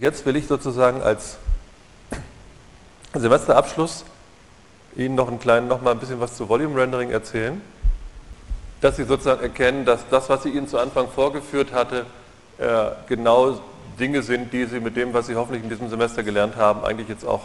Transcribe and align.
Jetzt 0.00 0.24
will 0.24 0.34
ich 0.36 0.46
sozusagen 0.46 1.02
als 1.02 1.36
Semesterabschluss 3.12 4.06
Ihnen 4.96 5.14
noch, 5.14 5.28
einen 5.28 5.38
kleinen, 5.38 5.68
noch 5.68 5.82
mal 5.82 5.90
ein 5.90 5.98
bisschen 5.98 6.20
was 6.20 6.36
zu 6.38 6.48
Volume 6.48 6.80
Rendering 6.80 7.10
erzählen, 7.10 7.60
dass 8.80 8.96
Sie 8.96 9.04
sozusagen 9.04 9.42
erkennen, 9.42 9.84
dass 9.84 10.08
das, 10.08 10.30
was 10.30 10.46
ich 10.46 10.54
Ihnen 10.54 10.68
zu 10.68 10.78
Anfang 10.78 11.08
vorgeführt 11.08 11.74
hatte, 11.74 12.06
äh, 12.56 12.86
genau 13.08 13.60
Dinge 13.98 14.22
sind, 14.22 14.54
die 14.54 14.64
Sie 14.64 14.80
mit 14.80 14.96
dem, 14.96 15.12
was 15.12 15.26
Sie 15.26 15.36
hoffentlich 15.36 15.62
in 15.62 15.68
diesem 15.68 15.90
Semester 15.90 16.22
gelernt 16.22 16.56
haben, 16.56 16.82
eigentlich 16.82 17.08
jetzt 17.10 17.26
auch 17.26 17.42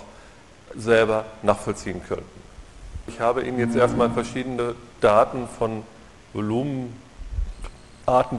selber 0.78 1.26
nachvollziehen 1.44 2.02
könnten. 2.08 2.24
Ich 3.08 3.20
habe 3.20 3.42
Ihnen 3.42 3.60
jetzt 3.60 3.76
erstmal 3.76 4.10
verschiedene 4.12 4.76
Daten 5.02 5.50
von 5.60 5.84
Volumenarten, 6.32 6.94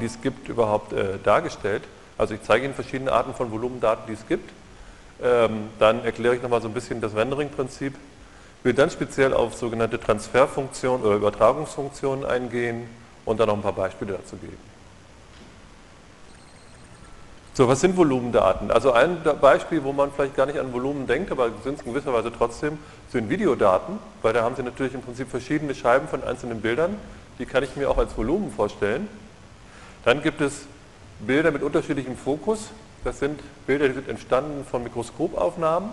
die 0.00 0.06
es 0.06 0.22
gibt, 0.22 0.48
überhaupt 0.48 0.94
äh, 0.94 1.18
dargestellt. 1.22 1.82
Also 2.18 2.34
ich 2.34 2.42
zeige 2.42 2.64
Ihnen 2.64 2.74
verschiedene 2.74 3.12
Arten 3.12 3.34
von 3.34 3.50
Volumendaten, 3.50 4.04
die 4.06 4.14
es 4.14 4.26
gibt. 4.26 4.50
Ähm, 5.22 5.68
dann 5.78 6.04
erkläre 6.04 6.36
ich 6.36 6.42
nochmal 6.42 6.60
so 6.60 6.68
ein 6.68 6.74
bisschen 6.74 7.00
das 7.00 7.14
Rendering-Prinzip. 7.14 7.94
Will 8.62 8.74
dann 8.74 8.90
speziell 8.90 9.32
auf 9.32 9.54
sogenannte 9.54 10.00
Transferfunktionen 10.00 11.04
oder 11.04 11.16
Übertragungsfunktionen 11.16 12.24
eingehen 12.24 12.88
und 13.24 13.38
dann 13.38 13.48
noch 13.48 13.54
ein 13.54 13.62
paar 13.62 13.72
Beispiele 13.72 14.14
dazu 14.14 14.36
geben. 14.36 14.56
So, 17.56 17.66
was 17.68 17.80
sind 17.80 17.96
Volumendaten? 17.96 18.70
Also 18.70 18.92
ein 18.92 19.18
Beispiel, 19.40 19.82
wo 19.82 19.92
man 19.92 20.12
vielleicht 20.12 20.36
gar 20.36 20.44
nicht 20.44 20.58
an 20.58 20.74
Volumen 20.74 21.06
denkt, 21.06 21.30
aber 21.30 21.50
sind 21.64 21.80
es 21.80 21.86
in 21.86 21.94
gewisser 21.94 22.12
Weise 22.12 22.30
trotzdem, 22.30 22.76
sind 23.10 23.30
Videodaten, 23.30 23.98
weil 24.20 24.34
da 24.34 24.42
haben 24.42 24.56
Sie 24.56 24.62
natürlich 24.62 24.92
im 24.92 25.00
Prinzip 25.00 25.30
verschiedene 25.30 25.74
Scheiben 25.74 26.06
von 26.06 26.22
einzelnen 26.22 26.60
Bildern, 26.60 26.96
die 27.38 27.46
kann 27.46 27.62
ich 27.62 27.74
mir 27.74 27.90
auch 27.90 27.96
als 27.96 28.14
Volumen 28.14 28.52
vorstellen. 28.52 29.08
Dann 30.04 30.22
gibt 30.22 30.42
es 30.42 30.66
Bilder 31.20 31.50
mit 31.50 31.62
unterschiedlichem 31.62 32.16
Fokus. 32.16 32.70
Das 33.04 33.18
sind 33.18 33.40
Bilder, 33.66 33.88
die 33.88 33.94
sind 33.94 34.08
entstanden 34.08 34.64
von 34.64 34.82
Mikroskopaufnahmen 34.82 35.90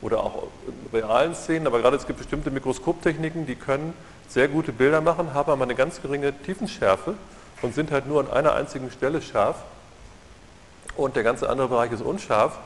oder 0.00 0.20
auch 0.20 0.48
realen 0.92 1.34
Szenen, 1.34 1.66
aber 1.66 1.80
gerade 1.80 1.96
es 1.96 2.06
gibt 2.06 2.18
bestimmte 2.18 2.50
Mikroskoptechniken, 2.50 3.46
die 3.46 3.54
können 3.54 3.94
sehr 4.28 4.48
gute 4.48 4.72
Bilder 4.72 5.00
machen, 5.00 5.34
haben 5.34 5.52
aber 5.52 5.62
eine 5.62 5.74
ganz 5.74 6.02
geringe 6.02 6.32
Tiefenschärfe 6.42 7.14
und 7.62 7.74
sind 7.74 7.90
halt 7.90 8.06
nur 8.06 8.20
an 8.20 8.30
einer 8.30 8.54
einzigen 8.54 8.90
Stelle 8.90 9.22
scharf 9.22 9.56
und 10.96 11.16
der 11.16 11.22
ganze 11.22 11.48
andere 11.48 11.68
Bereich 11.68 11.92
ist 11.92 12.02
unscharf. 12.02 12.58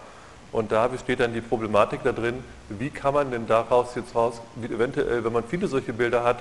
Und 0.53 0.73
da 0.73 0.89
besteht 0.89 1.21
dann 1.21 1.34
die 1.34 1.41
Problematik 1.41 2.00
da 2.05 2.12
drin, 2.12 2.43
wie 2.69 2.89
kann 2.89 3.12
man 3.12 3.31
denn 3.31 3.47
daraus 3.47 3.95
jetzt 3.95 4.15
raus, 4.15 4.41
eventuell, 4.62 5.25
wenn 5.25 5.33
man 5.33 5.45
viele 5.45 5.67
solche 5.67 5.93
Bilder 5.93 6.25
hat, 6.25 6.39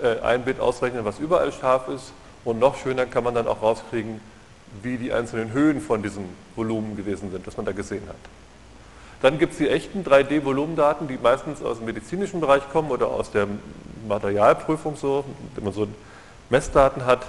äh, 0.00 0.20
ein 0.20 0.44
Bild 0.44 0.60
ausrechnen, 0.60 1.04
was 1.04 1.18
überall 1.18 1.50
scharf 1.50 1.88
ist. 1.88 2.12
Und 2.44 2.58
noch 2.58 2.76
schöner 2.76 3.06
kann 3.06 3.24
man 3.24 3.34
dann 3.34 3.48
auch 3.48 3.62
rauskriegen, 3.62 4.20
wie 4.82 4.96
die 4.96 5.12
einzelnen 5.12 5.52
Höhen 5.52 5.80
von 5.80 6.02
diesem 6.02 6.24
Volumen 6.56 6.96
gewesen 6.96 7.30
sind, 7.30 7.46
das 7.46 7.56
man 7.56 7.66
da 7.66 7.72
gesehen 7.72 8.02
hat. 8.08 8.16
Dann 9.22 9.38
gibt 9.38 9.52
es 9.52 9.58
die 9.58 9.68
echten 9.68 10.02
3D-Volumendaten, 10.02 11.06
die 11.06 11.18
meistens 11.18 11.62
aus 11.62 11.78
dem 11.78 11.86
medizinischen 11.86 12.40
Bereich 12.40 12.62
kommen 12.72 12.90
oder 12.90 13.08
aus 13.08 13.30
der 13.30 13.46
Materialprüfung 14.08 14.96
so, 14.96 15.24
wenn 15.54 15.64
man 15.64 15.72
so 15.72 15.86
Messdaten 16.48 17.04
hat. 17.04 17.26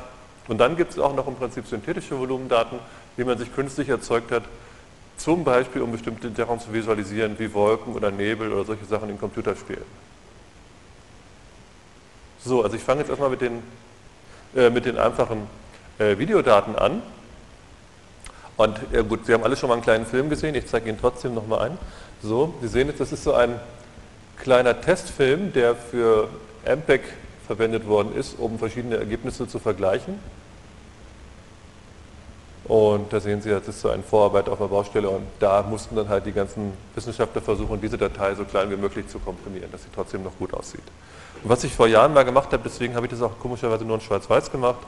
Und 0.47 0.57
dann 0.57 0.77
gibt 0.77 0.91
es 0.91 0.99
auch 0.99 1.15
noch 1.15 1.27
im 1.27 1.35
Prinzip 1.35 1.67
synthetische 1.67 2.17
Volumendaten, 2.17 2.79
die 3.17 3.23
man 3.23 3.37
sich 3.37 3.53
künstlich 3.53 3.89
erzeugt 3.89 4.31
hat, 4.31 4.43
zum 5.17 5.43
Beispiel 5.43 5.81
um 5.81 5.91
bestimmte 5.91 6.31
Sachen 6.31 6.59
zu 6.59 6.73
visualisieren, 6.73 7.37
wie 7.37 7.53
Wolken 7.53 7.93
oder 7.93 8.09
Nebel 8.09 8.51
oder 8.51 8.63
solche 8.63 8.85
Sachen 8.85 9.09
in 9.09 9.19
Computerspielen. 9.19 9.85
So, 12.43 12.63
also 12.63 12.75
ich 12.75 12.83
fange 12.83 13.01
jetzt 13.01 13.09
erstmal 13.09 13.29
mit 13.29 13.41
den, 13.41 13.61
äh, 14.55 14.69
mit 14.69 14.85
den 14.85 14.97
einfachen 14.97 15.47
äh, 15.99 16.17
Videodaten 16.17 16.75
an. 16.75 17.03
Und 18.57 18.77
äh, 18.93 19.03
gut, 19.03 19.25
Sie 19.25 19.33
haben 19.33 19.43
alle 19.43 19.55
schon 19.55 19.69
mal 19.69 19.75
einen 19.75 19.83
kleinen 19.83 20.05
Film 20.05 20.29
gesehen, 20.29 20.55
ich 20.55 20.67
zeige 20.67 20.89
Ihnen 20.89 20.99
trotzdem 20.99 21.33
nochmal 21.33 21.69
ein. 21.69 21.77
So, 22.21 22.53
Sie 22.61 22.67
sehen 22.67 22.87
jetzt, 22.87 22.99
das 22.99 23.11
ist 23.11 23.23
so 23.23 23.33
ein 23.33 23.59
kleiner 24.37 24.79
Testfilm, 24.79 25.53
der 25.53 25.75
für 25.75 26.27
MPEG 26.65 27.01
verwendet 27.47 27.87
worden 27.87 28.15
ist, 28.15 28.37
um 28.39 28.59
verschiedene 28.59 28.97
Ergebnisse 28.97 29.47
zu 29.47 29.59
vergleichen. 29.59 30.19
Und 32.65 33.11
da 33.11 33.19
sehen 33.19 33.41
Sie, 33.41 33.49
das 33.49 33.67
ist 33.67 33.81
so 33.81 33.89
eine 33.89 34.03
Vorarbeit 34.03 34.47
auf 34.47 34.59
der 34.59 34.67
Baustelle 34.67 35.09
und 35.09 35.25
da 35.39 35.61
mussten 35.63 35.95
dann 35.95 36.07
halt 36.07 36.25
die 36.25 36.31
ganzen 36.31 36.73
Wissenschaftler 36.95 37.41
versuchen, 37.41 37.81
diese 37.81 37.97
Datei 37.97 38.33
so 38.35 38.45
klein 38.45 38.69
wie 38.71 38.77
möglich 38.77 39.07
zu 39.07 39.19
komprimieren, 39.19 39.71
dass 39.71 39.83
sie 39.83 39.89
trotzdem 39.93 40.23
noch 40.23 40.37
gut 40.37 40.53
aussieht. 40.53 40.83
Und 41.43 41.49
was 41.49 41.63
ich 41.63 41.73
vor 41.73 41.87
Jahren 41.87 42.13
mal 42.13 42.23
gemacht 42.23 42.53
habe, 42.53 42.61
deswegen 42.63 42.95
habe 42.95 43.07
ich 43.07 43.11
das 43.11 43.21
auch 43.21 43.37
komischerweise 43.39 43.83
nur 43.83 43.95
in 43.95 44.01
Schwarz-Weiß 44.01 44.51
gemacht, 44.51 44.79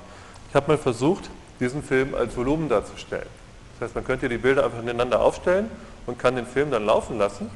ich 0.49 0.55
habe 0.55 0.71
mal 0.71 0.77
versucht, 0.77 1.29
diesen 1.59 1.83
Film 1.83 2.15
als 2.15 2.38
Volumen 2.38 2.69
darzustellen. 2.69 3.27
Das 3.83 3.89
heißt, 3.89 3.95
man 3.95 4.05
könnte 4.05 4.29
die 4.29 4.38
Bilder 4.38 4.63
einfach 4.63 4.81
ineinander 4.81 5.19
aufstellen 5.19 5.69
und 6.05 6.17
kann 6.17 6.38
den 6.38 6.45
Film 6.45 6.71
dann 6.71 6.85
laufen 6.85 7.17
lassen. 7.17 7.49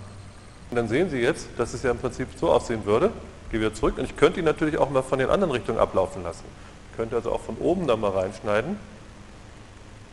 Und 0.69 0.75
dann 0.75 0.89
sehen 0.89 1.09
Sie 1.09 1.19
jetzt, 1.19 1.47
dass 1.55 1.73
es 1.73 1.83
ja 1.83 1.91
im 1.91 1.99
Prinzip 1.99 2.27
so 2.37 2.49
aussehen 2.49 2.85
würde. 2.85 3.11
Ich 3.45 3.51
gehe 3.51 3.61
wieder 3.61 3.73
zurück 3.73 3.97
und 3.97 4.03
ich 4.03 4.17
könnte 4.17 4.39
ihn 4.39 4.45
natürlich 4.45 4.77
auch 4.77 4.89
mal 4.89 5.03
von 5.03 5.19
den 5.19 5.29
anderen 5.29 5.51
Richtungen 5.51 5.79
ablaufen 5.79 6.23
lassen. 6.23 6.43
Ich 6.91 6.97
könnte 6.97 7.15
also 7.15 7.31
auch 7.31 7.39
von 7.39 7.55
oben 7.59 7.87
da 7.87 7.95
mal 7.95 8.11
reinschneiden 8.11 8.75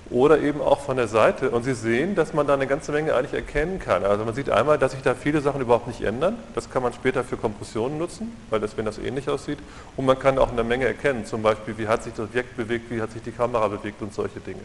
oder 0.08 0.38
eben 0.38 0.60
auch 0.60 0.78
von 0.78 0.96
der 0.96 1.08
Seite. 1.08 1.50
Und 1.50 1.64
Sie 1.64 1.74
sehen, 1.74 2.14
dass 2.14 2.32
man 2.32 2.46
da 2.46 2.54
eine 2.54 2.68
ganze 2.68 2.92
Menge 2.92 3.12
eigentlich 3.16 3.34
erkennen 3.34 3.80
kann. 3.80 4.04
Also 4.04 4.24
man 4.24 4.34
sieht 4.34 4.50
einmal, 4.50 4.78
dass 4.78 4.92
sich 4.92 5.02
da 5.02 5.16
viele 5.16 5.40
Sachen 5.40 5.62
überhaupt 5.62 5.88
nicht 5.88 6.02
ändern. 6.02 6.38
Das 6.54 6.70
kann 6.70 6.84
man 6.84 6.92
später 6.92 7.24
für 7.24 7.36
Kompressionen 7.36 7.98
nutzen, 7.98 8.30
weil 8.50 8.60
das, 8.60 8.76
wenn 8.76 8.84
das 8.84 8.98
ähnlich 8.98 9.28
aussieht. 9.28 9.58
Und 9.96 10.06
man 10.06 10.16
kann 10.16 10.38
auch 10.38 10.52
eine 10.52 10.62
Menge 10.62 10.86
erkennen, 10.86 11.26
zum 11.26 11.42
Beispiel, 11.42 11.76
wie 11.76 11.88
hat 11.88 12.04
sich 12.04 12.12
das 12.12 12.26
Objekt 12.26 12.56
bewegt, 12.56 12.88
wie 12.92 13.02
hat 13.02 13.10
sich 13.10 13.22
die 13.22 13.32
Kamera 13.32 13.66
bewegt 13.66 14.00
und 14.00 14.14
solche 14.14 14.38
Dinge. 14.38 14.60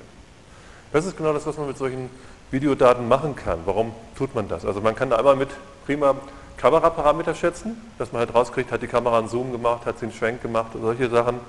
Das 0.91 1.05
ist 1.05 1.17
genau 1.17 1.33
das, 1.33 1.45
was 1.45 1.57
man 1.57 1.67
mit 1.67 1.77
solchen 1.77 2.09
Videodaten 2.51 3.07
machen 3.07 3.35
kann. 3.35 3.59
Warum 3.65 3.93
tut 4.17 4.33
man 4.35 4.47
das? 4.47 4.65
Also 4.65 4.81
man 4.81 4.95
kann 4.95 5.09
da 5.09 5.17
einmal 5.17 5.35
mit 5.35 5.49
prima 5.85 6.15
Kameraparameter 6.57 7.35
schätzen, 7.35 7.77
dass 7.97 8.11
man 8.11 8.19
halt 8.19 8.33
rauskriegt, 8.33 8.71
hat 8.71 8.81
die 8.81 8.87
Kamera 8.87 9.19
einen 9.19 9.29
Zoom 9.29 9.51
gemacht, 9.51 9.85
hat 9.85 9.99
sie 9.99 10.07
einen 10.07 10.13
Schwenk 10.13 10.41
gemacht, 10.41 10.71
solche 10.79 11.09
Sachen. 11.09 11.39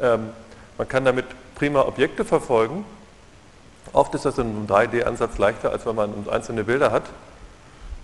Ähm, 0.00 0.30
man 0.78 0.88
kann 0.88 1.04
damit 1.04 1.26
prima 1.54 1.82
Objekte 1.82 2.24
verfolgen, 2.24 2.84
Oft 3.94 4.14
ist 4.14 4.24
das 4.24 4.38
in 4.38 4.48
einem 4.48 4.66
3D-Ansatz 4.66 5.38
leichter, 5.38 5.70
als 5.70 5.86
wenn 5.86 5.94
man 5.94 6.12
einzelne 6.28 6.64
Bilder 6.64 6.90
hat. 6.90 7.04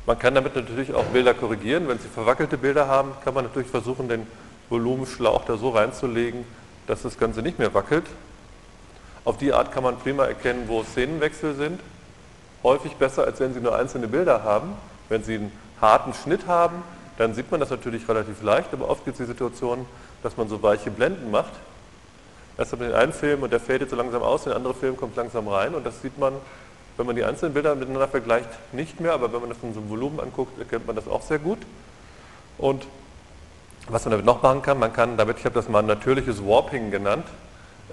Man 0.07 0.19
kann 0.19 0.35
damit 0.35 0.55
natürlich 0.55 0.95
auch 0.95 1.05
Bilder 1.07 1.35
korrigieren. 1.35 1.89
Wenn 1.89 1.99
Sie 1.99 2.09
verwackelte 2.09 2.59
Bilder 2.59 2.87
haben, 2.87 3.13
kann 3.25 3.35
man 3.35 3.45
natürlich 3.45 3.69
versuchen, 3.69 4.09
den 4.09 4.27
Volumenschlauch 4.69 5.45
da 5.47 5.57
so 5.57 5.71
reinzulegen, 5.71 6.45
dass 6.87 7.03
das 7.03 7.19
Ganze 7.19 7.43
nicht 7.43 7.59
mehr 7.59 7.75
wackelt. 7.75 8.05
Auf 9.25 9.37
die 9.39 9.53
Art 9.53 9.73
kann 9.73 9.83
man 9.83 9.99
prima 9.99 10.25
erkennen, 10.25 10.65
wo 10.67 10.83
Szenenwechsel 10.83 11.55
sind. 11.55 11.81
Häufig 12.63 12.97
besser, 12.97 13.25
als 13.25 13.41
wenn 13.41 13.55
Sie 13.55 13.61
nur 13.61 13.77
einzelne 13.77 14.09
Bilder 14.09 14.45
haben. 14.45 14.73
Wenn 15.09 15.25
Sie 15.25 15.35
einen 15.35 15.53
harten 15.81 16.15
Schnitt 16.15 16.47
haben, 16.47 16.83
dann 17.19 17.35
sieht 17.35 17.51
man 17.51 17.61
das 17.61 17.71
natürlich 17.71 18.09
relativ 18.09 18.43
leicht, 18.43 18.73
aber 18.73 18.89
oft 18.89 19.05
gibt 19.05 19.19
es 19.19 19.27
die 19.27 19.31
Situation, 19.31 19.87
dass 20.23 20.37
man 20.37 20.49
so 20.49 20.63
weiche 20.63 20.91
Blenden 20.91 21.31
macht 21.31 21.53
Erst 22.61 22.73
hat 22.73 22.81
man 22.81 22.91
den 22.91 22.99
einen 22.99 23.15
Film 23.15 23.43
und 23.43 23.53
der 23.55 23.59
fällt 23.59 23.81
jetzt 23.81 23.89
so 23.89 23.97
langsam 23.97 24.23
aus, 24.23 24.45
der 24.45 24.55
andere 24.55 24.75
Film 24.75 24.95
kommt 24.95 25.17
langsam 25.17 25.49
rein 25.49 25.75
und 25.75 25.87
das 25.87 26.03
sieht 26.03 26.19
man, 26.19 26.35
wenn 26.99 27.07
man 27.07 27.17
die 27.17 27.25
einzelnen 27.25 27.55
Bilder 27.55 27.75
miteinander 27.75 28.07
vergleicht, 28.07 28.51
nicht 28.73 29.01
mehr, 29.01 29.15
aber 29.15 29.33
wenn 29.33 29.41
man 29.41 29.49
das 29.49 29.59
in 29.63 29.73
so 29.73 29.81
einem 29.81 29.89
Volumen 29.89 30.21
anguckt, 30.21 30.59
erkennt 30.59 30.87
man 30.87 30.95
das 30.95 31.09
auch 31.09 31.23
sehr 31.23 31.39
gut. 31.39 31.57
Und 32.59 32.87
was 33.89 34.05
man 34.05 34.11
damit 34.11 34.27
noch 34.27 34.43
machen 34.43 34.61
kann, 34.61 34.79
man 34.79 34.93
kann 34.93 35.17
damit, 35.17 35.39
ich 35.39 35.47
habe 35.47 35.55
das 35.55 35.71
mal 35.71 35.83
natürliches 35.83 36.45
Warping 36.45 36.91
genannt, 36.91 37.25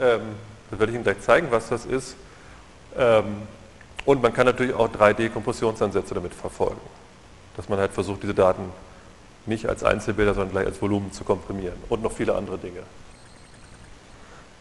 ähm, 0.01 0.21
das 0.69 0.79
werde 0.79 0.91
ich 0.91 0.95
Ihnen 0.95 1.03
gleich 1.03 1.21
zeigen, 1.21 1.47
was 1.51 1.69
das 1.69 1.85
ist. 1.85 2.15
Ähm, 2.97 3.43
und 4.05 4.21
man 4.21 4.33
kann 4.33 4.45
natürlich 4.45 4.73
auch 4.73 4.89
3D-Kompressionsansätze 4.89 6.13
damit 6.13 6.33
verfolgen. 6.33 6.79
Dass 7.55 7.69
man 7.69 7.79
halt 7.79 7.91
versucht, 7.91 8.23
diese 8.23 8.33
Daten 8.33 8.71
nicht 9.45 9.67
als 9.67 9.83
Einzelbilder, 9.83 10.33
sondern 10.33 10.51
gleich 10.51 10.65
als 10.65 10.81
Volumen 10.81 11.11
zu 11.11 11.23
komprimieren. 11.23 11.77
Und 11.89 12.03
noch 12.03 12.11
viele 12.11 12.35
andere 12.35 12.57
Dinge. 12.57 12.83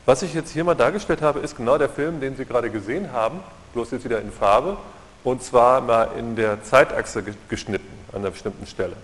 Was 0.05 0.23
ich 0.23 0.35
jetzt 0.35 0.53
hier 0.53 0.63
mal 0.63 0.75
dargestellt 0.75 1.21
habe, 1.23 1.41
ist 1.41 1.57
genau 1.57 1.79
der 1.79 1.89
Film, 1.89 2.21
den 2.21 2.37
Sie 2.37 2.45
gerade 2.45 2.71
gesehen 2.71 3.13
haben, 3.13 3.41
bloß 3.73 3.91
jetzt 3.91 4.05
wieder 4.05 4.21
in 4.21 4.31
Farbe, 4.31 4.77
und 5.25 5.43
zwar 5.43 5.81
mal 5.81 6.11
in 6.17 6.37
der 6.37 6.63
Zeitachse 6.63 7.25
geschnitten, 7.49 7.89
an 8.13 8.21
einer 8.21 8.31
bestimmten 8.31 8.67
Stelle. 8.67 8.97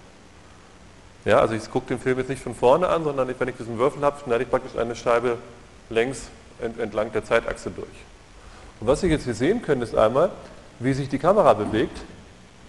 Ja, 1.25 1.39
also 1.39 1.55
ich 1.55 1.69
gucke 1.71 1.89
den 1.89 1.99
Film 1.99 2.19
jetzt 2.19 2.31
nicht 2.31 2.43
von 2.43 2.55
vorne 2.55 2.89
an, 2.89 3.03
sondern 3.03 3.29
wenn 3.37 3.49
ich 3.49 3.57
diesen 3.57 3.79
Würfel 3.79 4.03
habe, 4.03 4.21
schneide 4.23 4.45
ich 4.45 4.51
praktisch 4.51 4.79
eine 4.79 4.95
Scheibe 4.95 5.39
längs 5.91 6.29
entlang 6.63 7.13
der 7.13 7.25
Zeitachse 7.25 7.71
durch. 7.71 7.89
Und 8.81 8.87
was 8.87 9.01
Sie 9.01 9.09
jetzt 9.09 9.25
hier 9.25 9.35
sehen 9.35 9.63
können, 9.63 9.83
ist 9.83 9.95
einmal, 9.95 10.31
wie 10.79 10.93
sich 10.93 11.09
die 11.09 11.19
Kamera 11.19 11.55
bewegt 11.55 11.99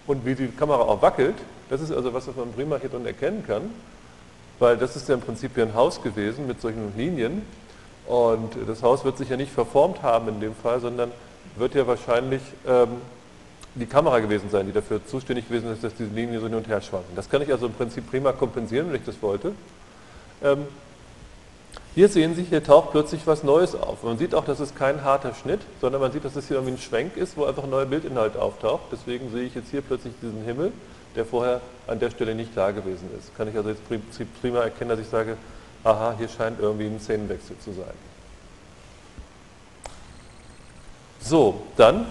und 0.07 0.25
wie 0.25 0.35
die 0.35 0.47
Kamera 0.47 0.81
auch 0.81 1.01
wackelt. 1.01 1.35
Das 1.69 1.81
ist 1.81 1.91
also 1.91 2.13
was, 2.13 2.27
was 2.27 2.35
man 2.35 2.51
prima 2.53 2.77
hier 2.77 2.89
drin 2.89 3.05
erkennen 3.05 3.43
kann, 3.47 3.63
weil 4.59 4.77
das 4.77 4.95
ist 4.95 5.07
ja 5.09 5.15
im 5.15 5.21
Prinzip 5.21 5.55
hier 5.55 5.63
ein 5.63 5.73
Haus 5.73 6.01
gewesen 6.01 6.45
mit 6.45 6.61
solchen 6.61 6.95
Linien 6.97 7.43
und 8.05 8.51
das 8.67 8.83
Haus 8.83 9.05
wird 9.05 9.17
sich 9.17 9.29
ja 9.29 9.37
nicht 9.37 9.51
verformt 9.51 10.03
haben 10.03 10.27
in 10.27 10.39
dem 10.39 10.55
Fall, 10.55 10.79
sondern 10.79 11.11
wird 11.55 11.73
ja 11.73 11.87
wahrscheinlich 11.87 12.41
ähm, 12.67 12.89
die 13.75 13.85
Kamera 13.85 14.19
gewesen 14.19 14.49
sein, 14.49 14.65
die 14.67 14.71
dafür 14.71 15.05
zuständig 15.05 15.47
gewesen 15.47 15.71
ist, 15.71 15.83
dass 15.83 15.95
diese 15.95 16.13
Linien 16.13 16.39
so 16.39 16.47
hin 16.47 16.55
und 16.55 16.67
her 16.67 16.81
schwanken. 16.81 17.15
Das 17.15 17.29
kann 17.29 17.41
ich 17.41 17.51
also 17.51 17.65
im 17.67 17.73
Prinzip 17.73 18.09
prima 18.09 18.33
kompensieren, 18.33 18.89
wenn 18.89 18.97
ich 18.97 19.05
das 19.05 19.21
wollte. 19.21 19.53
Ähm, 20.43 20.67
Hier 21.95 22.09
sehen 22.09 22.35
Sie, 22.35 22.41
hier 22.41 22.63
taucht 22.63 22.89
plötzlich 22.91 23.27
was 23.27 23.43
Neues 23.43 23.75
auf. 23.75 24.01
Man 24.01 24.17
sieht 24.17 24.33
auch, 24.33 24.45
dass 24.45 24.59
es 24.59 24.73
kein 24.73 25.03
harter 25.03 25.35
Schnitt, 25.35 25.61
sondern 25.79 26.01
man 26.01 26.11
sieht, 26.11 26.25
dass 26.25 26.35
es 26.35 26.47
hier 26.47 26.57
irgendwie 26.57 26.73
ein 26.73 26.79
Schwenk 26.79 27.15
ist, 27.17 27.37
wo 27.37 27.45
einfach 27.45 27.67
neuer 27.67 27.85
Bildinhalt 27.85 28.35
auftaucht. 28.35 28.85
Deswegen 28.91 29.31
sehe 29.31 29.43
ich 29.43 29.53
jetzt 29.53 29.69
hier 29.69 29.81
plötzlich 29.81 30.13
diesen 30.19 30.43
Himmel, 30.43 30.71
der 31.15 31.23
vorher 31.23 31.61
an 31.85 31.99
der 31.99 32.09
Stelle 32.09 32.33
nicht 32.33 32.57
da 32.57 32.71
gewesen 32.71 33.09
ist. 33.15 33.35
Kann 33.37 33.47
ich 33.47 33.55
also 33.55 33.69
jetzt 33.69 33.83
prima 34.41 34.61
erkennen, 34.61 34.89
dass 34.89 34.99
ich 34.99 35.07
sage, 35.07 35.37
aha, 35.83 36.15
hier 36.17 36.29
scheint 36.29 36.59
irgendwie 36.59 36.87
ein 36.87 36.99
Szenenwechsel 36.99 37.59
zu 37.59 37.73
sein. 37.73 37.93
So, 41.19 41.61
dann 41.77 42.07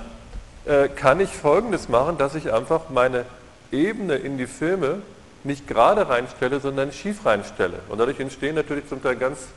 äh, 0.65 0.89
kann 0.89 1.19
ich 1.19 1.31
folgendes 1.31 1.89
machen, 1.89 2.19
dass 2.19 2.37
ich 2.37 2.53
einfach 2.53 2.89
meine 2.91 3.25
Ebene 3.73 4.15
in 4.15 4.39
die 4.39 4.47
Filme 4.47 5.03
nicht 5.43 5.67
gerade 5.67 6.09
reinstelle, 6.09 6.61
sondern 6.61 6.93
schief 6.93 7.27
reinstelle. 7.27 7.81
Und 7.89 7.99
dadurch 7.99 8.21
entstehen 8.21 8.55
natürlich 8.55 8.89
zum 8.89 9.03
Teil 9.03 9.17
ganz 9.17 9.49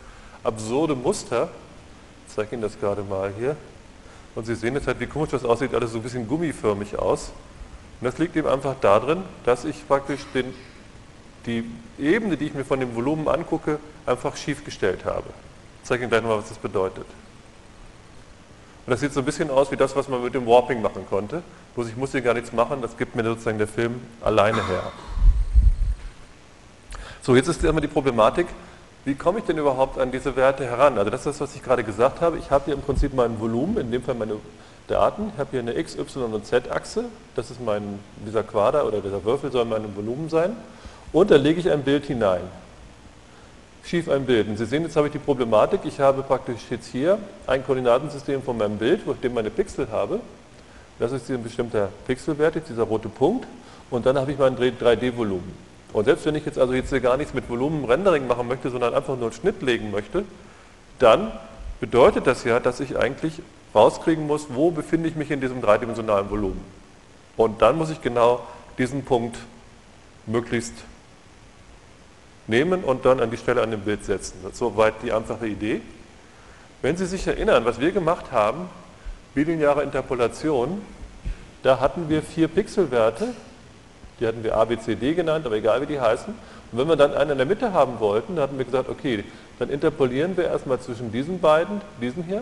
absurde 0.46 0.96
Muster. 0.96 1.50
Ich 2.28 2.36
zeige 2.36 2.56
Ihnen 2.56 2.62
das 2.62 2.80
gerade 2.80 3.04
mal 3.04 3.34
hier. 3.38 3.56
Und 4.36 4.46
Sie 4.46 4.56
sehen 4.56 4.76
jetzt 4.76 4.88
halt, 4.88 5.00
wie 5.00 5.08
komisch 5.08 5.32
das 5.32 5.46
aussieht, 5.46 5.74
alles 5.74 5.92
so 5.92 5.98
ein 5.98 6.04
bisschen 6.04 6.28
gummiförmig 6.28 6.98
aus. 7.00 7.32
Und 8.02 8.06
das 8.06 8.18
liegt 8.18 8.36
eben 8.36 8.48
einfach 8.48 8.76
darin, 8.82 9.24
dass 9.46 9.64
ich 9.66 9.88
praktisch 9.88 10.22
den, 10.34 10.54
die 11.46 11.64
Ebene, 11.98 12.36
die 12.36 12.48
ich 12.48 12.54
mir 12.54 12.66
von 12.66 12.80
dem 12.80 12.96
Volumen 12.96 13.28
angucke, 13.28 13.80
einfach 14.06 14.36
schief 14.36 14.66
gestellt 14.66 15.06
habe. 15.06 15.28
Ich 15.82 15.88
zeige 15.88 16.04
Ihnen 16.04 16.10
gleich 16.10 16.22
nochmal, 16.22 16.40
was 16.40 16.50
das 16.50 16.58
bedeutet. 16.58 17.06
Und 18.86 18.92
das 18.92 19.00
sieht 19.00 19.14
so 19.14 19.22
ein 19.22 19.26
bisschen 19.26 19.50
aus 19.50 19.72
wie 19.72 19.78
das, 19.78 19.96
was 19.96 20.10
man 20.10 20.22
mit 20.22 20.36
dem 20.36 20.46
Warping 20.46 20.82
machen 20.82 21.06
konnte. 21.10 21.42
Bloß 21.74 21.88
ich 21.88 21.96
muss 21.96 22.12
hier 22.12 22.22
gar 22.22 22.34
nichts 22.34 22.54
machen, 22.54 22.82
das 22.82 22.98
gibt 22.98 23.16
mir 23.16 23.24
sozusagen 23.24 23.58
der 23.58 23.68
Film 23.68 24.00
alleine 24.22 24.66
her. 24.68 24.92
So, 27.22 27.36
jetzt 27.36 27.48
ist 27.48 27.64
immer 27.64 27.82
die 27.82 27.88
Problematik, 27.88 28.46
wie 29.06 29.16
komme 29.16 29.40
ich 29.40 29.46
denn 29.46 29.58
überhaupt 29.58 29.98
an 29.98 30.12
diese 30.12 30.36
Werte 30.36 30.66
heran? 30.66 30.98
Also 30.98 31.10
das 31.10 31.22
ist 31.22 31.28
das, 31.28 31.42
was 31.42 31.56
ich 31.56 31.64
gerade 31.64 31.84
gesagt 31.84 32.22
habe. 32.22 32.38
Ich 32.38 32.52
habe 32.52 32.66
hier 32.66 32.74
im 32.74 32.82
Prinzip 32.82 33.14
mein 33.14 33.40
Volumen, 33.40 33.78
in 33.78 33.92
dem 33.92 34.04
Fall 34.04 34.16
meine 34.16 34.36
Daten. 34.88 35.32
Ich 35.34 35.40
habe 35.40 35.52
hier 35.52 35.60
eine 35.62 35.78
X, 35.78 35.96
Y 35.96 36.34
und 36.34 36.46
Z-Achse. 36.46 37.06
Das 37.36 37.52
ist 37.52 37.62
mein, 37.64 38.00
dieser 38.26 38.44
Quader 38.44 38.86
oder 38.86 39.02
dieser 39.02 39.24
Würfel 39.24 39.52
soll 39.52 39.66
mein 39.66 39.96
Volumen 39.96 40.30
sein. 40.30 40.56
Und 41.14 41.32
da 41.32 41.38
lege 41.38 41.60
ich 41.60 41.72
ein 41.72 41.84
Bild 41.84 42.06
hinein 42.06 42.42
schief 43.86 44.10
ein 44.10 44.26
Bild. 44.26 44.48
Und 44.48 44.58
Sie 44.58 44.66
sehen, 44.66 44.84
jetzt 44.84 44.96
habe 44.96 45.08
ich 45.08 45.14
die 45.14 45.20
Problematik, 45.20 45.82
ich 45.86 46.00
habe 46.00 46.24
praktisch 46.24 46.62
jetzt 46.70 46.88
hier 46.88 47.20
ein 47.46 47.64
Koordinatensystem 47.64 48.42
von 48.42 48.58
meinem 48.58 48.78
Bild, 48.78 49.06
wo 49.06 49.16
ich 49.20 49.32
meine 49.32 49.50
Pixel 49.50 49.88
habe. 49.92 50.20
Das 50.98 51.12
ist 51.12 51.30
ein 51.30 51.44
bestimmter 51.44 51.90
Pixelwert, 52.08 52.56
jetzt 52.56 52.70
dieser 52.70 52.84
rote 52.84 53.10
Punkt. 53.10 53.46
Und 53.90 54.06
dann 54.06 54.18
habe 54.18 54.32
ich 54.32 54.38
mein 54.38 54.58
3D-Volumen. 54.58 55.75
Und 55.96 56.04
selbst 56.04 56.26
wenn 56.26 56.36
ich 56.36 56.46
jetzt 56.46 56.60
also 56.60 56.74
jetzt 56.74 56.90
hier 56.90 57.00
gar 57.00 57.16
nichts 57.16 57.34
mit 57.34 57.50
Volumen-Rendering 57.50 58.28
machen 58.28 58.50
möchte, 58.50 58.70
sondern 58.70 58.94
einfach 58.94 59.16
nur 59.16 59.28
einen 59.28 59.32
Schnitt 59.32 59.62
legen 59.62 59.92
möchte, 59.92 60.26
dann 61.00 61.32
bedeutet 61.80 62.28
das 62.28 62.44
ja, 62.44 62.60
dass 62.60 62.82
ich 62.82 62.98
eigentlich 62.98 63.42
rauskriegen 63.74 64.28
muss, 64.28 64.48
wo 64.50 64.72
befinde 64.72 65.08
ich 65.08 65.16
mich 65.16 65.32
in 65.32 65.40
diesem 65.40 65.62
dreidimensionalen 65.62 66.30
Volumen. 66.30 66.60
Und 67.38 67.62
dann 67.62 67.78
muss 67.78 67.92
ich 67.92 68.02
genau 68.02 68.46
diesen 68.78 69.06
Punkt 69.06 69.38
möglichst 70.26 70.74
nehmen 72.48 72.84
und 72.84 73.06
dann 73.06 73.22
an 73.22 73.32
die 73.32 73.38
Stelle 73.38 73.62
an 73.62 73.72
dem 73.72 73.80
Bild 73.80 74.04
setzen. 74.04 74.34
Soweit 74.52 74.96
die 75.02 75.14
einfache 75.14 75.48
Idee. 75.48 75.80
Wenn 76.82 76.98
Sie 76.98 77.06
sich 77.06 77.26
erinnern, 77.26 77.64
was 77.64 77.80
wir 77.80 77.94
gemacht 77.94 78.34
haben, 78.34 78.68
bilineare 79.34 79.82
Interpolation, 79.84 80.82
da 81.64 81.80
hatten 81.80 82.10
wir 82.10 82.22
vier 82.22 82.50
Pixelwerte, 82.50 83.34
die 84.20 84.28
hatten 84.28 84.44
wir 84.44 84.56
A, 84.56 84.66
B, 84.66 84.78
C, 84.78 84.96
D 84.96 85.14
genannt, 85.14 85.46
aber 85.46 85.56
egal 85.56 85.82
wie 85.82 85.86
die 85.86 86.00
heißen. 86.00 86.34
Und 86.72 86.80
wenn 86.80 86.88
wir 86.88 86.96
dann 86.96 87.14
einen 87.14 87.32
in 87.32 87.38
der 87.38 87.48
Mitte 87.48 87.74
haben 87.74 88.00
wollten, 88.00 88.36
dann 88.36 88.44
hatten 88.44 88.58
wir 88.58 88.66
gesagt, 88.66 88.90
okay, 88.90 89.24
dann 89.60 89.70
interpolieren 89.70 90.36
wir 90.38 90.46
erstmal 90.46 90.80
zwischen 90.80 91.12
diesen 91.12 91.40
beiden, 91.40 91.82
diesen 92.02 92.24
hier, 92.24 92.42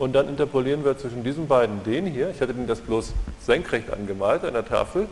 und 0.00 0.14
dann 0.14 0.28
interpolieren 0.28 0.82
wir 0.82 0.96
zwischen 0.96 1.22
diesen 1.24 1.46
beiden 1.46 1.84
den 1.84 2.06
hier. 2.06 2.30
Ich 2.30 2.40
hatte 2.40 2.52
Ihnen 2.52 2.66
das 2.66 2.80
bloß 2.80 3.12
senkrecht 3.38 3.92
angemalt 3.92 4.44
an 4.44 4.54
der 4.54 4.64
Tafel. 4.64 5.06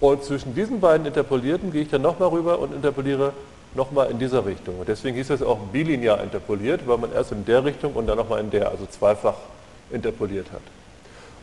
Und 0.00 0.24
zwischen 0.24 0.54
diesen 0.54 0.80
beiden 0.80 1.06
Interpolierten 1.06 1.70
gehe 1.70 1.82
ich 1.82 1.90
dann 1.90 2.00
nochmal 2.00 2.30
rüber 2.30 2.58
und 2.58 2.74
interpoliere 2.74 3.34
nochmal 3.74 4.10
in 4.10 4.18
dieser 4.18 4.46
Richtung. 4.46 4.78
Und 4.78 4.88
deswegen 4.88 5.16
hieß 5.16 5.28
es 5.28 5.42
auch 5.42 5.58
bilinear 5.70 6.22
interpoliert, 6.22 6.86
weil 6.86 6.96
man 6.96 7.12
erst 7.12 7.32
in 7.32 7.44
der 7.44 7.62
Richtung 7.66 7.92
und 7.92 8.06
dann 8.06 8.16
nochmal 8.16 8.40
in 8.40 8.50
der, 8.50 8.70
also 8.70 8.86
zweifach 8.86 9.34
interpoliert 9.90 10.50
hat. 10.50 10.62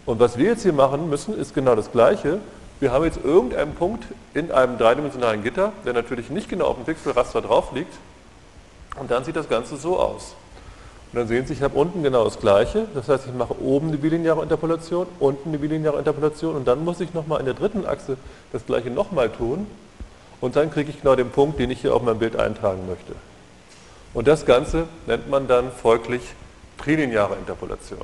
Und 0.07 0.19
was 0.19 0.37
wir 0.39 0.47
jetzt 0.49 0.63
hier 0.63 0.73
machen 0.73 1.09
müssen, 1.11 1.39
ist 1.39 1.53
genau 1.53 1.75
das 1.75 1.91
Gleiche. 1.91 2.39
Wir 2.83 2.91
haben 2.91 3.05
jetzt 3.05 3.23
irgendeinen 3.23 3.75
Punkt 3.75 4.03
in 4.33 4.51
einem 4.51 4.77
dreidimensionalen 4.77 5.41
Gitter, 5.41 5.71
der 5.85 5.93
natürlich 5.93 6.29
nicht 6.29 6.49
genau 6.49 6.65
auf 6.65 6.75
dem 6.75 6.83
Pixelraster 6.83 7.41
drauf 7.41 7.71
liegt. 7.71 7.93
Und 8.99 9.09
dann 9.09 9.23
sieht 9.23 9.37
das 9.37 9.47
Ganze 9.47 9.77
so 9.77 9.97
aus. 9.97 10.35
Und 11.13 11.19
dann 11.19 11.29
sehen 11.29 11.47
Sie, 11.47 11.53
ich 11.53 11.61
habe 11.61 11.79
unten 11.79 12.03
genau 12.03 12.25
das 12.25 12.41
Gleiche. 12.41 12.89
Das 12.93 13.07
heißt, 13.07 13.25
ich 13.25 13.33
mache 13.33 13.57
oben 13.61 13.93
die 13.93 13.97
bilineare 13.97 14.43
Interpolation, 14.43 15.07
unten 15.21 15.53
die 15.53 15.59
bilineare 15.59 15.97
Interpolation 15.97 16.57
und 16.57 16.67
dann 16.67 16.83
muss 16.83 16.99
ich 16.99 17.13
nochmal 17.13 17.39
in 17.39 17.45
der 17.45 17.53
dritten 17.53 17.85
Achse 17.85 18.17
das 18.51 18.65
Gleiche 18.65 18.89
nochmal 18.89 19.29
tun. 19.29 19.65
Und 20.41 20.57
dann 20.57 20.69
kriege 20.69 20.89
ich 20.89 20.99
genau 20.99 21.15
den 21.15 21.29
Punkt, 21.29 21.59
den 21.59 21.71
ich 21.71 21.79
hier 21.79 21.95
auf 21.95 22.01
mein 22.01 22.19
Bild 22.19 22.35
eintragen 22.35 22.85
möchte. 22.85 23.13
Und 24.13 24.27
das 24.27 24.45
Ganze 24.45 24.89
nennt 25.07 25.29
man 25.29 25.47
dann 25.47 25.71
folglich 25.71 26.21
trilineare 26.79 27.35
Interpolation. 27.35 28.01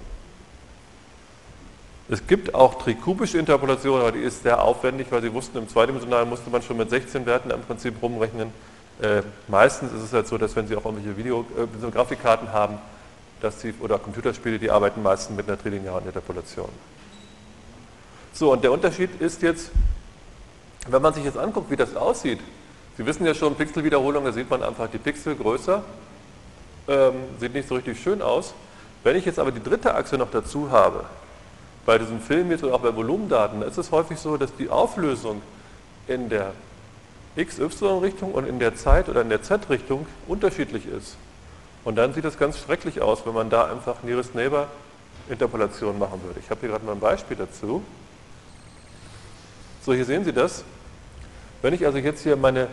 Es 2.09 2.25
gibt 2.25 2.55
auch 2.55 2.81
trikubische 2.81 3.37
Interpolation, 3.37 4.01
aber 4.01 4.11
die 4.11 4.19
ist 4.19 4.41
sehr 4.43 4.61
aufwendig, 4.63 5.07
weil 5.11 5.21
Sie 5.21 5.31
wussten, 5.31 5.59
im 5.59 5.69
zweidimensionalen 5.69 6.27
musste 6.27 6.49
man 6.49 6.63
schon 6.63 6.77
mit 6.77 6.89
16 6.89 7.25
Werten 7.25 7.51
im 7.51 7.61
Prinzip 7.61 8.01
rumrechnen. 8.01 8.51
Äh, 8.99 9.21
meistens 9.47 9.93
ist 9.93 10.03
es 10.03 10.13
halt 10.13 10.27
so, 10.27 10.37
dass 10.37 10.55
wenn 10.55 10.67
Sie 10.67 10.75
auch 10.75 10.85
irgendwelche 10.85 11.15
Video, 11.17 11.45
äh, 11.55 11.91
Grafikkarten 11.91 12.51
haben, 12.51 12.79
dass 13.41 13.61
sie, 13.61 13.73
oder 13.79 13.99
Computerspiele, 13.99 14.59
die 14.59 14.71
arbeiten 14.71 15.01
meistens 15.01 15.35
mit 15.35 15.47
einer 15.47 15.57
trilinearen 15.57 16.05
Interpolation. 16.05 16.69
So, 18.33 18.51
und 18.51 18.63
der 18.63 18.71
Unterschied 18.71 19.21
ist 19.21 19.41
jetzt, 19.41 19.71
wenn 20.87 21.01
man 21.01 21.13
sich 21.13 21.23
jetzt 21.23 21.37
anguckt, 21.37 21.69
wie 21.69 21.75
das 21.75 21.95
aussieht, 21.95 22.39
Sie 22.97 23.05
wissen 23.05 23.25
ja 23.25 23.33
schon, 23.33 23.55
Pixelwiederholung, 23.55 24.25
da 24.25 24.33
sieht 24.33 24.49
man 24.49 24.61
einfach 24.61 24.89
die 24.89 24.97
Pixel 24.97 25.33
größer, 25.33 25.83
ähm, 26.89 27.13
sieht 27.39 27.53
nicht 27.53 27.69
so 27.69 27.75
richtig 27.75 27.97
schön 27.97 28.21
aus. 28.21 28.53
Wenn 29.03 29.15
ich 29.15 29.23
jetzt 29.23 29.39
aber 29.39 29.53
die 29.53 29.63
dritte 29.63 29.95
Achse 29.95 30.17
noch 30.17 30.31
dazu 30.31 30.69
habe, 30.69 31.05
bei 31.89 31.97
diesem 31.97 32.21
Film 32.21 32.51
jetzt 32.51 32.63
oder 32.63 32.75
auch 32.75 32.81
bei 32.81 32.95
Volumendaten, 32.95 33.63
ist 33.63 33.79
es 33.79 33.89
häufig 33.89 34.19
so, 34.19 34.37
dass 34.37 34.55
die 34.55 34.69
Auflösung 34.69 35.41
in 36.07 36.29
der 36.29 36.53
XY-Richtung 37.35 38.31
und 38.31 38.47
in 38.47 38.59
der 38.59 38.75
Zeit- 38.75 39.09
oder 39.09 39.21
in 39.21 39.29
der 39.29 39.41
Z-Richtung 39.41 40.05
unterschiedlich 40.27 40.85
ist. 40.85 41.17
Und 41.83 41.95
dann 41.95 42.13
sieht 42.13 42.25
es 42.25 42.37
ganz 42.37 42.59
schrecklich 42.59 43.01
aus, 43.01 43.25
wenn 43.25 43.33
man 43.33 43.49
da 43.49 43.65
einfach 43.65 44.03
Nearest 44.03 44.35
Neighbor 44.35 44.67
Interpolation 45.29 45.97
machen 45.97 46.21
würde. 46.23 46.39
Ich 46.39 46.51
habe 46.51 46.59
hier 46.59 46.69
gerade 46.69 46.85
mal 46.85 46.91
ein 46.91 46.99
Beispiel 46.99 47.35
dazu. 47.35 47.81
So, 49.83 49.91
hier 49.91 50.05
sehen 50.05 50.23
Sie 50.23 50.33
das. 50.33 50.63
Wenn 51.63 51.73
ich 51.73 51.87
also 51.87 51.97
jetzt 51.97 52.21
hier 52.21 52.35
meine 52.35 52.67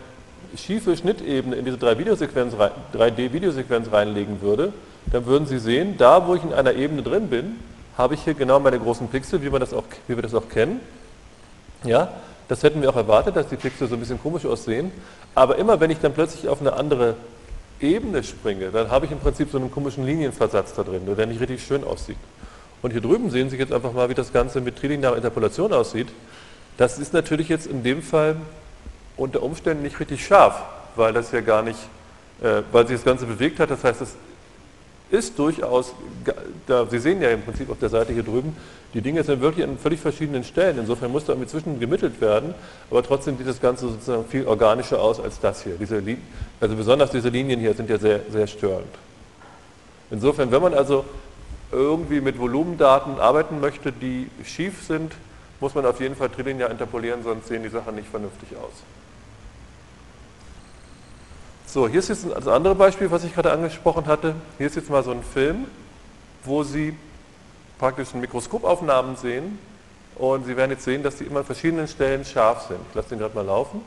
schiefe 0.58 0.94
Schnittebene 0.94 1.56
in 1.56 1.64
diese 1.64 1.78
3D-Videosequenz 1.78 3.90
reinlegen 3.90 4.42
würde, 4.42 4.75
dann 5.11 5.25
würden 5.25 5.46
Sie 5.46 5.58
sehen, 5.58 5.96
da 5.96 6.26
wo 6.26 6.35
ich 6.35 6.42
in 6.42 6.52
einer 6.52 6.75
Ebene 6.75 7.02
drin 7.02 7.28
bin, 7.28 7.58
habe 7.97 8.15
ich 8.15 8.23
hier 8.23 8.35
genau 8.35 8.61
meine 8.61 8.79
großen 8.79 9.09
Pixel, 9.09 9.43
wie, 9.43 9.50
man 9.50 9.61
das 9.61 9.73
auch, 9.73 9.85
wie 10.07 10.17
wir 10.17 10.23
das 10.23 10.35
auch 10.35 10.49
kennen. 10.49 10.81
Ja, 11.85 12.12
das 12.49 12.62
hätten 12.62 12.83
wir 12.83 12.91
auch 12.91 12.97
erwartet, 12.97 13.37
dass 13.37 13.49
die 13.49 13.57
Pixel 13.57 13.88
so 13.88 13.95
ein 13.95 14.00
bisschen 14.00 14.21
komisch 14.21 14.45
aussehen. 14.45 14.93
Aber 15.35 15.57
immer 15.57 15.81
wenn 15.81 15.91
ich 15.91 15.99
dann 15.99 16.12
plötzlich 16.12 16.49
auf 16.49 16.61
eine 16.61 16.75
andere 16.75 17.15
Ebene 17.81 18.23
springe, 18.23 18.71
dann 18.71 18.91
habe 18.91 19.07
ich 19.07 19.12
im 19.12 19.19
Prinzip 19.19 19.50
so 19.50 19.59
einen 19.59 19.71
komischen 19.71 20.05
Linienversatz 20.07 20.75
da 20.75 20.83
drin, 20.83 21.03
der 21.07 21.26
nicht 21.26 21.41
richtig 21.41 21.65
schön 21.65 21.85
aussieht. 21.85 22.17
Und 22.83 22.93
hier 22.93 23.00
drüben 23.00 23.31
sehen 23.31 23.50
Sie 23.50 23.57
jetzt 23.57 23.73
einfach 23.73 23.93
mal, 23.93 24.09
wie 24.09 24.15
das 24.15 24.33
Ganze 24.33 24.61
mit 24.61 24.76
trilinearer 24.76 25.17
Interpolation 25.17 25.73
aussieht. 25.73 26.09
Das 26.76 26.99
ist 26.99 27.12
natürlich 27.12 27.49
jetzt 27.49 27.67
in 27.67 27.83
dem 27.83 28.03
Fall 28.03 28.37
unter 29.17 29.43
Umständen 29.43 29.83
nicht 29.83 29.99
richtig 29.99 30.25
scharf, 30.25 30.62
weil 30.95 31.12
das 31.12 31.33
ja 31.33 31.41
gar 31.41 31.62
nicht, 31.62 31.79
äh, 32.43 32.62
weil 32.71 32.87
sich 32.87 32.97
das 32.97 33.05
Ganze 33.05 33.26
bewegt 33.26 33.61
hat. 33.61 33.71
Das 33.71 33.83
heißt, 33.83 34.03
es 34.03 34.15
ist 35.10 35.38
durchaus, 35.38 35.94
da, 36.66 36.86
Sie 36.86 36.98
sehen 36.98 37.22
ja 37.22 37.30
im 37.30 37.42
Prinzip 37.42 37.70
auf 37.70 37.78
der 37.78 37.88
Seite 37.88 38.12
hier 38.12 38.22
drüben, 38.22 38.56
die 38.94 39.00
Dinge 39.00 39.22
sind 39.22 39.40
wirklich 39.40 39.66
an 39.66 39.78
völlig 39.78 40.00
verschiedenen 40.00 40.42
Stellen. 40.42 40.78
Insofern 40.78 41.12
muss 41.12 41.25
da 41.25 41.34
inzwischen 41.34 41.78
gemittelt 41.78 42.20
werden, 42.20 42.54
aber 42.90 43.02
trotzdem 43.02 43.36
sieht 43.36 43.46
das 43.46 43.60
Ganze 43.60 43.88
sozusagen 43.88 44.25
viel 44.25 44.46
organischer 44.46 45.00
aus 45.00 45.20
als 45.20 45.38
das 45.38 45.62
hier. 45.62 45.75
Diese, 45.78 46.02
also 46.60 46.75
besonders 46.75 47.10
diese 47.10 47.28
Linien 47.28 47.60
hier 47.60 47.75
sind 47.75 47.90
ja 47.90 47.98
sehr, 47.98 48.20
sehr 48.30 48.46
störend. 48.46 48.88
Insofern, 50.10 50.50
wenn 50.50 50.62
man 50.62 50.75
also 50.75 51.04
irgendwie 51.72 52.20
mit 52.20 52.38
Volumendaten 52.38 53.18
arbeiten 53.20 53.60
möchte, 53.60 53.92
die 53.92 54.28
schief 54.44 54.82
sind, 54.86 55.12
muss 55.60 55.75
man 55.75 55.84
auf 55.84 56.00
jeden 56.00 56.16
Fall 56.16 56.28
trilinear 56.28 56.70
interpolieren, 56.70 57.22
sonst 57.22 57.48
sehen 57.48 57.62
die 57.62 57.68
Sachen 57.68 57.94
nicht 57.96 58.08
vernünftig 58.08 58.50
aus. 58.56 58.72
So, 61.68 61.88
hier 61.88 61.99
ist 61.99 62.08
jetzt 62.08 62.25
das 62.32 62.46
andere 62.46 62.76
Beispiel, 62.76 63.11
was 63.11 63.25
ich 63.25 63.35
gerade 63.35 63.50
angesprochen 63.50 64.06
hatte. 64.06 64.37
Hier 64.56 64.68
ist 64.68 64.76
jetzt 64.76 64.88
mal 64.88 65.02
so 65.02 65.11
ein 65.11 65.25
Film, 65.25 65.66
wo 66.44 66.62
Sie 66.62 66.96
praktisch 67.76 68.14
Mikroskopaufnahmen 68.14 69.16
sehen 69.16 69.58
und 70.14 70.46
Sie 70.46 70.56
werden 70.56 70.70
jetzt 70.70 70.85
sehen, 70.85 71.02
dass 71.02 71.16
die 71.16 71.25
immer 71.25 71.40
an 71.40 71.44
verschiedenen 71.44 71.88
Stellen 71.88 72.25
scharf 72.25 72.68
sind. 72.68 72.78
Ich 72.88 72.94
lasse 72.94 73.08
den 73.08 73.18
gerade 73.18 73.35
mal 73.35 73.44
laufen. 73.44 73.80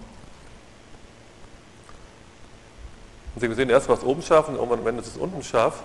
Und 3.33 3.41
Sie 3.41 3.53
sehen, 3.53 3.69
erst 3.69 3.87
war 3.87 3.97
es 3.97 4.03
oben 4.03 4.21
scharf 4.21 4.49
und 4.49 4.59
am 4.59 4.85
Ende 4.87 5.01
ist 5.01 5.07
es 5.07 5.17
unten 5.17 5.41
scharf. 5.41 5.81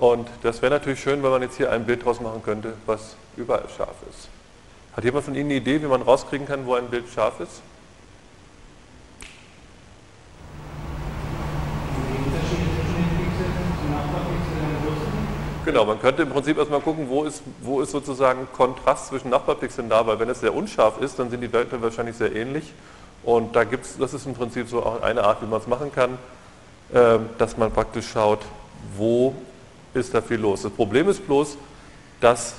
Und 0.00 0.28
das 0.42 0.60
wäre 0.60 0.72
natürlich 0.72 1.00
schön, 1.00 1.22
wenn 1.22 1.30
man 1.30 1.42
jetzt 1.42 1.56
hier 1.56 1.70
ein 1.70 1.86
Bild 1.86 2.04
draus 2.04 2.20
machen 2.20 2.42
könnte, 2.42 2.74
was 2.86 3.14
überall 3.36 3.68
scharf 3.76 3.94
ist. 4.10 4.28
Hat 4.96 5.04
jemand 5.04 5.24
von 5.24 5.36
Ihnen 5.36 5.50
eine 5.50 5.60
Idee, 5.60 5.80
wie 5.80 5.86
man 5.86 6.02
rauskriegen 6.02 6.48
kann, 6.48 6.66
wo 6.66 6.74
ein 6.74 6.88
Bild 6.88 7.04
scharf 7.14 7.38
ist? 7.38 7.62
Genau, 15.70 15.84
man 15.84 16.00
könnte 16.00 16.22
im 16.22 16.30
Prinzip 16.30 16.58
erstmal 16.58 16.80
gucken, 16.80 17.08
wo 17.08 17.22
ist, 17.22 17.44
wo 17.62 17.80
ist 17.80 17.92
sozusagen 17.92 18.48
Kontrast 18.52 19.06
zwischen 19.06 19.30
Nachbarpixeln 19.30 19.88
da, 19.88 20.04
weil 20.04 20.18
wenn 20.18 20.28
es 20.28 20.40
sehr 20.40 20.52
unscharf 20.52 21.00
ist, 21.00 21.16
dann 21.20 21.30
sind 21.30 21.42
die 21.42 21.52
Werte 21.52 21.80
wahrscheinlich 21.80 22.16
sehr 22.16 22.34
ähnlich. 22.34 22.72
Und 23.22 23.54
da 23.54 23.62
gibt's, 23.62 23.96
das 23.96 24.12
ist 24.12 24.26
im 24.26 24.34
Prinzip 24.34 24.68
so 24.68 24.84
auch 24.84 25.00
eine 25.00 25.22
Art, 25.22 25.40
wie 25.42 25.46
man 25.46 25.60
es 25.60 25.68
machen 25.68 25.92
kann, 25.94 26.18
äh, 26.92 27.20
dass 27.38 27.56
man 27.56 27.70
praktisch 27.70 28.08
schaut, 28.08 28.40
wo 28.96 29.32
ist 29.94 30.12
da 30.12 30.20
viel 30.20 30.40
los. 30.40 30.62
Das 30.62 30.72
Problem 30.72 31.08
ist 31.08 31.24
bloß, 31.24 31.56
dass 32.20 32.54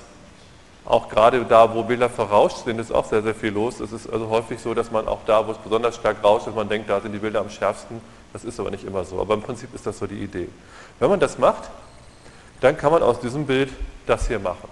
auch 0.86 1.10
gerade 1.10 1.44
da, 1.44 1.76
wo 1.76 1.84
Bilder 1.84 2.10
verrauscht 2.10 2.64
sind, 2.64 2.80
ist 2.80 2.94
auch 2.94 3.04
sehr, 3.04 3.24
sehr 3.24 3.36
viel 3.36 3.52
los. 3.52 3.82
Es 3.82 3.92
ist 3.92 4.10
also 4.10 4.30
häufig 4.30 4.62
so, 4.62 4.74
dass 4.74 4.90
man 4.90 5.10
auch 5.10 5.20
da, 5.26 5.46
wo 5.46 5.52
es 5.52 5.58
besonders 5.58 5.98
stark 5.98 6.24
rauscht, 6.24 6.48
dass 6.48 6.56
man 6.56 6.70
denkt, 6.70 6.90
da 6.90 7.02
sind 7.02 7.12
die 7.12 7.20
Bilder 7.20 7.42
am 7.42 7.50
schärfsten. 7.50 8.00
Das 8.32 8.46
ist 8.46 8.58
aber 8.58 8.72
nicht 8.72 8.86
immer 8.86 9.04
so. 9.04 9.20
Aber 9.20 9.34
im 9.34 9.42
Prinzip 9.42 9.76
ist 9.76 9.86
das 9.86 10.00
so 10.00 10.08
die 10.08 10.24
Idee. 10.24 10.48
Wenn 10.98 11.10
man 11.10 11.20
das 11.20 11.38
macht, 11.38 11.70
dann 12.62 12.78
kann 12.78 12.92
man 12.92 13.04
aus 13.04 13.20
diesem 13.20 13.46
Bild 13.46 13.70
das 14.06 14.28
hier 14.28 14.40
machen. 14.40 14.70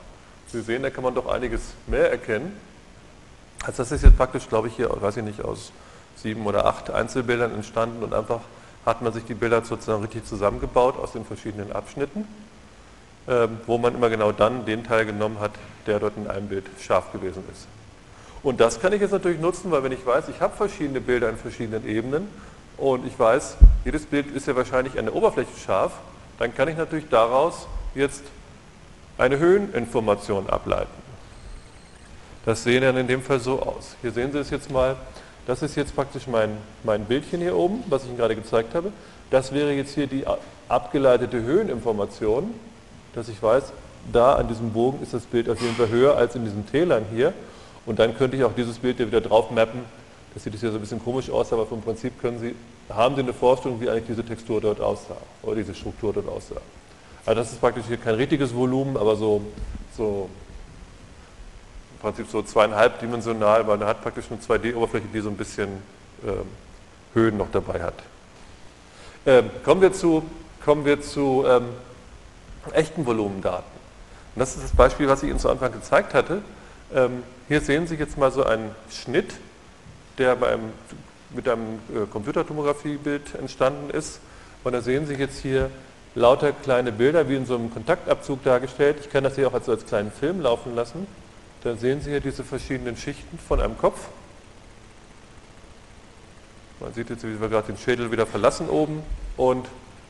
Sie 0.48 0.62
sehen, 0.62 0.84
da 0.84 0.90
kann 0.90 1.04
man 1.04 1.14
doch 1.14 1.28
einiges 1.28 1.62
mehr 1.88 2.10
erkennen. 2.10 2.58
Also 3.64 3.84
das 3.84 3.92
ist 3.92 4.04
jetzt 4.04 4.18
praktisch, 4.18 4.48
glaube 4.48 4.70
ich, 4.70 4.76
hier, 4.76 4.90
weiß 4.90 5.18
ich 5.18 5.24
nicht, 5.24 5.44
aus 5.44 5.72
sieben 6.16 6.46
oder 6.46 6.66
acht 6.66 6.90
Einzelbildern 6.90 7.54
entstanden 7.54 8.04
und 8.04 8.14
einfach 8.14 8.42
hat 8.86 9.02
man 9.02 9.14
sich 9.14 9.26
die 9.26 9.34
Bilder 9.34 9.64
sozusagen 9.64 10.02
richtig 10.02 10.26
zusammengebaut 10.26 10.98
aus 10.98 11.12
den 11.12 11.26
verschiedenen 11.26 11.72
Abschnitten, 11.72 12.28
ähm, 13.28 13.60
wo 13.68 13.78
man 13.78 13.94
immer 13.96 14.10
genau 14.10 14.32
dann 14.32 14.66
den 14.66 14.84
Teil 14.84 15.06
genommen 15.06 15.40
hat, 15.40 15.52
der 15.86 16.00
dort 16.00 16.18
in 16.18 16.28
einem 16.28 16.48
Bild 16.48 16.66
scharf 16.82 17.12
gewesen 17.12 17.44
ist. 17.52 17.68
Und 18.42 18.62
das 18.62 18.80
kann 18.80 18.94
ich 18.94 19.02
jetzt 19.02 19.12
natürlich 19.12 19.40
nutzen, 19.40 19.70
weil 19.72 19.84
wenn 19.84 19.92
ich 19.92 20.06
weiß, 20.06 20.30
ich 20.30 20.40
habe 20.40 20.56
verschiedene 20.56 21.02
Bilder 21.02 21.30
in 21.30 21.38
verschiedenen 21.38 21.88
Ebenen 21.88 22.30
und 22.78 23.06
ich 23.06 23.18
weiß, 23.20 23.58
jedes 23.84 24.06
Bild 24.06 24.34
ist 24.34 24.48
ja 24.48 24.56
wahrscheinlich 24.56 24.98
an 24.98 25.06
der 25.06 25.16
Oberfläche 25.16 25.58
scharf, 25.58 25.92
dann 26.38 26.56
kann 26.56 26.70
ich 26.70 26.78
natürlich 26.78 27.10
daraus 27.10 27.68
jetzt 27.96 28.24
eine 29.18 29.38
Höheninformation 29.40 30.50
ableiten. 30.50 31.10
Das 32.46 32.64
sehen 32.64 32.82
dann 32.82 32.98
in 32.98 33.08
dem 33.08 33.22
Fall 33.22 33.40
so 33.40 33.62
aus. 33.62 33.96
Hier 34.02 34.12
sehen 34.12 34.32
Sie 34.32 34.40
es 34.40 34.50
jetzt 34.50 34.72
mal. 34.72 34.96
Das 35.46 35.62
ist 35.62 35.76
jetzt 35.76 35.96
praktisch 35.96 36.28
mein, 36.28 36.58
mein 36.84 37.06
Bildchen 37.06 37.42
hier 37.42 37.56
oben, 37.56 37.84
was 37.88 38.04
ich 38.04 38.10
Ihnen 38.10 38.18
gerade 38.18 38.36
gezeigt 38.36 38.76
habe. 38.76 38.92
Das 39.30 39.54
wäre 39.54 39.74
jetzt 39.74 39.94
hier 39.94 40.08
die 40.08 40.26
abgeleitete 40.68 41.42
Höheninformation, 41.42 42.54
dass 43.14 43.30
ich 43.30 43.42
weiß, 43.42 43.74
da 44.12 44.36
an 44.36 44.48
diesem 44.48 44.72
Bogen 44.72 45.04
ist 45.04 45.14
das 45.14 45.24
Bild 45.24 45.50
auf 45.50 45.60
jeden 45.62 45.76
Fall 45.76 45.90
höher 45.90 46.16
als 46.16 46.36
in 46.36 46.46
diesen 46.46 46.66
Tälern 46.68 47.06
hier. 47.14 47.34
Und 47.86 48.00
dann 48.00 48.18
könnte 48.18 48.38
ich 48.38 48.44
auch 48.44 48.54
dieses 48.56 48.80
Bild 48.80 48.98
hier 48.98 49.08
wieder 49.08 49.22
drauf 49.22 49.52
mappen. 49.52 49.82
Das 50.34 50.44
sieht 50.44 50.54
jetzt 50.54 50.62
so 50.62 50.70
ein 50.70 50.80
bisschen 50.80 51.04
komisch 51.04 51.30
aus, 51.30 51.52
aber 51.52 51.66
vom 51.66 51.82
Prinzip 51.82 52.20
können 52.22 52.40
Sie, 52.40 52.56
haben 52.90 53.16
Sie 53.16 53.22
eine 53.22 53.34
Vorstellung, 53.34 53.82
wie 53.82 53.90
eigentlich 53.90 54.08
diese 54.08 54.24
Textur 54.24 54.62
dort 54.62 54.80
aussah 54.80 55.18
oder 55.42 55.56
diese 55.56 55.74
Struktur 55.74 56.14
dort 56.14 56.28
aussah. 56.30 56.62
Also 57.30 57.42
das 57.42 57.52
ist 57.52 57.62
praktisch 57.62 57.86
hier 57.88 57.98
kein 57.98 58.16
richtiges 58.16 58.56
Volumen, 58.56 58.98
aber 58.98 59.16
so, 59.16 59.44
so 59.96 60.28
im 61.92 62.00
Prinzip 62.00 62.26
so 62.28 62.42
zweieinhalb 62.42 63.00
dimensional, 63.00 63.68
weil 63.68 63.78
man 63.78 63.88
hat 63.88 64.02
praktisch 64.02 64.26
eine 64.32 64.40
2D-Oberfläche, 64.40 65.06
die 65.14 65.20
so 65.20 65.30
ein 65.30 65.38
bisschen 65.38 65.70
ähm, 66.26 66.48
Höhen 67.14 67.38
noch 67.38 67.52
dabei 67.52 67.84
hat. 67.84 67.94
Ähm, 69.28 69.52
kommen 69.64 69.80
wir 69.80 69.94
zu, 69.94 70.24
kommen 70.66 70.86
wir 70.86 71.04
zu 71.04 71.46
ähm, 71.48 71.66
echten 72.74 73.06
Volumendaten. 73.06 73.80
Und 74.34 74.40
das 74.40 74.56
ist 74.56 74.64
das 74.64 74.72
Beispiel, 74.72 75.08
was 75.08 75.22
ich 75.22 75.30
Ihnen 75.30 75.38
zu 75.38 75.52
Anfang 75.52 75.72
gezeigt 75.72 76.16
hatte. 76.16 76.42
Ähm, 76.96 77.22
hier 77.48 77.62
sehen 77.62 77.86
Sie 77.86 77.94
jetzt 77.94 78.18
mal 78.18 78.32
so 78.32 78.44
einen 78.44 78.74
Schnitt, 78.90 79.36
der 80.18 80.32
einem, 80.32 80.74
mit 81.36 81.48
einem 81.48 81.76
äh, 81.94 82.08
Computertomographiebild 82.12 83.36
entstanden 83.36 83.92
ist. 83.92 84.20
Und 84.64 84.74
da 84.74 84.82
sehen 84.82 85.06
Sie 85.06 85.14
jetzt 85.14 85.38
hier 85.38 85.70
lauter 86.20 86.52
kleine 86.52 86.92
Bilder, 86.92 87.30
wie 87.30 87.36
in 87.36 87.46
so 87.46 87.56
einem 87.56 87.74
Kontaktabzug 87.74 88.44
dargestellt. 88.44 88.98
Ich 89.00 89.10
kann 89.10 89.24
das 89.24 89.36
hier 89.36 89.48
auch 89.48 89.54
als, 89.54 89.70
als 89.70 89.86
kleinen 89.86 90.12
Film 90.12 90.42
laufen 90.42 90.76
lassen. 90.76 91.08
Da 91.64 91.76
sehen 91.76 92.02
Sie 92.02 92.10
hier 92.10 92.20
diese 92.20 92.44
verschiedenen 92.44 92.98
Schichten 92.98 93.40
von 93.40 93.62
einem 93.62 93.78
Kopf. 93.78 94.00
Man 96.82 96.94
sieht 96.94 97.10
jetzt, 97.10 97.24
wie 97.24 97.40
wir 97.40 97.48
gerade 97.48 97.68
den 97.68 97.78
Schädel 97.78 98.12
wieder 98.12 98.26
verlassen 98.26 98.70
oben. 98.70 99.02
Und 99.38 99.68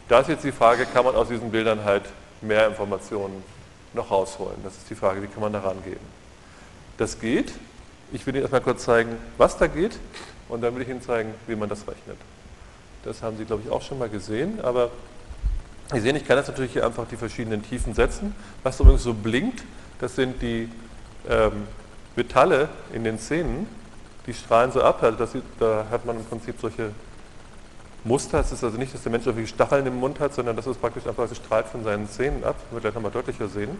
da 0.08 0.22
ist 0.22 0.30
jetzt 0.30 0.44
die 0.44 0.52
Frage, 0.52 0.88
kann 0.88 1.06
man 1.06 1.16
aus 1.16 1.28
diesen 1.28 1.52
Bildern 1.52 1.84
halt 1.84 2.04
mehr 2.42 2.68
Informationen 2.68 3.44
noch 3.94 4.10
rausholen? 4.10 4.58
Das 4.64 4.78
ist 4.78 4.90
die 4.90 4.96
Frage, 4.96 5.22
wie 5.22 5.28
kann 5.28 5.42
man 5.42 5.54
da 5.54 5.60
rangehen? 5.60 6.00
Das 6.98 7.20
geht. 7.20 7.54
Ich 8.12 8.26
will 8.26 8.34
Ihnen 8.34 8.42
erstmal 8.42 8.62
kurz 8.62 8.84
zeigen, 8.84 9.16
was 9.38 9.58
da 9.58 9.68
geht. 9.68 10.00
Und 10.48 10.62
dann 10.62 10.74
will 10.74 10.82
ich 10.82 10.90
Ihnen 10.90 11.04
zeigen, 11.04 11.36
wie 11.46 11.56
man 11.56 11.70
das 11.70 11.88
rechnet. 11.88 12.18
Das 13.04 13.22
haben 13.22 13.38
Sie, 13.38 13.46
glaube 13.46 13.62
ich, 13.64 13.72
auch 13.72 13.84
schon 13.84 14.00
mal 14.00 14.10
gesehen. 14.10 14.60
Aber 14.62 14.90
Sie 15.92 16.02
sehen, 16.02 16.16
ich 16.16 16.26
kann 16.26 16.38
jetzt 16.38 16.48
natürlich 16.48 16.74
hier 16.74 16.86
einfach 16.86 17.08
die 17.08 17.18
verschiedenen 17.18 17.64
Tiefen 17.64 17.96
setzen. 17.96 18.36
Was 18.62 18.80
übrigens 18.80 19.04
so 19.04 19.14
blinkt, 19.14 19.64
das 20.00 20.16
sind 20.16 20.40
die 20.42 20.70
ähm, 21.28 21.64
Metalle 22.16 22.70
in 22.94 23.04
den 23.04 23.18
Zähnen, 23.18 23.68
die 24.28 24.34
strahlen 24.34 24.72
so 24.72 24.84
ab. 24.84 25.02
Also 25.02 25.18
das, 25.18 25.32
da 25.60 25.88
hat 25.90 26.06
man 26.06 26.18
im 26.18 26.26
Prinzip 26.26 26.56
solche 26.62 26.92
Muster. 28.04 28.40
Es 28.40 28.52
ist 28.52 28.64
also 28.64 28.78
nicht, 28.78 28.94
dass 28.94 29.02
der 29.02 29.12
Mensch 29.12 29.26
irgendwie 29.26 29.48
Stacheln 29.48 29.86
im 29.88 29.96
Mund 30.00 30.20
hat, 30.20 30.36
sondern 30.36 30.56
das 30.56 30.68
ist 30.68 30.80
praktisch 30.80 31.08
einfach, 31.08 31.24
es 31.30 31.36
strahlt 31.38 31.66
von 31.66 31.84
seinen 31.84 32.08
Zähnen 32.08 32.44
ab. 32.44 32.56
Das 32.66 32.72
wird 32.72 32.84
gleich 32.84 32.94
nochmal 32.94 33.12
deutlicher 33.12 33.48
sehen. 33.48 33.72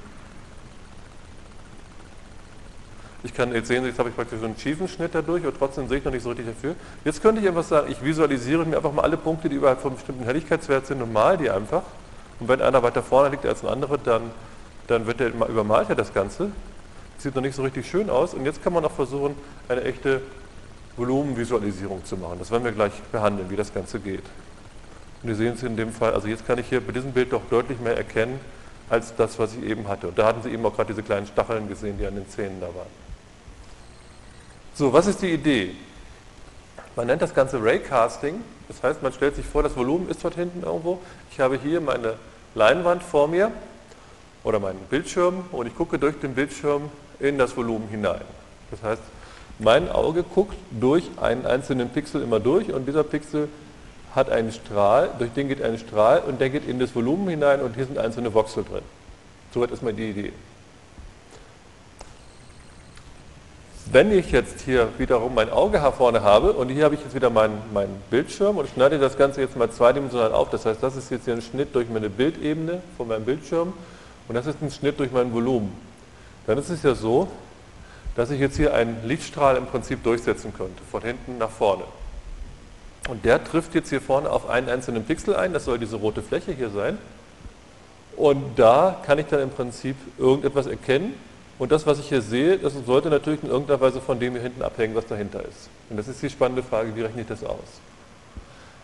Ich 3.22 3.34
kann 3.34 3.54
jetzt 3.54 3.68
sehen, 3.68 3.86
jetzt 3.86 4.00
habe 4.00 4.10
ich 4.10 4.16
praktisch 4.16 4.40
so 4.40 4.46
einen 4.46 4.58
schiefen 4.58 4.88
Schnitt 4.88 5.14
dadurch 5.14 5.46
und 5.46 5.56
trotzdem 5.58 5.90
sehe 5.90 5.98
ich 5.98 6.06
noch 6.06 6.12
nicht 6.12 6.24
so 6.24 6.30
richtig 6.30 6.48
dafür. 6.48 6.76
Jetzt 7.04 7.22
könnte 7.22 7.42
ich 7.42 7.48
einfach 7.48 7.66
sagen, 7.66 7.92
ich 7.92 8.02
visualisiere 8.02 8.66
mir 8.66 8.78
einfach 8.78 8.94
mal 8.94 9.02
alle 9.02 9.18
Punkte, 9.18 9.50
die 9.50 9.58
überhalb 9.58 9.82
von 9.82 9.92
einem 9.92 9.98
bestimmten 9.98 10.24
Helligkeitswert 10.24 10.88
sind 10.88 11.02
und 11.02 11.12
mal 11.12 11.38
die 11.38 11.50
einfach. 11.50 11.84
Und 12.40 12.48
wenn 12.48 12.62
einer 12.62 12.82
weiter 12.84 13.04
vorne 13.04 13.30
liegt 13.30 13.46
als 13.46 13.64
ein 13.64 13.70
anderer, 13.70 13.98
dann, 13.98 14.32
dann 14.88 15.06
wird 15.06 15.20
der, 15.20 15.30
übermalt 15.30 15.90
er 15.90 15.96
das 15.96 16.14
Ganze. 16.14 16.52
Sieht 17.18 17.36
noch 17.36 17.42
nicht 17.42 17.56
so 17.56 17.64
richtig 17.64 17.90
schön 17.90 18.10
aus. 18.10 18.34
Und 18.34 18.46
jetzt 18.46 18.64
kann 18.64 18.74
man 18.74 18.86
auch 18.86 18.92
versuchen, 18.92 19.36
eine 19.68 19.84
echte 19.84 20.22
Volumenvisualisierung 20.96 22.06
zu 22.06 22.18
machen. 22.18 22.40
Das 22.40 22.52
werden 22.52 22.64
wir 22.64 22.72
gleich 22.72 22.94
behandeln, 23.12 23.50
wie 23.50 23.56
das 23.56 23.74
Ganze 23.74 24.00
geht. 24.00 24.24
Und 25.22 25.30
Sie 25.30 25.36
sehen 25.36 25.54
es 25.56 25.64
in 25.64 25.76
dem 25.76 25.92
Fall, 25.92 26.14
also 26.14 26.28
jetzt 26.28 26.48
kann 26.48 26.60
ich 26.60 26.70
hier 26.70 26.80
bei 26.80 26.94
diesem 26.94 27.12
Bild 27.12 27.34
doch 27.34 27.42
deutlich 27.50 27.80
mehr 27.80 27.98
erkennen, 27.98 28.40
als 28.90 29.16
das, 29.16 29.38
was 29.38 29.54
ich 29.54 29.64
eben 29.64 29.88
hatte. 29.88 30.08
Und 30.08 30.18
da 30.18 30.26
hatten 30.26 30.42
Sie 30.42 30.50
eben 30.50 30.66
auch 30.66 30.76
gerade 30.76 30.94
diese 30.94 31.04
kleinen 31.04 31.28
Stacheln 31.28 31.68
gesehen, 31.68 31.98
die 31.98 32.06
an 32.06 32.16
den 32.16 32.28
Zähnen 32.30 32.60
da 32.62 32.68
waren. 32.68 32.88
So, 34.74 34.94
was 34.94 35.08
ist 35.08 35.22
die 35.22 35.34
Idee? 35.34 35.76
Man 36.96 37.08
nennt 37.08 37.22
das 37.22 37.34
Ganze 37.34 37.62
Raycasting. 37.62 38.42
Das 38.70 38.82
heißt, 38.82 39.04
man 39.04 39.12
stellt 39.12 39.36
sich 39.36 39.46
vor, 39.46 39.62
das 39.62 39.76
Volumen 39.76 40.10
ist 40.10 40.24
dort 40.24 40.36
hinten 40.36 40.64
irgendwo. 40.64 41.00
Ich 41.32 41.40
habe 41.40 41.58
hier 41.58 41.82
meine 41.82 42.16
Leinwand 42.56 43.04
vor 43.04 43.28
mir 43.28 43.52
oder 44.44 44.60
meinen 44.60 44.80
Bildschirm 44.90 45.44
und 45.52 45.68
ich 45.68 45.76
gucke 45.76 46.00
durch 46.00 46.20
den 46.20 46.34
Bildschirm 46.34 46.90
in 47.20 47.38
das 47.38 47.56
Volumen 47.56 47.88
hinein. 47.90 48.22
Das 48.72 48.82
heißt, 48.84 49.02
mein 49.60 49.92
Auge 49.92 50.24
guckt 50.24 50.56
durch 50.72 51.10
einen 51.22 51.46
einzelnen 51.46 51.90
Pixel 51.90 52.22
immer 52.22 52.40
durch 52.40 52.72
und 52.72 52.88
dieser 52.88 53.04
Pixel 53.04 53.50
hat 54.16 54.30
einen 54.30 54.52
Strahl, 54.52 55.10
durch 55.20 55.32
den 55.34 55.48
geht 55.50 55.62
ein 55.62 55.78
Strahl 55.78 56.20
und 56.20 56.40
der 56.42 56.50
geht 56.50 56.68
in 56.68 56.80
das 56.80 56.96
Volumen 56.96 57.28
hinein 57.30 57.62
und 57.62 57.76
hier 57.76 57.86
sind 57.86 57.98
einzelne 57.98 58.34
Voxel 58.34 58.64
drin. 58.64 58.84
Soweit 59.54 59.82
mal 59.82 59.94
die 59.94 60.10
Idee. 60.10 60.34
Wenn 63.92 64.12
ich 64.12 64.32
jetzt 64.32 64.62
hier 64.62 64.88
wiederum 65.00 65.34
mein 65.34 65.50
Auge 65.50 65.80
vorne 65.98 66.22
habe 66.22 66.54
und 66.54 66.70
hier 66.70 66.86
habe 66.86 66.94
ich 66.94 67.02
jetzt 67.02 67.16
wieder 67.16 67.32
meinen, 67.32 67.60
meinen 67.74 68.00
Bildschirm 68.12 68.58
und 68.58 68.70
schneide 68.70 69.00
das 69.00 69.18
Ganze 69.18 69.42
jetzt 69.42 69.58
mal 69.58 69.72
zweidimensional 69.72 70.32
auf, 70.32 70.52
das 70.52 70.68
heißt, 70.68 70.84
das 70.84 70.96
ist 70.96 71.10
jetzt 71.10 71.26
hier 71.26 71.34
ein 71.34 71.42
Schnitt 71.42 71.74
durch 71.74 71.90
meine 71.90 72.08
Bildebene 72.08 72.84
von 72.98 73.08
meinem 73.08 73.26
Bildschirm 73.26 73.74
und 74.28 74.36
das 74.36 74.46
ist 74.46 74.62
ein 74.62 74.70
Schnitt 74.70 75.00
durch 75.00 75.12
mein 75.12 75.34
Volumen. 75.34 75.74
Dann 76.46 76.60
ist 76.60 76.70
es 76.70 76.84
ja 76.84 76.94
so, 76.94 77.30
dass 78.16 78.30
ich 78.30 78.40
jetzt 78.40 78.58
hier 78.58 78.76
einen 78.76 78.96
Lichtstrahl 79.08 79.58
im 79.58 79.66
Prinzip 79.66 80.04
durchsetzen 80.04 80.54
könnte, 80.56 80.84
von 80.92 81.02
hinten 81.02 81.40
nach 81.40 81.50
vorne. 81.50 81.84
Und 83.10 83.26
der 83.26 83.44
trifft 83.44 83.74
jetzt 83.74 83.90
hier 83.90 84.02
vorne 84.02 84.30
auf 84.30 84.48
einen 84.52 84.70
einzelnen 84.70 85.04
Pixel 85.04 85.36
ein, 85.36 85.52
das 85.52 85.66
soll 85.66 85.80
diese 85.80 85.96
rote 85.96 86.22
Fläche 86.22 86.52
hier 86.52 86.70
sein. 86.70 87.00
Und 88.16 88.60
da 88.60 89.02
kann 89.04 89.18
ich 89.18 89.26
dann 89.26 89.40
im 89.40 89.50
Prinzip 89.50 89.96
irgendetwas 90.20 90.68
erkennen 90.68 91.16
und 91.60 91.72
das, 91.72 91.86
was 91.86 92.00
ich 92.00 92.10
hier 92.10 92.22
sehe, 92.22 92.58
das 92.58 92.74
sollte 92.86 93.10
natürlich 93.10 93.44
in 93.44 93.50
irgendeiner 93.50 93.80
Weise 93.80 94.02
von 94.02 94.20
dem 94.20 94.34
hier 94.34 94.42
hinten 94.42 94.64
abhängen, 94.64 94.96
was 94.96 95.06
dahinter 95.06 95.42
ist. 95.42 95.70
Und 95.90 95.98
das 95.98 96.08
ist 96.08 96.22
die 96.22 96.30
spannende 96.30 96.64
Frage, 96.64 96.96
wie 96.96 97.02
rechne 97.02 97.22
ich 97.22 97.28
das 97.28 97.44
aus? 97.44 97.60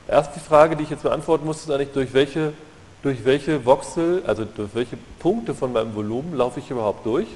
Erst 0.08 0.36
die 0.36 0.39
Frage, 0.39 0.75
die 0.75 0.84
ich 0.84 0.91
jetzt 0.91 1.01
beantworten 1.01 1.46
muss, 1.46 1.62
ist 1.62 1.72
eigentlich, 1.72 1.94
durch 1.94 2.13
welche, 2.13 2.53
durch 3.01 3.25
welche 3.25 3.65
Voxel, 3.65 4.22
also 4.27 4.46
durch 4.46 4.75
welche 4.75 4.98
Punkte 5.17 5.55
von 5.55 5.74
meinem 5.74 5.96
Volumen 5.96 6.36
laufe 6.36 6.60
ich 6.60 6.70
überhaupt 6.70 7.05
durch? 7.05 7.27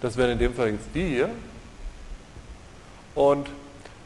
Das 0.00 0.16
wären 0.16 0.30
in 0.30 0.38
dem 0.38 0.54
Fall 0.54 0.70
jetzt 0.70 0.86
die 0.94 1.06
hier. 1.06 1.30
Und 3.16 3.48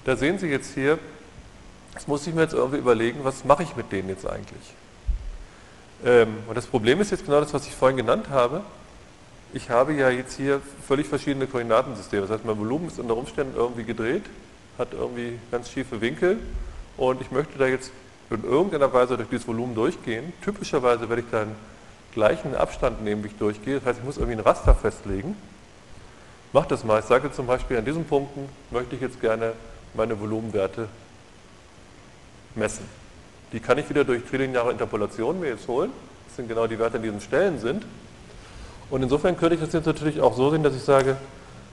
da 0.05 0.17
sehen 0.17 0.39
Sie 0.39 0.47
jetzt 0.47 0.75
hier, 0.75 0.99
Jetzt 1.97 2.09
muss 2.09 2.27
ich 2.27 2.35
mir 2.35 2.43
jetzt 2.43 2.53
irgendwie 2.53 2.77
überlegen, 2.77 3.21
was 3.23 3.47
mache 3.47 3.63
ich 3.63 3.75
mit 3.75 3.91
denen 3.91 4.11
jetzt 4.11 4.27
eigentlich? 4.27 4.75
Ähm, 6.05 6.37
und 6.47 6.55
das 6.55 6.67
Problem 6.67 7.01
ist 7.01 7.11
jetzt 7.11 7.25
genau 7.25 7.41
das, 7.41 7.55
was 7.55 7.67
ich 7.67 7.75
vorhin 7.75 7.97
genannt 7.97 8.27
habe. 8.29 8.61
Ich 9.53 9.71
habe 9.71 9.95
ja 9.95 10.11
jetzt 10.11 10.37
hier 10.37 10.61
völlig 10.87 11.07
verschiedene 11.07 11.47
Koordinatensysteme. 11.47 12.23
Das 12.23 12.31
heißt, 12.31 12.45
mein 12.45 12.59
Volumen 12.59 12.89
ist 12.89 12.99
unter 12.99 13.17
Umständen 13.17 13.57
irgendwie 13.57 13.85
gedreht, 13.85 14.25
hat 14.79 14.93
irgendwie 14.93 15.39
ganz 15.51 15.71
schiefe 15.71 16.01
Winkel 16.01 16.39
und 16.97 17.21
ich 17.21 17.31
möchte 17.31 17.59
da 17.59 17.67
jetzt 17.67 17.93
in 18.31 18.45
irgendeiner 18.45 18.93
Weise 18.93 19.17
durch 19.17 19.29
dieses 19.29 19.47
Volumen 19.47 19.75
durchgehen. 19.75 20.33
Typischerweise 20.43 21.09
werde 21.09 21.23
ich 21.23 21.31
dann 21.31 21.55
gleichen 22.13 22.55
Abstand 22.55 23.03
nehmen, 23.03 23.23
wie 23.23 23.29
ich 23.29 23.37
durchgehe. 23.37 23.77
Das 23.77 23.85
heißt, 23.87 23.99
ich 24.01 24.05
muss 24.05 24.17
irgendwie 24.17 24.37
ein 24.37 24.41
Raster 24.41 24.75
festlegen. 24.75 25.37
Mache 26.53 26.69
das 26.69 26.85
mal. 26.85 27.01
Ich 27.01 27.07
sage 27.07 27.31
zum 27.31 27.47
Beispiel, 27.47 27.77
an 27.77 27.85
diesen 27.85 28.05
Punkten 28.05 28.49
möchte 28.71 28.97
ich 28.97 29.03
jetzt 29.03 29.21
gerne 29.21 29.53
meine 29.95 30.19
Volumenwerte 30.19 30.89
messen. 32.55 32.85
Die 33.53 33.61
kann 33.61 33.79
ich 33.79 33.89
wieder 33.89 34.05
durch 34.05 34.25
trilineare 34.25 34.73
Interpolation 34.73 35.39
mir 35.39 35.51
jetzt 35.51 35.69
holen. 35.69 35.91
Das 36.27 36.37
sind 36.37 36.49
genau 36.49 36.67
die 36.67 36.79
Werte, 36.79 36.99
die 36.99 37.09
an 37.09 37.15
diesen 37.15 37.21
Stellen 37.21 37.61
sind. 37.61 37.85
Und 38.91 39.03
insofern 39.03 39.37
könnte 39.37 39.57
ich 39.57 39.61
das 39.61 39.73
jetzt 39.73 39.87
natürlich 39.87 40.21
auch 40.21 40.37
so 40.37 40.51
sehen, 40.51 40.63
dass 40.63 40.75
ich 40.75 40.83
sage, 40.83 41.17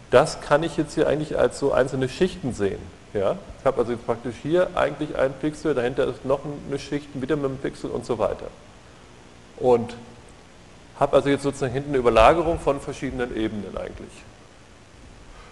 das 0.10 0.42
kann 0.42 0.64
ich 0.64 0.78
jetzt 0.78 0.96
hier 0.96 1.08
eigentlich 1.08 1.38
als 1.38 1.60
so 1.60 1.72
einzelne 1.72 2.10
Schichten 2.10 2.54
sehen. 2.54 2.80
Ja? 3.14 3.38
Ich 3.60 3.66
habe 3.66 3.80
also 3.80 3.92
jetzt 3.92 4.06
praktisch 4.06 4.36
hier 4.42 4.70
eigentlich 4.76 5.16
einen 5.16 5.34
Pixel, 5.34 5.74
dahinter 5.74 6.08
ist 6.08 6.26
noch 6.26 6.42
eine 6.68 6.80
Schicht, 6.80 7.08
wieder 7.14 7.36
mit 7.36 7.46
einem 7.46 7.58
Pixel 7.58 7.90
und 7.90 8.06
so 8.06 8.20
weiter. 8.20 8.48
Und 9.58 9.96
habe 11.00 11.16
also 11.16 11.30
jetzt 11.30 11.44
sozusagen 11.44 11.74
hinten 11.74 11.90
eine 11.90 11.98
Überlagerung 11.98 12.60
von 12.60 12.80
verschiedenen 12.80 13.36
Ebenen 13.36 13.76
eigentlich. 13.78 14.12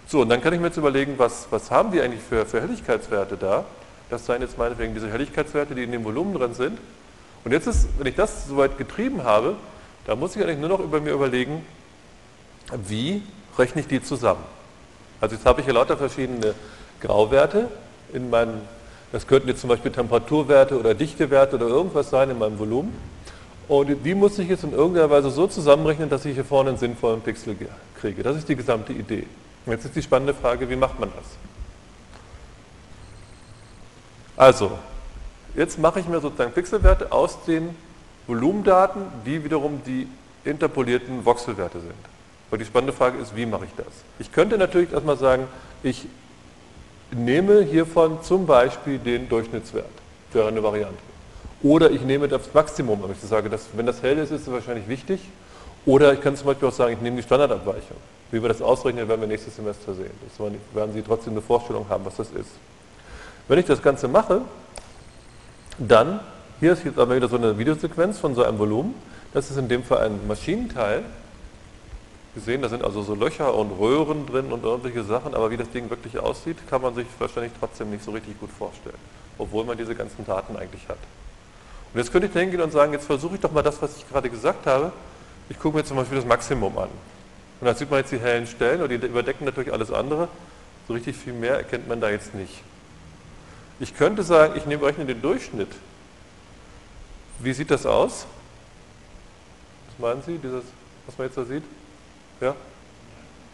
So, 0.06 0.20
und 0.20 0.28
dann 0.28 0.40
kann 0.40 0.52
ich 0.52 0.60
mir 0.60 0.66
jetzt 0.66 0.76
überlegen, 0.76 1.14
was, 1.16 1.46
was 1.50 1.70
haben 1.70 1.90
die 1.90 2.00
eigentlich 2.00 2.22
für, 2.22 2.44
für 2.44 2.60
Helligkeitswerte 2.60 3.36
da? 3.36 3.64
Das 4.10 4.26
seien 4.26 4.42
jetzt 4.42 4.58
meinetwegen 4.58 4.94
diese 4.94 5.10
Helligkeitswerte, 5.10 5.74
die 5.74 5.84
in 5.84 5.92
dem 5.92 6.04
Volumen 6.04 6.34
drin 6.34 6.54
sind. 6.54 6.78
Und 7.44 7.52
jetzt 7.52 7.66
ist, 7.66 7.88
wenn 7.98 8.06
ich 8.06 8.14
das 8.14 8.46
soweit 8.46 8.76
getrieben 8.78 9.24
habe, 9.24 9.56
da 10.06 10.16
muss 10.16 10.36
ich 10.36 10.42
eigentlich 10.42 10.58
nur 10.58 10.68
noch 10.68 10.80
über 10.80 11.00
mir 11.00 11.12
überlegen, 11.12 11.64
wie 12.86 13.22
rechne 13.58 13.82
ich 13.82 13.86
die 13.86 14.02
zusammen. 14.02 14.44
Also 15.20 15.36
jetzt 15.36 15.46
habe 15.46 15.60
ich 15.60 15.66
hier 15.66 15.74
lauter 15.74 15.96
verschiedene 15.96 16.54
Grauwerte 17.00 17.68
in 18.12 18.30
meinen, 18.30 18.62
das 19.12 19.26
könnten 19.26 19.48
jetzt 19.48 19.60
zum 19.60 19.68
Beispiel 19.68 19.92
Temperaturwerte 19.92 20.78
oder 20.78 20.94
Dichtewerte 20.94 21.56
oder 21.56 21.66
irgendwas 21.68 22.10
sein 22.10 22.30
in 22.30 22.38
meinem 22.38 22.58
Volumen. 22.58 22.92
Und 23.68 24.04
die 24.04 24.14
muss 24.14 24.38
ich 24.38 24.48
jetzt 24.48 24.64
in 24.64 24.72
irgendeiner 24.72 25.08
Weise 25.10 25.30
so 25.30 25.46
zusammenrechnen, 25.46 26.10
dass 26.10 26.24
ich 26.24 26.34
hier 26.34 26.44
vorne 26.44 26.70
einen 26.70 26.78
sinnvollen 26.78 27.20
Pixel 27.20 27.56
kriege. 28.00 28.22
Das 28.22 28.36
ist 28.36 28.48
die 28.48 28.56
gesamte 28.56 28.92
Idee. 28.92 29.26
Jetzt 29.66 29.84
ist 29.84 29.94
die 29.94 30.02
spannende 30.02 30.34
Frage, 30.34 30.68
wie 30.68 30.76
macht 30.76 30.98
man 30.98 31.10
das? 31.14 31.24
Also, 34.36 34.72
jetzt 35.54 35.78
mache 35.78 36.00
ich 36.00 36.08
mir 36.08 36.20
sozusagen 36.20 36.52
Pixelwerte 36.52 37.12
aus 37.12 37.44
den 37.44 37.76
Volumendaten, 38.26 39.02
die 39.26 39.42
wiederum 39.44 39.82
die 39.84 40.08
interpolierten 40.44 41.24
Voxelwerte 41.24 41.80
sind. 41.80 41.94
Und 42.50 42.60
die 42.60 42.64
spannende 42.64 42.92
Frage 42.92 43.18
ist, 43.18 43.34
wie 43.34 43.46
mache 43.46 43.64
ich 43.64 43.70
das? 43.76 43.86
Ich 44.18 44.30
könnte 44.32 44.58
natürlich 44.58 44.92
erstmal 44.92 45.16
sagen, 45.16 45.48
ich 45.82 46.06
nehme 47.10 47.62
hiervon 47.62 48.22
zum 48.22 48.46
Beispiel 48.46 48.98
den 48.98 49.28
Durchschnittswert 49.28 49.86
für 50.30 50.46
eine 50.46 50.62
Variante. 50.62 50.98
Oder 51.62 51.90
ich 51.90 52.02
nehme 52.02 52.28
das 52.28 52.52
Maximum, 52.52 53.02
wenn 53.02 53.12
ich 53.12 53.20
sage, 53.20 53.48
dass, 53.48 53.68
wenn 53.74 53.86
das 53.86 54.02
hell 54.02 54.18
ist, 54.18 54.32
ist 54.32 54.42
es 54.42 54.52
wahrscheinlich 54.52 54.88
wichtig. 54.88 55.20
Oder 55.86 56.12
ich 56.12 56.20
kann 56.20 56.36
zum 56.36 56.46
Beispiel 56.46 56.68
auch 56.68 56.72
sagen, 56.72 56.92
ich 56.92 57.00
nehme 57.00 57.16
die 57.16 57.22
Standardabweichung. 57.22 57.96
Wie 58.30 58.40
wir 58.40 58.48
das 58.48 58.62
ausrechnen, 58.62 59.08
werden 59.08 59.20
wir 59.20 59.28
nächstes 59.28 59.56
Semester 59.56 59.94
sehen. 59.94 60.10
Das 60.28 60.52
werden 60.74 60.92
Sie 60.92 61.02
trotzdem 61.02 61.34
eine 61.34 61.42
Vorstellung 61.42 61.88
haben, 61.88 62.04
was 62.04 62.16
das 62.16 62.30
ist. 62.30 62.50
Wenn 63.48 63.58
ich 63.58 63.66
das 63.66 63.82
Ganze 63.82 64.08
mache, 64.08 64.42
dann, 65.78 66.20
hier 66.62 66.74
ist 66.74 66.84
jetzt 66.84 66.96
aber 67.00 67.16
wieder 67.16 67.26
so 67.26 67.34
eine 67.34 67.58
Videosequenz 67.58 68.20
von 68.20 68.36
so 68.36 68.44
einem 68.44 68.56
Volumen. 68.56 68.94
Das 69.34 69.50
ist 69.50 69.56
in 69.56 69.68
dem 69.68 69.82
Fall 69.82 70.06
ein 70.06 70.28
Maschinenteil. 70.28 71.02
Sie 72.36 72.40
sehen, 72.40 72.62
da 72.62 72.68
sind 72.68 72.84
also 72.84 73.02
so 73.02 73.16
Löcher 73.16 73.52
und 73.52 73.72
Röhren 73.72 74.26
drin 74.26 74.52
und 74.52 74.62
irgendwelche 74.62 75.02
Sachen, 75.02 75.34
aber 75.34 75.50
wie 75.50 75.56
das 75.56 75.68
Ding 75.70 75.90
wirklich 75.90 76.20
aussieht, 76.20 76.56
kann 76.70 76.80
man 76.80 76.94
sich 76.94 77.08
wahrscheinlich 77.18 77.50
trotzdem 77.58 77.90
nicht 77.90 78.04
so 78.04 78.12
richtig 78.12 78.38
gut 78.38 78.50
vorstellen, 78.56 78.94
obwohl 79.38 79.64
man 79.64 79.76
diese 79.76 79.96
ganzen 79.96 80.24
Daten 80.24 80.56
eigentlich 80.56 80.88
hat. 80.88 80.98
Und 81.92 81.98
jetzt 81.98 82.12
könnte 82.12 82.28
ich 82.28 82.32
da 82.32 82.38
hingehen 82.38 82.60
und 82.60 82.70
sagen, 82.70 82.92
jetzt 82.92 83.06
versuche 83.06 83.34
ich 83.34 83.40
doch 83.40 83.50
mal 83.50 83.62
das, 83.62 83.82
was 83.82 83.96
ich 83.96 84.08
gerade 84.08 84.30
gesagt 84.30 84.64
habe. 84.68 84.92
Ich 85.48 85.58
gucke 85.58 85.78
mir 85.78 85.84
zum 85.84 85.96
Beispiel 85.96 86.18
das 86.18 86.26
Maximum 86.26 86.78
an. 86.78 86.90
Und 87.60 87.66
da 87.66 87.74
sieht 87.74 87.90
man 87.90 87.98
jetzt 87.98 88.12
die 88.12 88.20
hellen 88.20 88.46
Stellen 88.46 88.82
und 88.82 88.88
die 88.88 88.94
überdecken 88.94 89.46
natürlich 89.46 89.72
alles 89.72 89.90
andere. 89.90 90.28
So 90.86 90.94
richtig 90.94 91.16
viel 91.16 91.32
mehr 91.32 91.56
erkennt 91.56 91.88
man 91.88 92.00
da 92.00 92.08
jetzt 92.08 92.36
nicht. 92.36 92.62
Ich 93.80 93.96
könnte 93.96 94.22
sagen, 94.22 94.54
ich 94.56 94.64
nehme 94.64 94.86
rechne 94.86 95.06
den 95.06 95.20
Durchschnitt. 95.20 95.70
Wie 97.42 97.52
sieht 97.52 97.70
das 97.72 97.86
aus? 97.86 98.24
Was 99.88 99.98
meinen 99.98 100.22
Sie, 100.22 100.38
dieses, 100.38 100.62
was 101.06 101.18
man 101.18 101.26
jetzt 101.26 101.36
da 101.36 101.44
sieht? 101.44 101.64
Ja? 102.40 102.54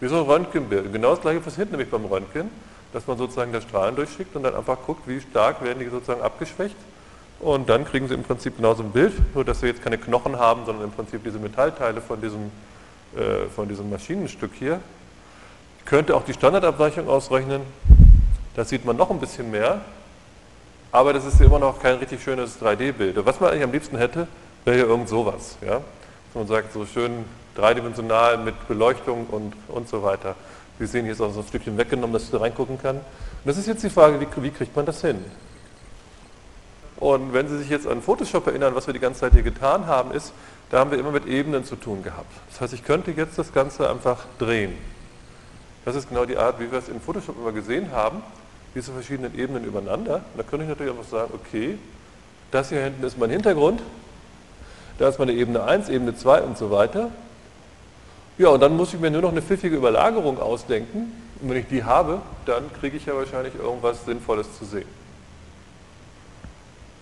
Wie 0.00 0.08
so 0.08 0.16
ein 0.16 0.22
Röntgenbild. 0.22 0.92
Genau 0.92 1.10
das 1.10 1.22
gleiche 1.22 1.40
passiert 1.40 1.70
nämlich 1.70 1.90
beim 1.90 2.04
Röntgen, 2.04 2.50
dass 2.92 3.06
man 3.06 3.16
sozusagen 3.16 3.50
da 3.50 3.62
Strahlen 3.62 3.96
durchschickt 3.96 4.36
und 4.36 4.42
dann 4.42 4.54
einfach 4.54 4.76
guckt, 4.84 5.08
wie 5.08 5.20
stark 5.20 5.64
werden 5.64 5.78
die 5.78 5.88
sozusagen 5.88 6.20
abgeschwächt. 6.20 6.76
Und 7.40 7.68
dann 7.68 7.86
kriegen 7.86 8.08
Sie 8.08 8.14
im 8.14 8.24
Prinzip 8.24 8.56
genauso 8.56 8.82
ein 8.82 8.90
Bild, 8.90 9.14
nur 9.34 9.44
dass 9.44 9.62
wir 9.62 9.70
jetzt 9.70 9.82
keine 9.82 9.96
Knochen 9.96 10.38
haben, 10.38 10.66
sondern 10.66 10.84
im 10.84 10.92
Prinzip 10.92 11.24
diese 11.24 11.38
Metallteile 11.38 12.02
von 12.02 12.20
diesem, 12.20 12.50
äh, 13.16 13.46
von 13.54 13.68
diesem 13.68 13.88
Maschinenstück 13.88 14.50
hier. 14.54 14.80
Ich 15.78 15.84
könnte 15.86 16.14
auch 16.14 16.24
die 16.24 16.34
Standardabweichung 16.34 17.08
ausrechnen. 17.08 17.62
Da 18.54 18.64
sieht 18.64 18.84
man 18.84 18.96
noch 18.96 19.10
ein 19.10 19.20
bisschen 19.20 19.50
mehr. 19.50 19.80
Aber 20.90 21.12
das 21.12 21.24
ist 21.26 21.40
immer 21.40 21.58
noch 21.58 21.82
kein 21.82 21.96
richtig 21.96 22.22
schönes 22.22 22.60
3D-Bild. 22.60 23.24
Was 23.24 23.40
man 23.40 23.50
eigentlich 23.50 23.64
am 23.64 23.72
liebsten 23.72 23.98
hätte, 23.98 24.26
wäre 24.64 24.76
hier 24.76 24.86
irgend 24.86 25.08
sowas. 25.08 25.58
Ja? 25.64 25.82
Man 26.34 26.46
sagt, 26.46 26.72
so 26.72 26.86
schön 26.86 27.24
dreidimensional 27.54 28.38
mit 28.38 28.68
Beleuchtung 28.68 29.26
und, 29.26 29.54
und 29.68 29.88
so 29.88 30.02
weiter. 30.02 30.34
Sie 30.78 30.86
sehen, 30.86 31.04
hier 31.04 31.12
ist 31.12 31.20
auch 31.20 31.32
so 31.32 31.40
ein 31.40 31.46
Stückchen 31.46 31.76
weggenommen, 31.76 32.12
dass 32.12 32.24
ich 32.24 32.30
da 32.30 32.38
reingucken 32.38 32.80
kann. 32.80 32.96
Und 32.96 33.04
das 33.44 33.58
ist 33.58 33.66
jetzt 33.66 33.82
die 33.82 33.90
Frage, 33.90 34.20
wie, 34.20 34.28
wie 34.42 34.50
kriegt 34.50 34.74
man 34.76 34.86
das 34.86 35.00
hin? 35.00 35.24
Und 37.00 37.32
wenn 37.32 37.48
Sie 37.48 37.58
sich 37.58 37.68
jetzt 37.68 37.86
an 37.86 38.02
Photoshop 38.02 38.46
erinnern, 38.46 38.74
was 38.74 38.86
wir 38.86 38.94
die 38.94 39.00
ganze 39.00 39.20
Zeit 39.20 39.32
hier 39.32 39.42
getan 39.42 39.86
haben, 39.86 40.12
ist, 40.12 40.32
da 40.70 40.78
haben 40.80 40.90
wir 40.90 40.98
immer 40.98 41.12
mit 41.12 41.26
Ebenen 41.26 41.64
zu 41.64 41.76
tun 41.76 42.02
gehabt. 42.02 42.30
Das 42.50 42.60
heißt, 42.60 42.72
ich 42.72 42.84
könnte 42.84 43.12
jetzt 43.12 43.38
das 43.38 43.52
Ganze 43.52 43.88
einfach 43.88 44.24
drehen. 44.38 44.74
Das 45.84 45.96
ist 45.96 46.08
genau 46.08 46.24
die 46.24 46.36
Art, 46.36 46.60
wie 46.60 46.70
wir 46.70 46.78
es 46.78 46.88
in 46.88 47.00
Photoshop 47.00 47.36
immer 47.38 47.52
gesehen 47.52 47.92
haben, 47.92 48.22
diese 48.74 48.92
verschiedenen 48.92 49.38
Ebenen 49.38 49.64
übereinander. 49.64 50.16
Und 50.16 50.38
da 50.38 50.42
könnte 50.42 50.64
ich 50.64 50.68
natürlich 50.68 50.92
einfach 50.92 51.10
sagen, 51.10 51.32
okay, 51.34 51.78
das 52.50 52.68
hier 52.70 52.82
hinten 52.82 53.04
ist 53.04 53.18
mein 53.18 53.30
Hintergrund, 53.30 53.80
da 54.98 55.08
ist 55.08 55.18
meine 55.18 55.32
Ebene 55.32 55.62
1, 55.62 55.88
Ebene 55.88 56.16
2 56.16 56.42
und 56.42 56.58
so 56.58 56.70
weiter. 56.70 57.10
Ja, 58.36 58.48
und 58.48 58.60
dann 58.60 58.76
muss 58.76 58.94
ich 58.94 59.00
mir 59.00 59.10
nur 59.10 59.22
noch 59.22 59.32
eine 59.32 59.42
pfiffige 59.42 59.76
Überlagerung 59.76 60.40
ausdenken. 60.40 61.12
Und 61.40 61.50
wenn 61.50 61.56
ich 61.56 61.68
die 61.68 61.84
habe, 61.84 62.20
dann 62.46 62.72
kriege 62.80 62.96
ich 62.96 63.06
ja 63.06 63.14
wahrscheinlich 63.14 63.54
irgendwas 63.54 64.04
Sinnvolles 64.04 64.46
zu 64.58 64.64
sehen. 64.64 64.88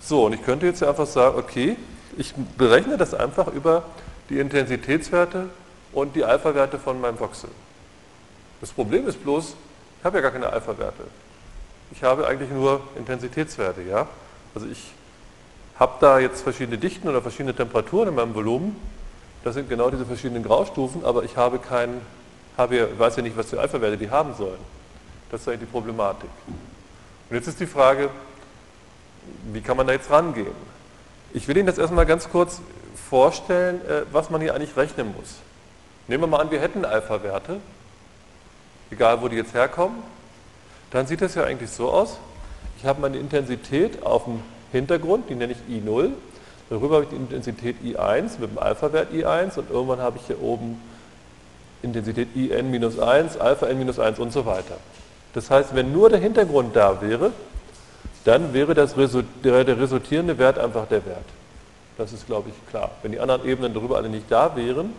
So, 0.00 0.26
und 0.26 0.35
ich 0.35 0.44
könnte 0.44 0.66
jetzt 0.66 0.83
einfach 0.83 1.07
sagen, 1.07 1.38
okay, 1.38 1.76
ich 2.16 2.35
berechne 2.57 2.96
das 2.96 3.12
einfach 3.12 3.48
über 3.48 3.83
die 4.29 4.38
Intensitätswerte 4.38 5.48
und 5.92 6.14
die 6.16 6.24
Alpha-Werte 6.24 6.79
von 6.79 7.00
meinem 7.00 7.18
Voxel. 7.18 7.50
Das 8.61 8.70
Problem 8.70 9.07
ist 9.07 9.22
bloß, 9.22 9.55
ich 9.98 10.05
habe 10.05 10.18
ja 10.18 10.22
gar 10.22 10.31
keine 10.31 10.50
Alpha-Werte. 10.50 11.05
Ich 11.92 12.03
habe 12.03 12.27
eigentlich 12.27 12.51
nur 12.51 12.81
Intensitätswerte, 12.96 13.83
ja. 13.83 14.07
Also 14.55 14.66
ich 14.66 14.92
habe 15.79 15.92
da 16.01 16.18
jetzt 16.18 16.42
verschiedene 16.42 16.79
Dichten 16.79 17.09
oder 17.09 17.22
verschiedene 17.22 17.55
Temperaturen 17.55 18.09
in 18.09 18.14
meinem 18.14 18.35
Volumen 18.35 18.77
das 19.46 19.55
sind 19.55 19.68
genau 19.68 19.90
diese 19.90 20.05
verschiedenen 20.05 20.42
Graustufen, 20.42 21.05
aber 21.05 21.22
ich 21.22 21.37
habe 21.37 21.61
keinen, 21.61 22.01
habe, 22.57 22.99
weiß 22.99 23.14
ja 23.14 23.22
nicht, 23.22 23.37
was 23.37 23.51
für 23.51 23.61
Alpha-Werte 23.61 23.96
die 23.96 24.11
haben 24.11 24.35
sollen. 24.35 24.59
Das 25.31 25.42
ist 25.42 25.46
eigentlich 25.46 25.61
die 25.61 25.66
Problematik. 25.66 26.29
Und 27.31 27.37
jetzt 27.37 27.46
ist 27.46 27.61
die 27.61 27.66
Frage, 27.68 28.11
wie 29.53 29.61
kann 29.61 29.77
man 29.77 29.87
da 29.87 29.92
jetzt 29.92 30.11
rangehen? 30.11 30.51
Ich 31.33 31.46
will 31.46 31.57
Ihnen 31.57 31.68
das 31.68 31.79
erstmal 31.79 32.07
ganz 32.07 32.29
kurz 32.29 32.61
vorstellen, 33.09 33.81
äh, 33.87 34.03
was 34.11 34.31
man 34.31 34.40
hier 34.40 34.53
eigentlich 34.53 34.77
rechnen 34.77 35.14
muss. 35.16 35.37
Nehmen 36.09 36.25
wir 36.25 36.27
mal 36.27 36.40
an, 36.40 36.51
wir 36.51 36.61
hätten 36.61 36.85
Alpha-Werte, 36.85 37.61
egal 38.90 39.22
wo 39.22 39.29
die 39.29 39.37
jetzt 39.37 39.55
herkommen, 39.55 39.99
dann 40.90 41.07
sieht 41.07 41.20
das 41.20 41.35
ja 41.35 41.44
eigentlich 41.44 41.70
so 41.70 41.90
aus. 41.90 42.18
Ich 42.79 42.87
habe 42.87 43.01
meine 43.01 43.16
Intensität 43.16 44.03
auf 44.05 44.25
dem 44.25 44.40
Hintergrund, 44.72 45.29
die 45.31 45.35
nenne 45.35 45.55
ich 45.55 45.83
I0, 45.83 46.11
Darüber 46.68 46.96
habe 46.96 47.05
ich 47.05 47.11
die 47.11 47.16
Intensität 47.16 47.77
I1 47.85 48.40
mit 48.40 48.51
dem 48.51 48.59
Alpha-Wert 48.59 49.12
I1 49.12 49.59
und 49.59 49.70
irgendwann 49.70 50.01
habe 50.01 50.18
ich 50.18 50.27
hier 50.27 50.42
oben 50.42 50.81
Intensität 51.83 52.29
IN-1, 52.35 53.38
Alpha 53.38 53.66
N-1 53.66 54.18
und 54.18 54.33
so 54.33 54.46
weiter. 54.46 54.77
Das 55.33 55.51
heißt, 55.51 55.75
wenn 55.75 55.92
nur 55.92 56.11
der 56.11 56.18
Hintergrund 56.18 56.75
da 56.75 57.01
wäre, 57.01 57.31
dann 58.25 58.53
wäre 58.53 58.75
das, 58.75 58.94
der 59.44 59.81
resultierende 59.81 60.38
Wert 60.38 60.59
einfach 60.59 60.88
der 60.88 61.07
Wert. 61.07 61.25
Das 61.99 62.12
ist, 62.12 62.27
glaube 62.27 62.49
ich, 62.49 62.70
klar. 62.70 62.90
Wenn 63.03 63.12
die 63.12 63.20
anderen 63.20 63.46
Ebenen 63.46 63.72
darüber 63.72 63.96
alle 63.96 64.09
nicht 64.09 64.25
da 64.29 64.57
wären, 64.57 64.92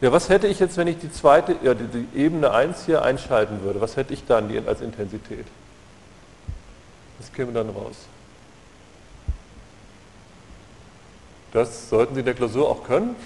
ja, 0.00 0.12
was 0.12 0.28
hätte 0.28 0.46
ich 0.46 0.60
jetzt, 0.60 0.76
wenn 0.76 0.86
ich 0.86 0.98
die 0.98 1.10
zweite, 1.10 1.56
ja, 1.62 1.74
die, 1.74 1.86
die 1.86 2.18
Ebene 2.18 2.52
1 2.52 2.86
hier 2.86 3.02
einschalten 3.02 3.62
würde? 3.62 3.80
Was 3.80 3.96
hätte 3.96 4.14
ich 4.14 4.24
dann 4.26 4.48
die, 4.48 4.58
als 4.58 4.80
Intensität? 4.80 5.46
Was 7.18 7.32
käme 7.32 7.52
dann 7.52 7.70
raus? 7.70 7.96
Das 11.52 11.88
sollten 11.88 12.14
Sie 12.14 12.20
in 12.20 12.26
der 12.26 12.34
Klausur 12.34 12.68
auch 12.68 12.84
können. 12.84 13.16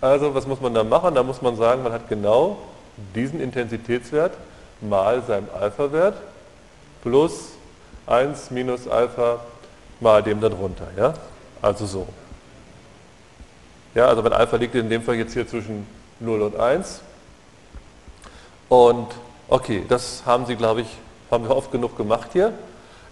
Also 0.00 0.34
was 0.34 0.46
muss 0.46 0.60
man 0.60 0.74
da 0.74 0.84
machen? 0.84 1.14
Da 1.14 1.22
muss 1.22 1.42
man 1.42 1.56
sagen, 1.56 1.82
man 1.82 1.92
hat 1.92 2.08
genau 2.08 2.58
diesen 3.14 3.40
Intensitätswert 3.40 4.32
mal 4.80 5.22
seinem 5.22 5.48
Alpha-Wert 5.58 6.16
plus 7.02 7.52
1 8.06 8.50
minus 8.50 8.86
Alpha 8.86 9.40
mal 10.00 10.22
dem 10.22 10.40
darunter. 10.40 10.86
Ja? 10.96 11.14
Also 11.60 11.86
so. 11.86 12.06
Ja, 13.94 14.06
also 14.06 14.22
mein 14.22 14.32
Alpha 14.32 14.56
liegt 14.56 14.74
in 14.74 14.88
dem 14.88 15.02
Fall 15.02 15.16
jetzt 15.16 15.34
hier 15.34 15.46
zwischen 15.46 15.86
0 16.20 16.40
und 16.42 16.56
1. 16.56 17.02
Und 18.68 19.08
okay, 19.48 19.84
das 19.88 20.22
haben 20.24 20.46
Sie, 20.46 20.56
glaube 20.56 20.80
ich, 20.80 20.88
haben 21.30 21.44
wir 21.44 21.54
oft 21.54 21.70
genug 21.70 21.96
gemacht 21.96 22.30
hier. 22.32 22.52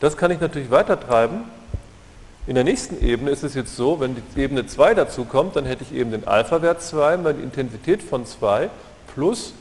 Das 0.00 0.16
kann 0.16 0.30
ich 0.30 0.40
natürlich 0.40 0.70
weiter 0.70 0.98
treiben. 0.98 1.42
In 2.46 2.54
der 2.54 2.64
nächsten 2.64 3.04
Ebene 3.04 3.30
ist 3.30 3.44
es 3.44 3.54
jetzt 3.54 3.76
so, 3.76 4.00
wenn 4.00 4.16
die 4.16 4.40
Ebene 4.40 4.66
2 4.66 4.94
dazu 4.94 5.26
kommt, 5.26 5.56
dann 5.56 5.66
hätte 5.66 5.84
ich 5.84 5.92
eben 5.94 6.10
den 6.10 6.26
Alpha-Wert 6.26 6.82
2 6.82 7.18
mal 7.18 7.34
die 7.34 7.42
Intensität 7.42 8.02
von 8.02 8.24
2 8.24 8.70
plus 9.14 9.52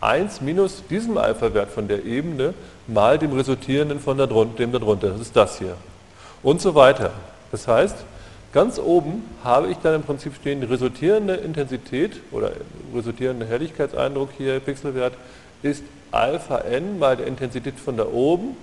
1 0.00 0.40
minus 0.40 0.82
diesem 0.90 1.16
Alpha-Wert 1.16 1.70
von 1.70 1.86
der 1.86 2.04
Ebene 2.04 2.54
mal 2.88 3.18
dem 3.18 3.32
resultierenden 3.32 4.00
von 4.00 4.18
der, 4.18 4.26
dem 4.26 4.72
darunter. 4.72 5.10
Das 5.10 5.20
ist 5.20 5.36
das 5.36 5.58
hier. 5.58 5.76
Und 6.42 6.60
so 6.60 6.74
weiter. 6.74 7.12
Das 7.52 7.68
heißt, 7.68 7.96
ganz 8.56 8.78
oben 8.78 9.22
habe 9.44 9.68
ich 9.68 9.76
dann 9.82 9.96
im 9.96 10.02
Prinzip 10.02 10.34
stehen, 10.34 10.62
resultierende 10.62 11.34
Intensität 11.34 12.22
oder 12.32 12.52
resultierende 12.94 13.44
Helligkeitseindruck 13.44 14.30
hier, 14.38 14.60
Pixelwert, 14.60 15.12
ist 15.62 15.84
Alpha 16.10 16.60
n 16.60 16.98
mal 16.98 17.18
der 17.18 17.26
Intensität 17.26 17.78
von 17.78 17.98
da 17.98 18.06
oben 18.06 18.56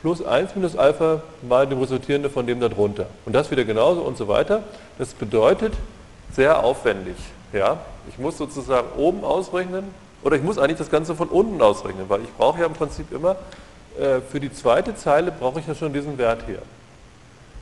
plus 0.00 0.20
1 0.20 0.56
minus 0.56 0.76
Alpha 0.76 1.22
mal 1.48 1.64
dem 1.68 1.78
resultierende 1.78 2.28
von 2.28 2.44
dem 2.44 2.58
darunter. 2.58 3.06
Und 3.24 3.32
das 3.32 3.52
wieder 3.52 3.64
genauso 3.64 4.00
und 4.00 4.16
so 4.16 4.26
weiter. 4.26 4.64
Das 4.98 5.14
bedeutet 5.14 5.74
sehr 6.32 6.64
aufwendig. 6.64 7.14
Ja? 7.52 7.78
Ich 8.08 8.18
muss 8.18 8.36
sozusagen 8.36 8.88
oben 8.96 9.22
ausrechnen, 9.22 9.84
oder 10.24 10.34
ich 10.34 10.42
muss 10.42 10.58
eigentlich 10.58 10.78
das 10.78 10.90
Ganze 10.90 11.14
von 11.14 11.28
unten 11.28 11.62
ausrechnen, 11.62 12.06
weil 12.08 12.22
ich 12.22 12.32
brauche 12.36 12.58
ja 12.58 12.66
im 12.66 12.72
Prinzip 12.72 13.12
immer, 13.12 13.36
äh, 13.96 14.20
für 14.28 14.40
die 14.40 14.52
zweite 14.52 14.96
Zeile 14.96 15.30
brauche 15.30 15.60
ich 15.60 15.68
ja 15.68 15.76
schon 15.76 15.92
diesen 15.92 16.18
Wert 16.18 16.40
hier. 16.48 16.62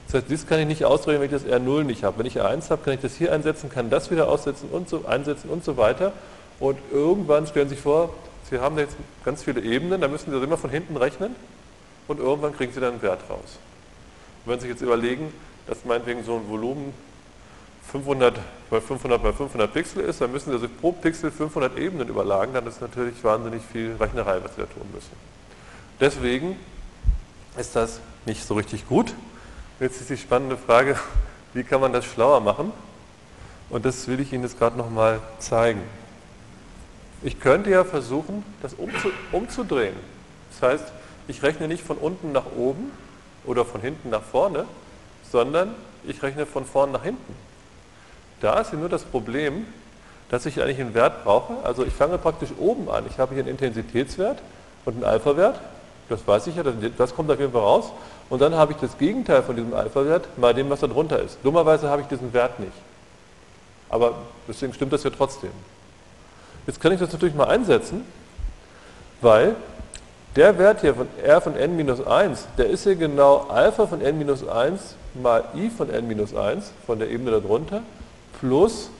Das 0.09 0.23
heißt, 0.23 0.31
dies 0.31 0.47
kann 0.47 0.59
ich 0.59 0.67
nicht 0.67 0.87
ausrechnen, 0.87 1.21
wenn 1.21 1.37
ich 1.37 1.43
das 1.43 1.53
R0 1.53 1.85
nicht 1.85 2.03
habe. 2.03 2.19
Wenn 2.19 2.27
ich 2.27 2.41
R1 2.41 2.71
habe, 2.71 2.83
kann 2.83 2.95
ich 2.95 3.01
das 3.01 3.15
hier 3.15 3.31
einsetzen, 3.31 3.69
kann 3.69 3.91
das 3.91 4.11
wieder 4.11 4.29
aussetzen 4.29 4.71
und 4.73 4.89
so, 4.89 5.05
einsetzen 5.07 5.51
und 5.51 5.65
so 5.65 5.77
weiter. 5.77 6.15
Und 6.59 6.79
irgendwann 6.91 7.47
stellen 7.47 7.69
Sie 7.69 7.75
sich 7.75 7.83
vor, 7.83 8.15
Sie 8.49 8.59
haben 8.59 8.79
jetzt 8.79 8.97
ganz 9.23 9.43
viele 9.43 9.61
Ebenen, 9.61 10.01
da 10.01 10.09
müssen 10.09 10.31
Sie 10.31 10.37
das 10.37 10.43
immer 10.43 10.57
von 10.57 10.71
hinten 10.71 10.97
rechnen 10.97 11.37
und 12.09 12.21
irgendwann 12.21 12.57
kriegen 12.57 12.73
Sie 12.73 12.81
dann 12.81 12.95
einen 12.95 13.03
Wert 13.03 13.21
raus. 13.29 13.59
Und 14.45 14.53
wenn 14.53 14.59
Sie 14.59 14.63
sich 14.63 14.77
jetzt 14.77 14.83
überlegen, 14.83 15.31
dass 15.67 15.85
meinetwegen 15.85 16.25
so 16.25 16.37
ein 16.37 16.49
Volumen 16.49 16.95
500 17.93 18.39
bei 18.71 18.81
500 18.81 19.23
bei 19.23 19.33
500 19.35 19.73
Pixel 19.73 20.05
ist, 20.05 20.23
dann 20.23 20.33
müssen 20.33 20.51
Sie 20.51 20.55
also 20.55 20.69
pro 20.81 20.93
Pixel 20.93 21.31
500 21.31 21.77
Ebenen 21.77 22.09
überlagen, 22.09 22.55
dann 22.55 22.67
ist 22.67 22.81
natürlich 22.81 23.23
wahnsinnig 23.23 23.63
viel 23.71 23.95
Rechnerei, 24.01 24.43
was 24.43 24.55
Sie 24.55 24.63
da 24.63 24.67
tun 24.67 24.89
müssen. 24.95 25.13
Deswegen 26.01 26.57
ist 27.59 27.77
das 27.77 28.01
nicht 28.25 28.47
so 28.47 28.55
richtig 28.55 28.89
gut. 28.89 29.13
Jetzt 29.81 30.01
ist 30.01 30.11
die 30.11 30.17
spannende 30.17 30.57
Frage, 30.57 30.97
wie 31.55 31.63
kann 31.63 31.81
man 31.81 31.93
das 31.93 32.05
schlauer 32.05 32.41
machen? 32.41 32.73
Und 33.71 33.85
das 33.85 34.09
will 34.09 34.19
ich 34.19 34.33
Ihnen 34.33 34.43
jetzt 34.43 34.59
gerade 34.59 34.77
nochmal 34.77 35.21
zeigen. 35.39 35.83
Ich 37.23 37.39
könnte 37.39 37.71
ja 37.71 37.85
versuchen, 37.85 38.43
das 38.61 38.75
umzudrehen. 39.31 39.95
Das 40.51 40.69
heißt, 40.69 40.93
ich 41.29 41.45
rechne 41.45 41.69
nicht 41.69 41.85
von 41.85 41.97
unten 41.97 42.33
nach 42.33 42.47
oben 42.57 42.91
oder 43.45 43.65
von 43.65 43.81
hinten 43.81 44.11
nach 44.11 44.23
vorne, 44.23 44.65
sondern 45.31 45.75
ich 46.05 46.23
rechne 46.25 46.45
von 46.45 46.65
vorn 46.65 46.91
nach 46.91 47.05
hinten. 47.05 47.37
Da 48.41 48.59
ist 48.61 48.71
hier 48.71 48.81
nur 48.81 48.89
das 48.89 49.05
Problem, 49.05 49.67
dass 50.29 50.45
ich 50.47 50.61
eigentlich 50.61 50.81
einen 50.81 50.95
Wert 50.95 51.23
brauche. 51.23 51.55
Also 51.63 51.85
ich 51.85 51.93
fange 51.93 52.19
praktisch 52.19 52.51
oben 52.59 52.91
an. 52.91 53.05
Ich 53.09 53.19
habe 53.19 53.35
hier 53.35 53.45
einen 53.45 53.53
Intensitätswert 53.53 54.41
und 54.85 54.95
einen 54.95 55.05
Alpha-Wert. 55.05 55.61
Das 56.09 56.27
weiß 56.27 56.47
ich 56.47 56.57
ja, 56.57 56.63
das 56.97 57.15
kommt 57.15 57.31
auf 57.31 57.39
jeden 57.39 57.53
Fall 57.53 57.63
raus. 57.63 57.93
Und 58.31 58.41
dann 58.41 58.55
habe 58.55 58.73
ich 58.73 58.79
das 58.79 58.97
Gegenteil 58.99 59.43
von 59.43 59.57
diesem 59.57 59.75
Alpha-Wert 59.75 60.39
mal 60.39 60.55
dem, 60.55 60.71
was 60.71 60.81
da 60.81 60.87
drunter 60.87 61.21
ist. 61.21 61.39
Dummerweise 61.43 61.89
habe 61.89 62.03
ich 62.03 62.09
diesen 62.09 62.33
Wert 62.33 62.59
nicht. 62.61 62.73
Aber 63.91 64.15
deswegen 64.47 64.73
stimmt 64.73 64.93
das 64.93 65.05
ja 65.05 65.11
trotzdem. 65.11 65.51
Jetzt 66.67 66.81
kann 66.81 66.93
ich 66.93 67.01
das 67.01 67.13
natürlich 67.13 67.35
mal 67.35 67.49
einsetzen, 67.49 68.05
weil 69.21 69.57
der 70.37 70.59
Wert 70.59 70.83
hier 70.83 70.95
von 70.95 71.09
r 71.23 71.41
von 71.41 71.57
n 71.57 71.77
minus 71.77 72.07
1, 72.07 72.47
der 72.59 72.67
ist 72.67 72.85
hier 72.85 72.97
genau 72.97 73.47
Alpha 73.49 73.87
von 73.87 74.01
n 74.01 74.19
minus 74.19 74.47
1 74.47 74.95
mal 75.15 75.45
i 75.55 75.71
von 75.71 75.91
n 75.91 76.07
minus 76.07 76.35
1 76.35 76.71
von 76.87 76.99
der 76.99 77.11
Ebene 77.11 77.31
darunter 77.41 77.83
plus 78.39 78.91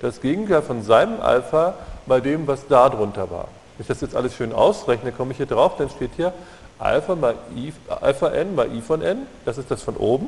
das 0.00 0.20
Gegenteil 0.20 0.62
von 0.62 0.82
seinem 0.82 1.20
Alpha 1.20 1.74
mal 2.06 2.20
dem, 2.20 2.46
was 2.46 2.66
da 2.66 2.88
drunter 2.88 3.30
war. 3.30 3.48
Wenn 3.76 3.82
ich 3.82 3.88
das 3.88 4.00
jetzt 4.00 4.16
alles 4.16 4.34
schön 4.34 4.52
ausrechne, 4.52 5.12
komme 5.12 5.32
ich 5.32 5.36
hier 5.36 5.46
drauf, 5.46 5.76
dann 5.76 5.90
steht 5.90 6.12
hier 6.16 6.32
Alpha, 6.78 7.14
mal 7.14 7.34
I, 7.54 7.72
Alpha 7.88 8.28
n 8.28 8.54
mal 8.54 8.74
i 8.74 8.80
von 8.80 9.02
n, 9.02 9.26
das 9.44 9.58
ist 9.58 9.70
das 9.70 9.82
von 9.82 9.96
oben. 9.96 10.26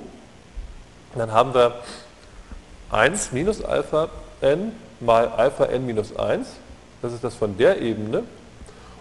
Und 1.14 1.18
dann 1.18 1.32
haben 1.32 1.54
wir 1.54 1.74
1 2.90 3.32
minus 3.32 3.62
Alpha 3.62 4.08
n 4.40 4.72
mal 5.00 5.28
Alpha 5.28 5.64
n 5.64 5.86
minus 5.86 6.16
1, 6.16 6.48
das 7.02 7.12
ist 7.12 7.24
das 7.24 7.34
von 7.34 7.56
der 7.56 7.80
Ebene. 7.80 8.22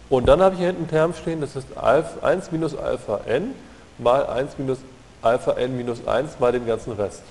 Und 0.10 0.27
dann 0.27 0.41
habe 0.41 0.55
ich 0.55 0.60
hier 0.60 0.67
hinten 0.67 0.83
einen 0.83 0.89
Term 0.89 1.13
stehen, 1.13 1.41
das 1.41 1.55
ist 1.55 1.67
1 1.77 2.51
minus 2.51 2.75
Alpha 2.77 3.21
n 3.25 3.53
mal 3.97 4.25
1 4.25 4.57
minus 4.57 4.79
Alpha 5.21 5.53
n 5.53 5.75
minus 5.75 6.07
1 6.07 6.39
mal 6.39 6.51
den 6.51 6.65
ganzen 6.65 6.93
Rest. 6.93 7.23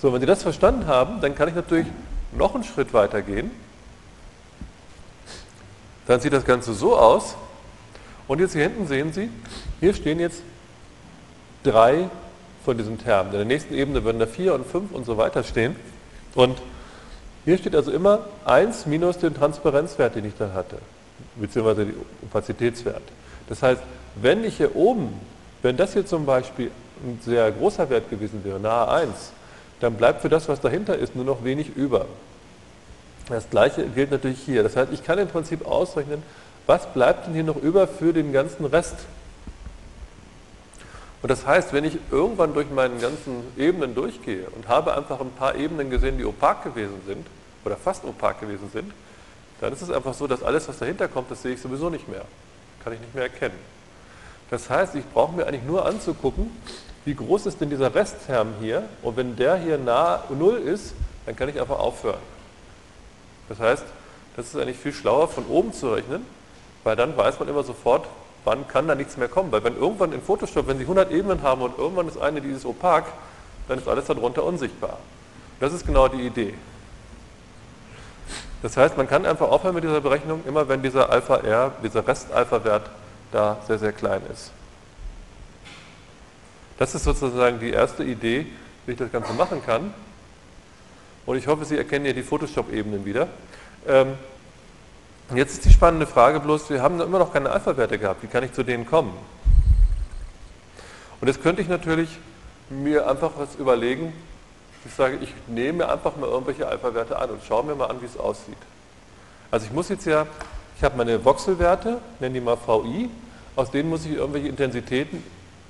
So, 0.00 0.12
wenn 0.12 0.20
Sie 0.20 0.26
das 0.26 0.42
verstanden 0.42 0.86
haben, 0.86 1.20
dann 1.20 1.34
kann 1.34 1.48
ich 1.48 1.54
natürlich 1.54 1.86
noch 2.32 2.54
einen 2.54 2.64
Schritt 2.64 2.92
weiter 2.92 3.22
gehen. 3.22 3.50
Dann 6.08 6.20
sieht 6.20 6.32
das 6.32 6.44
Ganze 6.44 6.72
so 6.72 6.96
aus. 6.96 7.36
Und 8.26 8.40
jetzt 8.40 8.54
hier 8.54 8.62
hinten 8.62 8.86
sehen 8.86 9.12
Sie, 9.12 9.30
hier 9.78 9.94
stehen 9.94 10.18
jetzt 10.18 10.42
drei 11.62 12.08
von 12.64 12.76
diesen 12.76 12.98
Termen. 12.98 13.30
In 13.30 13.36
der 13.36 13.44
nächsten 13.44 13.74
Ebene 13.74 14.02
würden 14.04 14.18
da 14.18 14.26
vier 14.26 14.54
und 14.54 14.66
fünf 14.66 14.90
und 14.92 15.06
so 15.06 15.16
weiter 15.16 15.44
stehen. 15.44 15.76
Und 16.34 16.58
hier 17.44 17.56
steht 17.58 17.74
also 17.74 17.92
immer 17.92 18.20
1 18.44 18.86
minus 18.86 19.18
den 19.18 19.34
Transparenzwert, 19.34 20.16
den 20.16 20.24
ich 20.24 20.34
da 20.36 20.52
hatte, 20.52 20.78
beziehungsweise 21.36 21.86
den 21.86 21.94
Opazitätswert. 22.22 23.02
Das 23.48 23.62
heißt, 23.62 23.80
wenn 24.16 24.44
ich 24.44 24.56
hier 24.56 24.76
oben, 24.76 25.12
wenn 25.62 25.76
das 25.76 25.92
hier 25.92 26.04
zum 26.04 26.26
Beispiel 26.26 26.70
ein 27.04 27.20
sehr 27.22 27.50
großer 27.52 27.88
Wert 27.90 28.10
gewesen 28.10 28.44
wäre, 28.44 28.58
nahe 28.60 28.88
1, 28.88 29.32
dann 29.80 29.94
bleibt 29.94 30.22
für 30.22 30.28
das, 30.28 30.48
was 30.48 30.60
dahinter 30.60 30.96
ist, 30.96 31.14
nur 31.14 31.24
noch 31.24 31.44
wenig 31.44 31.74
über. 31.76 32.06
Das 33.28 33.50
gleiche 33.50 33.86
gilt 33.86 34.10
natürlich 34.10 34.40
hier. 34.40 34.62
Das 34.62 34.76
heißt, 34.76 34.92
ich 34.92 35.04
kann 35.04 35.18
im 35.18 35.28
Prinzip 35.28 35.66
ausrechnen, 35.66 36.22
was 36.66 36.86
bleibt 36.86 37.26
denn 37.26 37.34
hier 37.34 37.44
noch 37.44 37.56
über 37.56 37.86
für 37.86 38.12
den 38.12 38.32
ganzen 38.32 38.64
Rest. 38.64 38.96
Und 41.20 41.30
das 41.30 41.46
heißt, 41.46 41.72
wenn 41.72 41.84
ich 41.84 41.98
irgendwann 42.10 42.54
durch 42.54 42.70
meine 42.70 42.96
ganzen 42.96 43.42
Ebenen 43.56 43.94
durchgehe 43.94 44.46
und 44.54 44.68
habe 44.68 44.96
einfach 44.96 45.20
ein 45.20 45.30
paar 45.32 45.56
Ebenen 45.56 45.90
gesehen, 45.90 46.16
die 46.16 46.24
opak 46.24 46.62
gewesen 46.62 47.00
sind, 47.06 47.26
oder 47.64 47.76
fast 47.76 48.04
opak 48.04 48.40
gewesen 48.40 48.70
sind, 48.72 48.92
dann 49.60 49.72
ist 49.72 49.82
es 49.82 49.90
einfach 49.90 50.14
so, 50.14 50.26
dass 50.26 50.42
alles, 50.42 50.68
was 50.68 50.78
dahinter 50.78 51.08
kommt, 51.08 51.30
das 51.30 51.42
sehe 51.42 51.54
ich 51.54 51.60
sowieso 51.60 51.90
nicht 51.90 52.08
mehr. 52.08 52.24
Kann 52.84 52.92
ich 52.92 53.00
nicht 53.00 53.14
mehr 53.14 53.24
erkennen. 53.24 53.58
Das 54.50 54.70
heißt, 54.70 54.94
ich 54.94 55.04
brauche 55.12 55.34
mir 55.34 55.46
eigentlich 55.46 55.64
nur 55.64 55.84
anzugucken, 55.84 56.50
wie 57.04 57.14
groß 57.14 57.46
ist 57.46 57.60
denn 57.60 57.70
dieser 57.70 57.94
Restterm 57.94 58.54
hier? 58.60 58.88
Und 59.02 59.16
wenn 59.16 59.36
der 59.36 59.56
hier 59.56 59.76
nah 59.76 60.22
0 60.30 60.58
ist, 60.58 60.94
dann 61.26 61.34
kann 61.36 61.48
ich 61.48 61.60
einfach 61.60 61.78
aufhören. 61.78 62.20
Das 63.48 63.60
heißt, 63.60 63.84
das 64.36 64.46
ist 64.46 64.56
eigentlich 64.56 64.78
viel 64.78 64.92
schlauer, 64.92 65.28
von 65.28 65.46
oben 65.46 65.72
zu 65.72 65.92
rechnen, 65.92 66.24
weil 66.84 66.96
dann 66.96 67.16
weiß 67.16 67.38
man 67.40 67.48
immer 67.48 67.64
sofort, 67.64 68.06
wann 68.44 68.68
kann 68.68 68.86
da 68.86 68.94
nichts 68.94 69.16
mehr 69.16 69.28
kommen. 69.28 69.50
Weil 69.52 69.64
wenn 69.64 69.76
irgendwann 69.76 70.12
in 70.12 70.22
Photoshop, 70.22 70.66
wenn 70.68 70.78
Sie 70.78 70.84
100 70.84 71.10
Ebenen 71.10 71.42
haben 71.42 71.62
und 71.62 71.76
irgendwann 71.76 72.08
ist 72.08 72.18
eine 72.18 72.40
dieses 72.40 72.64
opak, 72.64 73.06
dann 73.68 73.78
ist 73.78 73.88
alles 73.88 74.06
darunter 74.06 74.44
unsichtbar. 74.44 74.98
Das 75.60 75.72
ist 75.72 75.86
genau 75.86 76.08
die 76.08 76.26
Idee. 76.26 76.54
Das 78.62 78.76
heißt, 78.76 78.96
man 78.96 79.08
kann 79.08 79.24
einfach 79.24 79.48
aufhören 79.48 79.74
mit 79.74 79.84
dieser 79.84 80.00
Berechnung, 80.00 80.42
immer 80.46 80.68
wenn 80.68 80.82
dieser 80.82 81.10
Alpha 81.10 81.36
R, 81.36 81.72
dieser 81.82 82.06
Rest-Alpha-Wert 82.06 82.90
da 83.30 83.58
sehr, 83.66 83.78
sehr 83.78 83.92
klein 83.92 84.22
ist. 84.32 84.50
Das 86.78 86.94
ist 86.94 87.04
sozusagen 87.04 87.60
die 87.60 87.70
erste 87.70 88.04
Idee, 88.04 88.46
wie 88.86 88.92
ich 88.92 88.98
das 88.98 89.12
Ganze 89.12 89.32
machen 89.32 89.62
kann. 89.64 89.92
Und 91.28 91.36
ich 91.36 91.46
hoffe, 91.46 91.66
Sie 91.66 91.76
erkennen 91.76 92.06
hier 92.06 92.14
die 92.14 92.22
Photoshop-Ebenen 92.22 93.04
wieder. 93.04 93.28
Ähm, 93.86 94.14
jetzt 95.34 95.52
ist 95.52 95.66
die 95.66 95.70
spannende 95.70 96.06
Frage 96.06 96.40
bloß, 96.40 96.70
wir 96.70 96.80
haben 96.80 96.98
immer 97.02 97.18
noch 97.18 97.34
keine 97.34 97.50
Alpha-Werte 97.50 97.98
gehabt. 97.98 98.22
Wie 98.22 98.28
kann 98.28 98.44
ich 98.44 98.54
zu 98.54 98.62
denen 98.62 98.86
kommen? 98.86 99.12
Und 101.20 101.28
jetzt 101.28 101.42
könnte 101.42 101.60
ich 101.60 101.68
natürlich 101.68 102.08
mir 102.70 103.06
einfach 103.06 103.32
was 103.36 103.56
überlegen. 103.56 104.14
Ich 104.86 104.94
sage, 104.94 105.18
ich 105.20 105.34
nehme 105.48 105.86
einfach 105.90 106.16
mal 106.16 106.30
irgendwelche 106.30 106.66
Alpha-Werte 106.66 107.18
an 107.18 107.28
und 107.28 107.44
schaue 107.46 107.62
mir 107.62 107.74
mal 107.74 107.88
an, 107.88 108.00
wie 108.00 108.06
es 108.06 108.16
aussieht. 108.16 108.56
Also 109.50 109.66
ich 109.66 109.72
muss 109.74 109.90
jetzt 109.90 110.06
ja, 110.06 110.26
ich 110.78 110.82
habe 110.82 110.96
meine 110.96 111.22
Voxelwerte, 111.22 112.00
nenne 112.20 112.32
die 112.32 112.40
mal 112.40 112.56
VI, 112.56 113.10
aus 113.54 113.70
denen 113.70 113.90
muss 113.90 114.06
ich 114.06 114.12
irgendwelche 114.12 114.48
Intensitäten 114.48 115.22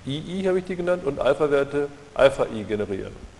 II 0.06 0.44
habe 0.46 0.60
ich 0.60 0.66
die 0.66 0.76
genannt 0.76 1.02
und 1.04 1.18
Alpha-Werte 1.18 1.88
Alpha-I 2.14 2.62
generieren. 2.62 3.37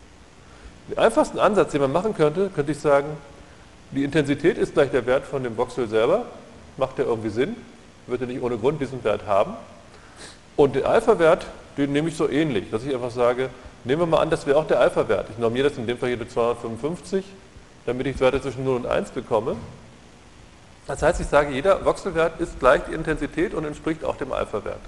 Den 0.89 0.99
einfachsten 0.99 1.39
Ansatz, 1.39 1.73
den 1.73 1.81
man 1.81 1.93
machen 1.93 2.15
könnte, 2.15 2.51
könnte 2.55 2.73
ich 2.73 2.81
sagen, 2.81 3.09
die 3.91 4.05
Intensität 4.05 4.59
ist 4.59 4.75
gleich 4.75 4.91
der 4.91 5.07
Wert 5.07 5.27
von 5.27 5.43
dem 5.43 5.57
Voxel 5.57 5.89
selber. 5.89 6.27
Macht 6.77 6.99
ja 6.99 7.05
irgendwie 7.05 7.31
Sinn. 7.31 7.57
Wird 8.07 8.21
er 8.21 8.27
nicht 8.27 8.43
ohne 8.43 8.59
Grund 8.59 8.81
diesen 8.81 9.03
Wert 9.05 9.27
haben. 9.27 9.55
Und 10.57 10.75
den 10.75 10.85
Alpha-Wert, 10.85 11.47
den 11.77 11.93
nehme 11.93 12.09
ich 12.09 12.17
so 12.17 12.29
ähnlich, 12.29 12.71
dass 12.71 12.85
ich 12.85 12.95
einfach 12.95 13.11
sage, 13.11 13.51
nehmen 13.85 14.03
wir 14.03 14.07
mal 14.07 14.21
an, 14.21 14.31
das 14.31 14.47
wäre 14.47 14.59
auch 14.59 14.67
der 14.67 14.81
Alpha-Wert. 14.81 15.27
Ich 15.31 15.39
normiere 15.39 15.69
das 15.69 15.79
in 15.79 15.87
dem 15.87 15.99
Fall 15.99 16.09
hier 16.09 16.19
mit 16.19 16.31
255, 16.31 17.25
damit 17.87 18.07
ich 18.07 18.19
Werte 18.21 18.43
zwischen 18.43 18.65
0 18.65 18.77
und 18.77 18.87
1 18.87 19.11
bekomme. 19.11 19.57
Das 20.87 21.03
heißt, 21.03 21.21
ich 21.21 21.27
sage, 21.27 21.53
jeder 21.53 21.85
Voxelwert 21.85 22.41
ist 22.41 22.59
gleich 22.59 22.83
die 22.89 22.95
Intensität 22.95 23.53
und 23.53 23.65
entspricht 23.67 24.05
auch 24.05 24.17
dem 24.17 24.33
Alpha-Wert. 24.33 24.81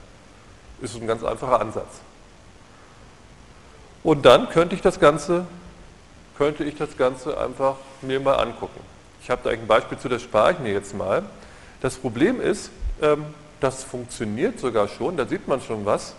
Ist 0.80 0.96
ein 0.96 1.06
ganz 1.06 1.22
einfacher 1.22 1.60
Ansatz. 1.60 2.00
Und 4.02 4.24
dann 4.24 4.48
könnte 4.48 4.74
ich 4.74 4.80
das 4.80 4.98
Ganze, 4.98 5.44
könnte 6.40 6.64
ich 6.64 6.74
das 6.74 6.96
Ganze 6.96 7.36
einfach 7.36 7.76
mir 8.00 8.18
mal 8.18 8.36
angucken. 8.36 8.80
Ich 9.22 9.28
habe 9.28 9.42
da 9.44 9.50
ein 9.50 9.66
Beispiel 9.66 9.98
zu, 9.98 10.08
das 10.08 10.22
spare 10.22 10.52
ich 10.52 10.58
mir 10.58 10.72
jetzt 10.72 10.94
mal. 10.94 11.22
Das 11.82 11.96
Problem 11.96 12.40
ist, 12.40 12.70
ähm, 13.02 13.26
das 13.60 13.84
funktioniert 13.84 14.58
sogar 14.58 14.88
schon, 14.88 15.18
da 15.18 15.26
sieht 15.26 15.46
man 15.46 15.60
schon 15.60 15.84
was, 15.84 16.14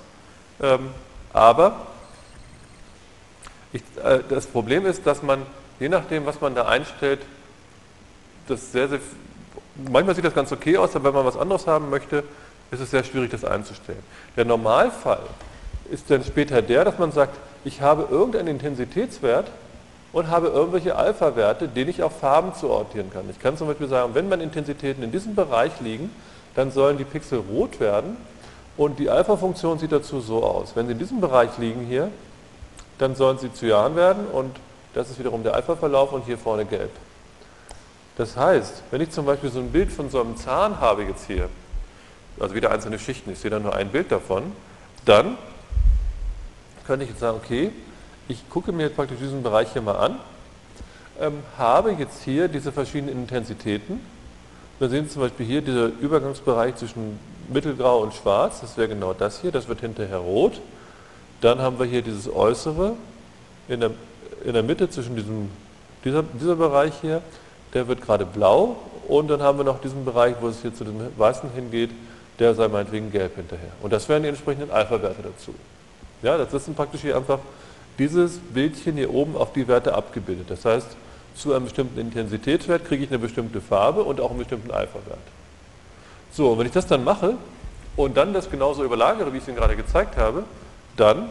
ähm, 0.62 0.92
aber 1.34 1.88
ich, 3.74 3.82
äh, 4.04 4.20
das 4.30 4.46
Problem 4.46 4.86
ist, 4.86 5.08
dass 5.08 5.24
man, 5.24 5.42
je 5.80 5.90
nachdem, 5.90 6.28
was 6.28 6.40
man 6.40 6.54
da 6.54 6.68
einstellt, 6.68 7.22
das 8.48 8.72
sehr, 8.72 8.90
sehr 8.90 9.00
manchmal 9.90 10.14
sieht 10.14 10.26
das 10.26 10.36
ganz 10.36 10.52
okay 10.52 10.78
aus, 10.78 10.96
aber 10.96 11.06
wenn 11.06 11.16
man 11.16 11.26
was 11.26 11.36
anderes 11.36 11.66
haben 11.66 11.90
möchte, 11.90 12.24
ist 12.70 12.80
es 12.80 12.92
sehr 12.92 13.04
schwierig, 13.04 13.32
das 13.32 13.44
einzustellen. 13.44 14.04
Der 14.38 14.46
Normalfall 14.46 15.24
ist 15.90 16.12
dann 16.12 16.24
später 16.24 16.62
der, 16.62 16.86
dass 16.86 17.00
man 17.00 17.12
sagt, 17.12 17.40
ich 17.66 17.82
habe 17.82 18.06
irgendeinen 18.12 18.50
Intensitätswert 18.50 19.48
und 20.14 20.30
habe 20.30 20.48
irgendwelche 20.48 20.96
Alpha-Werte, 20.96 21.68
denen 21.68 21.90
ich 21.90 22.04
auf 22.04 22.20
Farben 22.20 22.54
zuordnen 22.54 23.12
kann. 23.12 23.30
Ich 23.30 23.40
kann 23.40 23.58
zum 23.58 23.68
Beispiel 23.68 23.88
sagen, 23.88 24.14
wenn 24.14 24.28
meine 24.28 24.44
Intensitäten 24.44 25.04
in 25.04 25.12
diesem 25.12 25.36
Bereich 25.36 25.72
liegen, 25.80 26.10
dann 26.56 26.72
sollen 26.72 26.98
die 26.98 27.06
Pixel 27.06 27.40
rot 27.40 27.80
werden 27.80 28.18
und 28.78 29.00
die 29.00 29.10
Alpha-Funktion 29.10 29.80
sieht 29.80 29.92
dazu 29.92 30.20
so 30.20 30.44
aus. 30.44 30.76
Wenn 30.76 30.88
sie 30.88 30.94
in 30.94 31.00
diesem 31.00 31.22
Bereich 31.22 31.58
liegen 31.58 31.86
hier, 31.86 32.10
dann 32.98 33.16
sollen 33.16 33.38
sie 33.38 33.52
Cyan 33.54 33.96
werden 33.96 34.28
und 34.28 34.56
das 34.94 35.10
ist 35.10 35.20
wiederum 35.20 35.44
der 35.44 35.56
Alpha-Verlauf 35.56 36.12
und 36.12 36.26
hier 36.26 36.38
vorne 36.38 36.66
gelb. 36.66 36.92
Das 38.18 38.36
heißt, 38.36 38.84
wenn 38.92 39.00
ich 39.00 39.12
zum 39.12 39.26
Beispiel 39.26 39.50
so 39.50 39.60
ein 39.60 39.72
Bild 39.72 39.92
von 39.92 40.10
so 40.10 40.20
einem 40.20 40.36
Zahn 40.36 40.80
habe 40.80 41.04
jetzt 41.04 41.28
hier, 41.28 41.48
also 42.40 42.54
wieder 42.54 42.72
einzelne 42.72 43.00
Schichten, 43.00 43.32
ich 43.32 43.40
sehe 43.40 43.50
dann 43.50 43.64
nur 43.64 43.76
ein 43.76 43.90
Bild 43.90 44.12
davon, 44.12 44.52
dann 45.06 45.38
könnte 46.86 47.06
ich 47.06 47.12
jetzt 47.12 47.22
sagen, 47.22 47.40
okay, 47.42 47.72
ich 48.28 48.50
gucke 48.50 48.72
mir 48.72 48.84
jetzt 48.84 48.96
praktisch 48.96 49.20
diesen 49.20 49.44
Bereich 49.44 49.72
hier 49.74 49.82
mal 49.82 49.96
an, 49.96 50.20
ähm, 51.20 51.40
habe 51.58 51.92
jetzt 51.94 52.24
hier 52.24 52.48
diese 52.48 52.72
verschiedenen 52.72 53.16
Intensitäten. 53.16 54.00
Wir 54.80 54.90
sehen 54.90 55.10
zum 55.10 55.22
Beispiel 55.22 55.46
hier 55.46 55.62
dieser 55.62 55.88
Übergangsbereich 55.88 56.76
zwischen 56.76 57.20
mittelgrau 57.50 58.00
und 58.00 58.14
schwarz, 58.14 58.62
das 58.62 58.78
wäre 58.78 58.88
genau 58.88 59.14
das 59.14 59.42
hier, 59.42 59.52
das 59.52 59.68
wird 59.68 59.82
hinterher 59.82 60.18
rot. 60.18 60.60
Dann 61.42 61.60
haben 61.60 61.80
wir 61.80 61.86
hier 61.86 62.02
dieses 62.02 62.32
Äußere 62.34 62.94
in 63.68 63.80
der, 63.80 63.92
in 64.44 64.54
der 64.54 64.64
Mitte 64.64 64.90
zwischen 64.90 65.16
diesem, 65.16 65.50
dieser, 66.04 66.24
dieser 66.24 66.56
Bereich 66.56 66.94
hier, 67.02 67.22
der 67.74 67.88
wird 67.88 68.02
gerade 68.02 68.26
blau 68.26 68.78
und 69.08 69.28
dann 69.28 69.42
haben 69.42 69.58
wir 69.58 69.66
noch 69.66 69.82
diesen 69.82 70.06
Bereich, 70.06 70.36
wo 70.40 70.48
es 70.48 70.62
hier 70.62 70.74
zu 70.74 70.84
dem 70.84 70.96
Weißen 71.18 71.52
hingeht, 71.52 71.92
der 72.40 72.56
sei 72.56 72.68
meinetwegen 72.68 73.12
gelb 73.12 73.36
hinterher. 73.36 73.72
Und 73.82 73.94
das 73.94 74.08
wären 74.10 74.24
die 74.24 74.30
entsprechenden 74.30 74.72
Alpha-Werte 74.72 75.22
dazu. 75.22 75.54
Ja, 76.24 76.38
das 76.38 76.66
sind 76.66 76.76
praktisch 76.76 77.02
hier 77.02 77.16
einfach 77.16 77.40
dieses 78.00 78.38
Bildchen 78.38 78.96
hier 78.96 79.14
oben 79.14 79.36
auf 79.36 79.54
die 79.54 79.68
Werte 79.68 79.94
abgebildet. 79.94 80.50
Das 80.50 80.66
heißt, 80.66 80.88
zu 81.36 81.54
einem 81.54 81.66
bestimmten 81.66 82.00
Intensitätswert 82.00 82.86
kriege 82.86 83.04
ich 83.04 83.10
eine 83.10 83.20
bestimmte 83.20 83.62
Farbe 83.62 84.04
und 84.04 84.20
auch 84.20 84.30
einen 84.30 84.40
bestimmten 84.40 84.72
Alpha-Wert. 84.72 85.20
So, 86.32 86.52
und 86.52 86.60
wenn 86.60 86.66
ich 86.66 86.72
das 86.72 86.88
dann 86.88 87.04
mache 87.04 87.36
und 87.96 88.18
dann 88.18 88.34
das 88.34 88.50
genauso 88.50 88.84
überlagere, 88.84 89.32
wie 89.34 89.38
ich 89.38 89.44
es 89.44 89.50
Ihnen 89.50 89.58
gerade 89.58 89.76
gezeigt 89.76 90.18
habe, 90.18 90.44
dann 90.98 91.30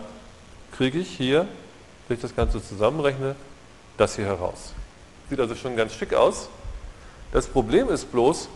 kriege 0.73 0.99
ich 0.99 1.09
hier, 1.09 1.47
wenn 2.09 2.17
ich 2.17 2.23
das 2.23 2.35
Ganze 2.35 2.63
zusammenrechne, 2.63 3.35
das 3.97 4.17
hier 4.17 4.27
heraus. 4.27 4.73
Sieht 5.29 5.41
also 5.41 5.55
schon 5.55 5.77
ganz 5.77 5.95
schick 5.95 6.15
aus. 6.15 6.49
Das 7.33 7.47
Problem 7.47 7.89
ist 7.89 8.11
bloß, 8.11 8.49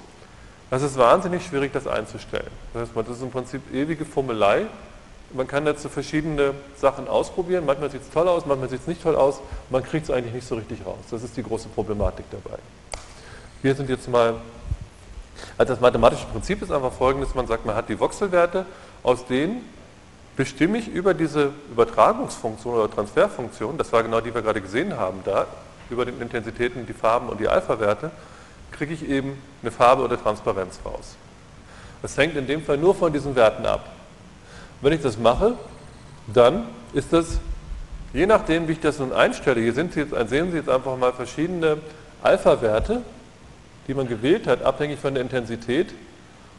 es 0.71 0.83
ist 0.83 0.99
wahnsinnig 0.99 1.45
schwierig, 1.45 1.73
das 1.73 1.87
einzustellen. 1.87 2.51
Das, 2.73 2.88
das 2.93 3.17
ist 3.17 3.23
im 3.23 3.31
Prinzip 3.31 3.62
ewige 3.73 4.05
Formelei. 4.05 4.67
Man 5.35 5.49
kann 5.49 5.64
dazu 5.64 5.88
verschiedene 5.88 6.55
Sachen 6.77 7.09
ausprobieren. 7.09 7.66
Manchmal 7.66 7.90
sieht 7.90 8.03
es 8.03 8.11
toll 8.11 8.29
aus, 8.29 8.47
manchmal 8.47 8.68
sieht 8.68 8.81
es 8.81 8.87
nicht 8.87 9.03
toll 9.03 9.16
aus. 9.16 9.40
Man 9.68 9.83
kriegt 9.83 10.05
es 10.05 10.11
eigentlich 10.11 10.33
nicht 10.33 10.47
so 10.47 10.55
richtig 10.55 10.87
raus. 10.87 10.99
Das 11.11 11.23
ist 11.23 11.37
die 11.37 11.42
große 11.42 11.68
Problematik 11.68 12.25
dabei. 12.31 12.59
Wir 13.62 13.75
sind 13.75 13.90
jetzt 13.90 14.09
mal, 14.09 14.35
also 15.59 15.73
das 15.73 15.81
mathematische 15.81 16.27
Prinzip 16.27 16.62
ist 16.62 16.70
einfach 16.70 16.92
folgendes. 16.92 17.35
Man 17.35 17.47
sagt, 17.49 17.66
man 17.66 17.75
hat 17.75 17.88
die 17.88 17.99
Voxelwerte, 17.99 18.64
aus 19.03 19.27
denen 19.27 19.62
bestimme 20.37 20.79
ich 20.79 20.88
über 20.88 21.14
diese 21.14 21.51
Übertragungsfunktion 21.70 22.75
oder 22.75 22.90
Transferfunktion, 22.90 23.79
das 23.79 23.92
war 23.92 24.03
genau 24.03 24.20
die, 24.20 24.31
die 24.31 24.35
wir 24.35 24.42
gerade 24.42 24.61
gesehen 24.61 24.97
haben 24.97 25.20
da, 25.25 25.47
über 25.90 26.05
den 26.05 26.20
Intensitäten, 26.20 26.87
die 26.87 26.92
Farben 26.92 27.29
und 27.29 27.38
die 27.38 27.49
Alpha-Werte, 27.49 28.11
kriege 28.73 28.94
ich 28.94 29.09
eben 29.09 29.40
eine 29.62 29.70
Farbe 29.70 30.03
oder 30.03 30.20
Transparenz 30.20 30.81
raus. 30.85 31.14
Das 32.03 32.16
hängt 32.16 32.37
in 32.37 32.47
dem 32.47 32.62
Fall 32.62 32.77
nur 32.77 32.94
von 32.94 33.12
diesen 33.12 33.35
Werten 33.37 33.64
ab. 33.64 33.93
Wenn 34.81 34.93
ich 34.93 35.03
das 35.03 35.19
mache, 35.19 35.55
dann 36.33 36.67
ist 36.93 37.13
das, 37.13 37.39
je 38.13 38.27
nachdem, 38.27 38.69
wie 38.69 38.73
ich 38.73 38.81
das 38.81 38.99
nun 38.99 39.13
einstelle, 39.13 39.61
hier 39.61 39.73
sind 39.73 39.93
Sie 39.93 40.01
jetzt, 40.01 40.15
sehen 40.29 40.51
Sie 40.51 40.59
jetzt 40.59 40.69
einfach 40.69 40.97
mal 40.97 41.13
verschiedene 41.13 41.79
Alpha-Werte, 42.23 43.03
die 43.87 43.95
man 43.95 44.09
gewählt 44.09 44.47
hat, 44.47 44.63
abhängig 44.63 44.99
von 44.99 45.15
der 45.15 45.23
Intensität. 45.23 45.95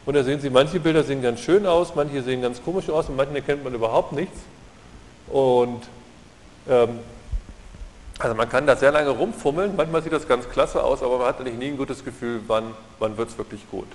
Und 0.04 0.14
da 0.14 0.22
sehen 0.22 0.40
Sie, 0.40 0.50
manche 0.50 0.78
Bilder 0.78 1.02
sehen 1.02 1.22
ganz 1.22 1.40
schön 1.40 1.66
aus, 1.66 1.94
manche 1.94 2.22
sehen 2.22 2.42
ganz 2.42 2.62
komisch 2.62 2.88
aus 2.88 3.08
und 3.08 3.16
manche 3.16 3.34
erkennt 3.34 3.64
man 3.64 3.74
überhaupt 3.74 4.12
nichts. 4.12 4.38
Und 5.28 5.82
ähm, 6.68 7.00
also 8.18 8.34
man 8.34 8.48
kann 8.48 8.66
da 8.66 8.76
sehr 8.76 8.92
lange 8.92 9.10
rumfummeln, 9.10 9.76
manchmal 9.76 10.02
sieht 10.02 10.12
das 10.12 10.26
ganz 10.26 10.48
klasse 10.48 10.82
aus, 10.82 11.02
aber 11.02 11.18
man 11.18 11.26
hat 11.26 11.40
eigentlich 11.40 11.56
nie 11.56 11.68
ein 11.68 11.76
gutes 11.76 12.04
Gefühl, 12.04 12.40
wann, 12.46 12.72
wann 12.98 13.16
wird 13.18 13.28
es 13.28 13.36
wirklich 13.38 13.68
gut. 13.70 13.88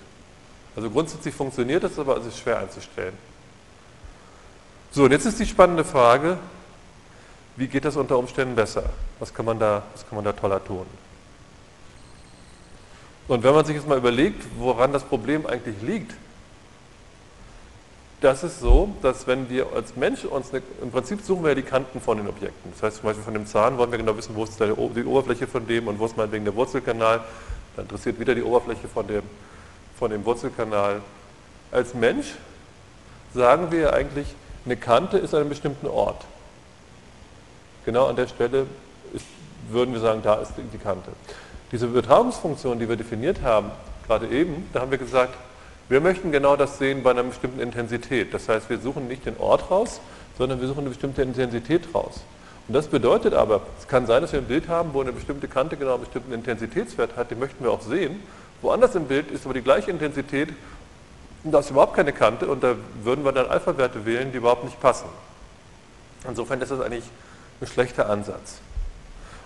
Also 0.76 0.90
grundsätzlich 0.90 1.34
funktioniert 1.34 1.84
es, 1.84 1.98
aber 1.98 2.18
es 2.18 2.28
ist 2.28 2.40
schwer 2.40 2.60
einzustellen. 2.60 3.14
So, 4.94 5.06
und 5.06 5.12
jetzt 5.12 5.26
ist 5.26 5.40
die 5.40 5.46
spannende 5.46 5.86
Frage, 5.86 6.38
wie 7.56 7.68
geht 7.68 7.86
das 7.86 7.96
unter 7.96 8.18
Umständen 8.18 8.56
besser? 8.56 8.84
Was 9.20 9.34
kann 9.34 9.46
man 9.46 9.58
da, 9.58 9.84
was 9.94 10.06
kann 10.06 10.18
man 10.18 10.26
da 10.26 10.34
toller 10.34 10.62
tun? 10.64 10.86
Und 13.30 13.44
wenn 13.44 13.54
man 13.54 13.64
sich 13.64 13.78
jetzt 13.78 13.88
mal 13.88 13.98
überlegt, 13.98 14.44
woran 14.58 14.92
das 14.92 15.04
Problem 15.04 15.46
eigentlich 15.46 15.82
liegt, 15.82 16.14
das 18.20 18.44
ist 18.44 18.60
so, 18.60 18.94
dass 19.02 19.26
wenn 19.28 19.50
wir 19.50 19.68
als 19.74 19.96
Mensch 19.96 20.26
uns, 20.26 20.52
eine, 20.52 20.62
im 20.82 20.92
Prinzip 20.92 21.22
suchen 21.22 21.44
wir 21.44 21.50
ja 21.50 21.56
die 21.56 21.64
Kanten 21.64 22.02
von 22.02 22.18
den 22.18 22.28
Objekten. 22.28 22.72
Das 22.74 22.84
heißt 22.84 22.98
zum 22.98 23.06
Beispiel 23.06 23.24
von 23.24 23.34
dem 23.34 23.48
Zahn 23.48 23.78
wollen 23.78 23.92
wir 23.92 23.98
genau 23.98 24.18
wissen, 24.18 24.36
wo 24.36 24.44
ist 24.44 24.60
die 24.60 25.06
Oberfläche 25.06 25.48
von 25.48 25.66
dem 25.66 25.88
und 25.88 26.00
wo 26.00 26.06
ist 26.06 26.18
meinetwegen 26.18 26.44
der 26.44 26.54
Wurzelkanal. 26.54 27.22
Da 27.78 27.82
interessiert 27.82 28.20
wieder 28.20 28.36
die 28.36 28.44
Oberfläche 28.44 28.90
von 28.90 29.08
dem, 29.08 29.24
von 29.98 30.12
dem 30.12 30.26
Wurzelkanal. 30.26 31.02
Als 31.72 31.94
Mensch 31.94 32.36
sagen 33.34 33.72
wir 33.72 33.94
eigentlich, 33.94 34.28
eine 34.66 34.78
Kante 34.78 35.18
ist 35.18 35.34
an 35.34 35.42
einem 35.42 35.50
bestimmten 35.50 35.88
Ort. 35.88 36.24
Genau 37.86 38.06
an 38.06 38.16
der 38.16 38.28
Stelle 38.28 38.68
ist, 39.14 39.26
würden 39.70 39.94
wir 39.94 40.02
sagen, 40.02 40.22
da 40.24 40.36
ist 40.36 40.54
die 40.58 40.78
Kante. 40.78 41.12
Diese 41.72 41.86
Übertragungsfunktion, 41.88 42.80
die 42.80 42.88
wir 42.88 42.96
definiert 42.96 43.42
haben, 43.42 43.72
gerade 44.06 44.28
eben, 44.28 44.70
da 44.74 44.82
haben 44.82 44.92
wir 44.92 44.98
gesagt, 44.98 45.36
wir 45.90 46.00
möchten 46.00 46.32
genau 46.32 46.56
das 46.56 46.78
sehen 46.78 47.04
bei 47.04 47.12
einer 47.12 47.24
bestimmten 47.24 47.60
Intensität. 47.60 48.34
Das 48.34 48.48
heißt, 48.48 48.70
wir 48.70 48.80
suchen 48.80 49.08
nicht 49.08 49.26
den 49.26 49.38
Ort 49.40 49.72
raus, 49.72 50.00
sondern 50.38 50.62
wir 50.62 50.68
suchen 50.68 50.82
eine 50.82 50.90
bestimmte 50.90 51.22
Intensität 51.22 51.94
raus. 51.94 52.22
Und 52.68 52.76
das 52.76 52.88
bedeutet 52.88 53.34
aber, 53.34 53.62
es 53.80 53.88
kann 53.88 54.06
sein, 54.06 54.22
dass 54.22 54.32
wir 54.32 54.40
ein 54.40 54.46
Bild 54.46 54.68
haben, 54.68 54.94
wo 54.94 55.02
eine 55.02 55.12
bestimmte 55.12 55.48
Kante 55.48 55.76
genau 55.76 55.96
einen 55.96 56.04
bestimmten 56.04 56.32
Intensitätswert 56.32 57.18
hat, 57.18 57.32
den 57.32 57.40
möchten 57.40 57.64
wir 57.64 57.72
auch 57.72 57.82
sehen. 57.82 58.22
Woanders 58.62 58.96
im 58.96 59.06
Bild 59.06 59.32
ist 59.32 59.46
aber 59.46 59.54
die 59.54 59.62
gleiche 59.62 59.92
Intensität 59.92 60.50
und 61.44 61.52
da 61.52 61.60
ist 61.60 61.72
überhaupt 61.72 61.96
keine 61.96 62.14
Kante 62.14 62.48
und 62.48 62.64
da 62.64 62.76
würden 63.04 63.26
wir 63.26 63.32
dann 63.32 63.48
Alpha-Werte 63.48 64.06
wählen, 64.06 64.32
die 64.32 64.38
überhaupt 64.38 64.64
nicht 64.64 64.80
passen. 64.80 65.10
Insofern 66.28 66.62
ist 66.62 66.72
das 66.72 66.80
eigentlich 66.82 67.06
ein 67.60 67.68
schlechter 67.68 68.10
Ansatz. 68.10 68.60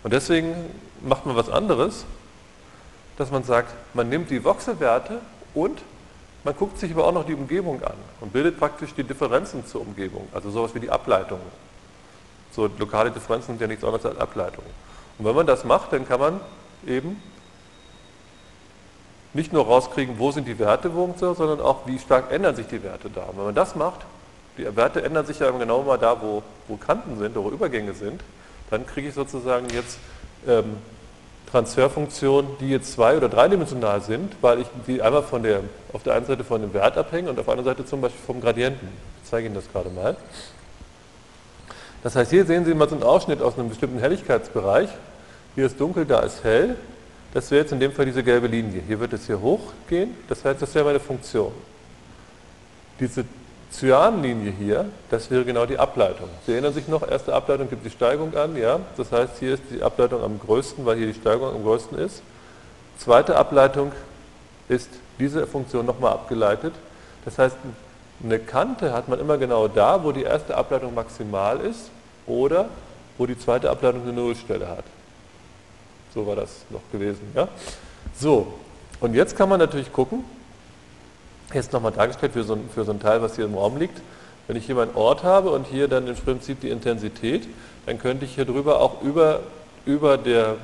Und 0.03 0.11
deswegen 0.13 0.53
macht 1.01 1.25
man 1.25 1.35
was 1.35 1.49
anderes, 1.49 2.05
dass 3.17 3.31
man 3.31 3.43
sagt, 3.43 3.73
man 3.93 4.09
nimmt 4.09 4.29
die 4.29 4.43
Voxelwerte 4.43 5.19
und 5.53 5.81
man 6.43 6.55
guckt 6.55 6.77
sich 6.77 6.91
aber 6.91 7.07
auch 7.07 7.13
noch 7.13 7.25
die 7.25 7.33
Umgebung 7.33 7.81
an 7.81 7.95
und 8.21 8.33
bildet 8.33 8.59
praktisch 8.59 8.93
die 8.93 9.03
Differenzen 9.03 9.65
zur 9.65 9.81
Umgebung, 9.81 10.27
also 10.33 10.51
sowas 10.51 10.75
wie 10.75 10.79
die 10.79 10.91
Ableitungen. 10.91 11.47
So 12.51 12.69
lokale 12.77 13.09
Differenzen 13.09 13.53
sind 13.53 13.61
ja 13.61 13.67
nichts 13.67 13.83
anderes 13.83 14.05
als 14.05 14.19
Ableitungen. 14.19 14.69
Und 15.17 15.25
wenn 15.25 15.35
man 15.35 15.47
das 15.47 15.63
macht, 15.63 15.93
dann 15.93 16.07
kann 16.07 16.19
man 16.19 16.39
eben 16.85 17.21
nicht 19.35 19.51
nur 19.51 19.65
rauskriegen, 19.65 20.17
wo 20.17 20.31
sind 20.31 20.47
die 20.47 20.57
Werte, 20.59 20.89
sondern 21.17 21.59
auch, 21.59 21.85
wie 21.85 21.99
stark 21.99 22.31
ändern 22.31 22.55
sich 22.55 22.67
die 22.67 22.81
Werte 22.81 23.09
da. 23.09 23.23
Und 23.23 23.37
wenn 23.37 23.45
man 23.45 23.55
das 23.55 23.75
macht, 23.75 23.99
die 24.57 24.75
Werte 24.75 25.03
ändern 25.03 25.25
sich 25.25 25.39
ja 25.39 25.51
genau 25.51 25.83
mal 25.83 25.97
da, 25.97 26.21
wo, 26.21 26.41
wo 26.69 26.77
Kanten 26.77 27.17
sind, 27.19 27.35
wo 27.35 27.49
Übergänge 27.49 27.93
sind, 27.93 28.21
dann 28.69 28.87
kriege 28.87 29.09
ich 29.09 29.13
sozusagen 29.13 29.67
jetzt 29.69 29.99
ähm, 30.47 30.77
Transferfunktionen, 31.51 32.51
die 32.61 32.69
jetzt 32.69 32.93
zwei- 32.93 33.17
oder 33.17 33.27
dreidimensional 33.27 34.01
sind, 34.01 34.33
weil 34.41 34.61
ich 34.61 34.67
die 34.87 35.01
einmal 35.01 35.23
von 35.23 35.43
der, 35.43 35.59
auf 35.91 36.03
der 36.03 36.15
einen 36.15 36.25
Seite 36.25 36.45
von 36.45 36.61
dem 36.61 36.73
Wert 36.73 36.97
abhängen 36.97 37.27
und 37.27 37.37
auf 37.37 37.45
der 37.45 37.55
anderen 37.57 37.75
Seite 37.75 37.85
zum 37.85 37.99
Beispiel 37.99 38.21
vom 38.25 38.39
Gradienten. 38.39 38.87
Ich 39.21 39.29
zeige 39.29 39.47
Ihnen 39.47 39.55
das 39.55 39.69
gerade 39.69 39.89
mal. 39.89 40.15
Das 42.03 42.15
heißt, 42.15 42.31
hier 42.31 42.45
sehen 42.45 42.63
Sie 42.63 42.73
mal 42.73 42.87
so 42.87 42.95
einen 42.95 43.03
Ausschnitt 43.03 43.41
aus 43.41 43.57
einem 43.57 43.67
bestimmten 43.67 43.99
Helligkeitsbereich. 43.99 44.89
Hier 45.55 45.65
ist 45.65 45.79
dunkel, 45.79 46.05
da 46.05 46.21
ist 46.21 46.43
hell. 46.43 46.77
Das 47.35 47.51
wäre 47.51 47.63
jetzt 47.63 47.73
in 47.73 47.81
dem 47.81 47.91
Fall 47.91 48.05
diese 48.05 48.23
gelbe 48.23 48.47
Linie. 48.47 48.81
Hier 48.87 48.97
wird 48.97 49.11
es 49.11 49.25
hier 49.25 49.41
hochgehen. 49.41 50.15
Das 50.29 50.45
heißt, 50.45 50.61
das 50.61 50.73
wäre 50.73 50.85
meine 50.85 51.01
Funktion. 51.01 51.51
Diese 52.97 53.25
Cyanlinie 53.73 54.53
hier, 54.57 54.85
das 55.11 55.29
wäre 55.29 55.43
genau 55.43 55.65
die 55.65 55.77
Ableitung. 55.77 56.29
Sie 56.45 56.53
erinnern 56.53 56.73
sich 56.73 56.87
noch, 56.87 57.05
erste 57.05 57.33
Ableitung 57.33 57.69
gibt 57.69 57.85
die 57.85 57.89
Steigung 57.89 58.33
an, 58.37 58.55
ja. 58.55 58.79
Das 58.95 59.11
heißt, 59.11 59.39
hier 59.39 59.55
ist 59.55 59.63
die 59.69 59.83
Ableitung 59.83 60.23
am 60.23 60.39
größten, 60.39 60.85
weil 60.85 60.95
hier 60.95 61.07
die 61.07 61.13
Steigung 61.13 61.53
am 61.53 61.61
größten 61.61 61.97
ist. 61.97 62.21
Zweite 62.97 63.35
Ableitung 63.35 63.91
ist 64.69 64.89
diese 65.19 65.45
Funktion 65.45 65.85
nochmal 65.85 66.13
abgeleitet. 66.13 66.73
Das 67.25 67.37
heißt, 67.37 67.57
eine 68.23 68.39
Kante 68.39 68.93
hat 68.93 69.09
man 69.09 69.19
immer 69.19 69.37
genau 69.37 69.67
da, 69.67 70.05
wo 70.05 70.13
die 70.13 70.23
erste 70.23 70.55
Ableitung 70.55 70.95
maximal 70.95 71.59
ist 71.59 71.89
oder 72.27 72.69
wo 73.17 73.25
die 73.25 73.37
zweite 73.37 73.69
Ableitung 73.69 74.03
eine 74.03 74.13
Nullstelle 74.13 74.69
hat. 74.69 74.85
So 76.15 76.25
war 76.25 76.37
das 76.37 76.65
noch 76.69 76.81
gewesen. 76.91 77.21
Ja? 77.35 77.49
So, 78.17 78.53
und 79.01 79.13
jetzt 79.13 79.37
kann 79.37 79.49
man 79.49 79.59
natürlich 79.59 79.91
gucken, 79.91 80.23
jetzt 81.53 81.73
nochmal 81.73 81.91
dargestellt 81.91 82.31
für 82.31 82.43
so, 82.43 82.57
für 82.73 82.85
so 82.85 82.91
ein 82.91 82.99
Teil, 83.01 83.21
was 83.21 83.35
hier 83.35 83.45
im 83.45 83.55
Raum 83.55 83.77
liegt. 83.77 84.01
Wenn 84.47 84.55
ich 84.55 84.65
hier 84.65 84.75
meinen 84.75 84.95
Ort 84.95 85.23
habe 85.23 85.49
und 85.49 85.67
hier 85.67 85.87
dann 85.87 86.07
im 86.07 86.15
Prinzip 86.15 86.61
die 86.61 86.69
Intensität, 86.69 87.47
dann 87.85 87.99
könnte 87.99 88.25
ich 88.25 88.35
hier 88.35 88.45
drüber 88.45 88.79
auch 88.79 89.01
über, 89.01 89.41
über, 89.85 90.17
der, 90.17 90.55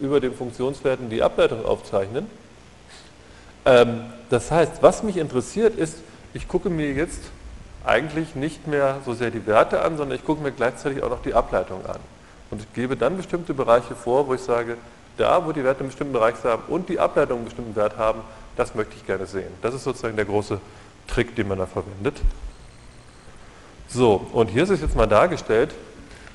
über 0.00 0.20
den 0.20 0.34
Funktionswerten 0.34 1.10
die 1.10 1.22
Ableitung 1.22 1.64
aufzeichnen. 1.64 2.26
Ähm, 3.64 4.04
das 4.30 4.50
heißt, 4.50 4.82
was 4.82 5.02
mich 5.02 5.16
interessiert 5.16 5.76
ist, 5.76 5.98
ich 6.34 6.46
gucke 6.46 6.70
mir 6.70 6.92
jetzt 6.92 7.22
eigentlich 7.84 8.34
nicht 8.36 8.66
mehr 8.66 9.00
so 9.04 9.14
sehr 9.14 9.30
die 9.30 9.46
Werte 9.46 9.82
an, 9.82 9.96
sondern 9.96 10.16
ich 10.16 10.24
gucke 10.24 10.42
mir 10.42 10.52
gleichzeitig 10.52 11.02
auch 11.02 11.10
noch 11.10 11.22
die 11.22 11.34
Ableitung 11.34 11.84
an. 11.86 11.98
Und 12.50 12.62
ich 12.62 12.72
gebe 12.74 12.96
dann 12.96 13.16
bestimmte 13.16 13.54
Bereiche 13.54 13.94
vor, 13.94 14.26
wo 14.28 14.34
ich 14.34 14.40
sage, 14.40 14.76
da, 15.16 15.44
wo 15.46 15.52
die 15.52 15.64
Werte 15.64 15.80
einen 15.80 15.88
bestimmten 15.88 16.12
Bereich 16.12 16.34
haben 16.44 16.62
und 16.68 16.88
die 16.88 16.98
Ableitung 16.98 17.38
einen 17.38 17.46
bestimmten 17.46 17.74
Wert 17.74 17.96
haben, 17.96 18.20
das 18.56 18.74
möchte 18.74 18.94
ich 18.96 19.06
gerne 19.06 19.26
sehen. 19.26 19.50
Das 19.62 19.74
ist 19.74 19.84
sozusagen 19.84 20.16
der 20.16 20.24
große 20.24 20.60
Trick, 21.06 21.34
den 21.36 21.48
man 21.48 21.58
da 21.58 21.66
verwendet. 21.66 22.20
So, 23.88 24.26
und 24.32 24.48
hier 24.48 24.64
ist 24.64 24.70
es 24.70 24.80
jetzt 24.80 24.96
mal 24.96 25.06
dargestellt. 25.06 25.72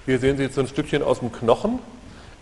Hier 0.06 0.20
sehen 0.20 0.38
Sie 0.38 0.44
jetzt 0.44 0.56
so 0.56 0.62
ein 0.62 0.68
Stückchen 0.68 1.04
aus 1.04 1.20
dem 1.20 1.32
Knochen. 1.32 1.80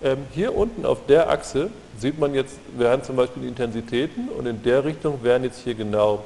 Ähm, 0.02 0.20
hier 0.32 0.56
unten 0.56 0.86
auf 0.86 1.06
der 1.08 1.30
Achse 1.30 1.70
sieht 1.98 2.20
man 2.20 2.34
jetzt, 2.34 2.58
wären 2.78 3.04
zum 3.04 3.16
Beispiel 3.16 3.44
die 3.44 3.50
Intensitäten 3.50 4.30
und 4.30 4.46
in 4.46 4.64
der 4.64 4.86
Richtung 4.86 5.24
wären 5.24 5.44
jetzt 5.44 5.60
hier 5.64 5.76
genau 5.76 6.24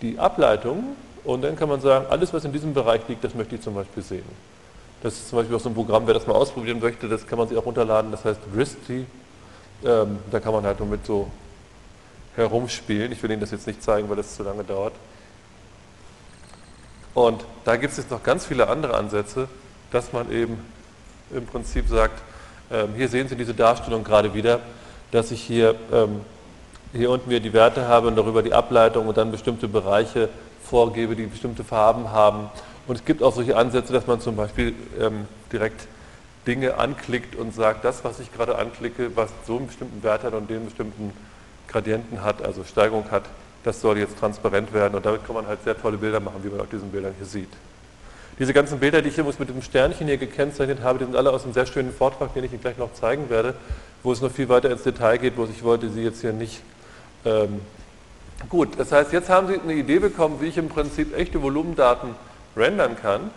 die 0.00 0.18
Ableitungen. 0.18 0.96
Und 1.24 1.42
dann 1.42 1.56
kann 1.56 1.68
man 1.68 1.80
sagen, 1.80 2.06
alles, 2.08 2.32
was 2.32 2.44
in 2.44 2.52
diesem 2.52 2.72
Bereich 2.72 3.00
liegt, 3.08 3.24
das 3.24 3.34
möchte 3.34 3.56
ich 3.56 3.62
zum 3.62 3.74
Beispiel 3.74 4.02
sehen. 4.02 4.24
Das 5.02 5.14
ist 5.14 5.28
zum 5.28 5.38
Beispiel 5.38 5.56
auch 5.56 5.60
so 5.60 5.70
ein 5.70 5.74
Programm, 5.74 6.06
wer 6.06 6.14
das 6.14 6.26
mal 6.26 6.34
ausprobieren 6.34 6.80
möchte, 6.80 7.08
das 7.08 7.26
kann 7.26 7.38
man 7.38 7.48
sich 7.48 7.56
auch 7.56 7.64
runterladen, 7.64 8.10
das 8.10 8.24
heißt 8.24 8.40
RISTI. 8.54 9.06
Ähm, 9.84 10.18
da 10.30 10.40
kann 10.40 10.52
man 10.52 10.64
halt 10.64 10.78
nur 10.78 10.88
mit 10.88 11.06
so 11.06 11.30
herumspielen. 12.36 13.10
Ich 13.12 13.22
will 13.22 13.30
Ihnen 13.30 13.40
das 13.40 13.50
jetzt 13.50 13.66
nicht 13.66 13.82
zeigen, 13.82 14.08
weil 14.10 14.16
das 14.16 14.36
zu 14.36 14.42
lange 14.42 14.62
dauert. 14.62 14.92
Und 17.14 17.44
da 17.64 17.76
gibt 17.76 17.92
es 17.92 17.98
jetzt 17.98 18.10
noch 18.10 18.22
ganz 18.22 18.46
viele 18.46 18.68
andere 18.68 18.94
Ansätze, 18.94 19.48
dass 19.90 20.12
man 20.12 20.30
eben 20.30 20.58
im 21.34 21.46
Prinzip 21.46 21.88
sagt, 21.88 22.20
ähm, 22.70 22.90
hier 22.96 23.08
sehen 23.08 23.28
Sie 23.28 23.36
diese 23.36 23.54
Darstellung 23.54 24.04
gerade 24.04 24.34
wieder, 24.34 24.60
dass 25.10 25.30
ich 25.30 25.42
hier, 25.42 25.74
ähm, 25.92 26.20
hier 26.92 27.10
unten 27.10 27.30
wieder 27.30 27.40
die 27.40 27.52
Werte 27.52 27.88
habe 27.88 28.08
und 28.08 28.16
darüber 28.16 28.42
die 28.42 28.52
Ableitung 28.52 29.08
und 29.08 29.16
dann 29.16 29.32
bestimmte 29.32 29.66
Bereiche 29.66 30.28
vorgebe, 30.62 31.16
die 31.16 31.26
bestimmte 31.26 31.64
Farben 31.64 32.12
haben. 32.12 32.50
Und 32.90 32.96
es 32.96 33.04
gibt 33.04 33.22
auch 33.22 33.32
solche 33.32 33.56
Ansätze, 33.56 33.92
dass 33.92 34.08
man 34.08 34.20
zum 34.20 34.34
Beispiel 34.34 34.74
ähm, 34.98 35.28
direkt 35.52 35.86
Dinge 36.44 36.76
anklickt 36.76 37.36
und 37.36 37.54
sagt, 37.54 37.84
das, 37.84 38.02
was 38.02 38.18
ich 38.18 38.34
gerade 38.34 38.58
anklicke, 38.58 39.12
was 39.14 39.30
so 39.46 39.58
einen 39.58 39.68
bestimmten 39.68 40.02
Wert 40.02 40.24
hat 40.24 40.34
und 40.34 40.50
den 40.50 40.64
bestimmten 40.64 41.12
Gradienten 41.68 42.24
hat, 42.24 42.44
also 42.44 42.64
Steigung 42.64 43.04
hat, 43.12 43.22
das 43.62 43.80
soll 43.80 43.96
jetzt 43.96 44.18
transparent 44.18 44.72
werden 44.72 44.96
und 44.96 45.06
damit 45.06 45.24
kann 45.24 45.36
man 45.36 45.46
halt 45.46 45.62
sehr 45.62 45.80
tolle 45.80 45.98
Bilder 45.98 46.18
machen, 46.18 46.42
wie 46.42 46.48
man 46.48 46.62
auf 46.62 46.68
diesen 46.68 46.90
Bildern 46.90 47.14
hier 47.16 47.28
sieht. 47.28 47.52
Diese 48.40 48.52
ganzen 48.52 48.80
Bilder, 48.80 49.02
die 49.02 49.10
ich 49.10 49.18
übrigens 49.18 49.38
mit 49.38 49.50
dem 49.50 49.62
Sternchen 49.62 50.08
hier 50.08 50.18
gekennzeichnet 50.18 50.82
habe, 50.82 50.98
die 50.98 51.04
sind 51.04 51.14
alle 51.14 51.30
aus 51.30 51.44
einem 51.44 51.52
sehr 51.52 51.66
schönen 51.66 51.92
Vortrag, 51.92 52.34
den 52.34 52.42
ich 52.42 52.50
Ihnen 52.52 52.60
gleich 52.60 52.76
noch 52.76 52.92
zeigen 52.94 53.30
werde, 53.30 53.54
wo 54.02 54.10
es 54.10 54.20
noch 54.20 54.32
viel 54.32 54.48
weiter 54.48 54.68
ins 54.68 54.82
Detail 54.82 55.18
geht, 55.18 55.36
wo 55.36 55.44
ich 55.44 55.62
wollte 55.62 55.90
Sie 55.90 56.02
jetzt 56.02 56.22
hier 56.22 56.32
nicht... 56.32 56.60
Ähm, 57.24 57.60
gut, 58.48 58.70
das 58.78 58.90
heißt, 58.90 59.12
jetzt 59.12 59.28
haben 59.28 59.46
Sie 59.46 59.60
eine 59.60 59.74
Idee 59.74 60.00
bekommen, 60.00 60.38
wie 60.40 60.46
ich 60.46 60.58
im 60.58 60.68
Prinzip 60.68 61.16
echte 61.16 61.40
Volumendaten 61.40 62.16
rendern 62.60 62.96
kann. 62.96 63.30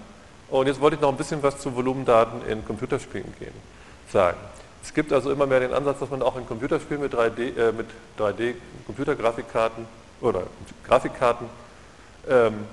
Und 0.49 0.67
jetzt 0.67 0.79
wollte 0.79 0.95
ich 0.95 1.01
noch 1.01 1.09
ein 1.09 1.17
bisschen 1.17 1.41
was 1.41 1.57
zu 1.59 1.75
Volumendaten 1.75 2.45
in 2.47 2.63
Computerspielen 2.65 3.33
gehen, 3.39 3.53
sagen. 4.11 4.37
Es 4.83 4.93
gibt 4.93 5.13
also 5.13 5.31
immer 5.31 5.47
mehr 5.47 5.61
den 5.61 5.73
Ansatz, 5.73 5.99
dass 5.99 6.09
man 6.09 6.21
auch 6.21 6.35
in 6.35 6.45
Computerspielen 6.45 7.01
mit 7.01 7.13
3D, 7.13 7.57
äh, 7.57 7.71
mit 7.71 7.87
3D 8.19 8.55
Computergrafikkarten 8.85 9.85
oder 10.21 10.43
Grafikkarten 10.85 11.47
ähm, 12.29 12.65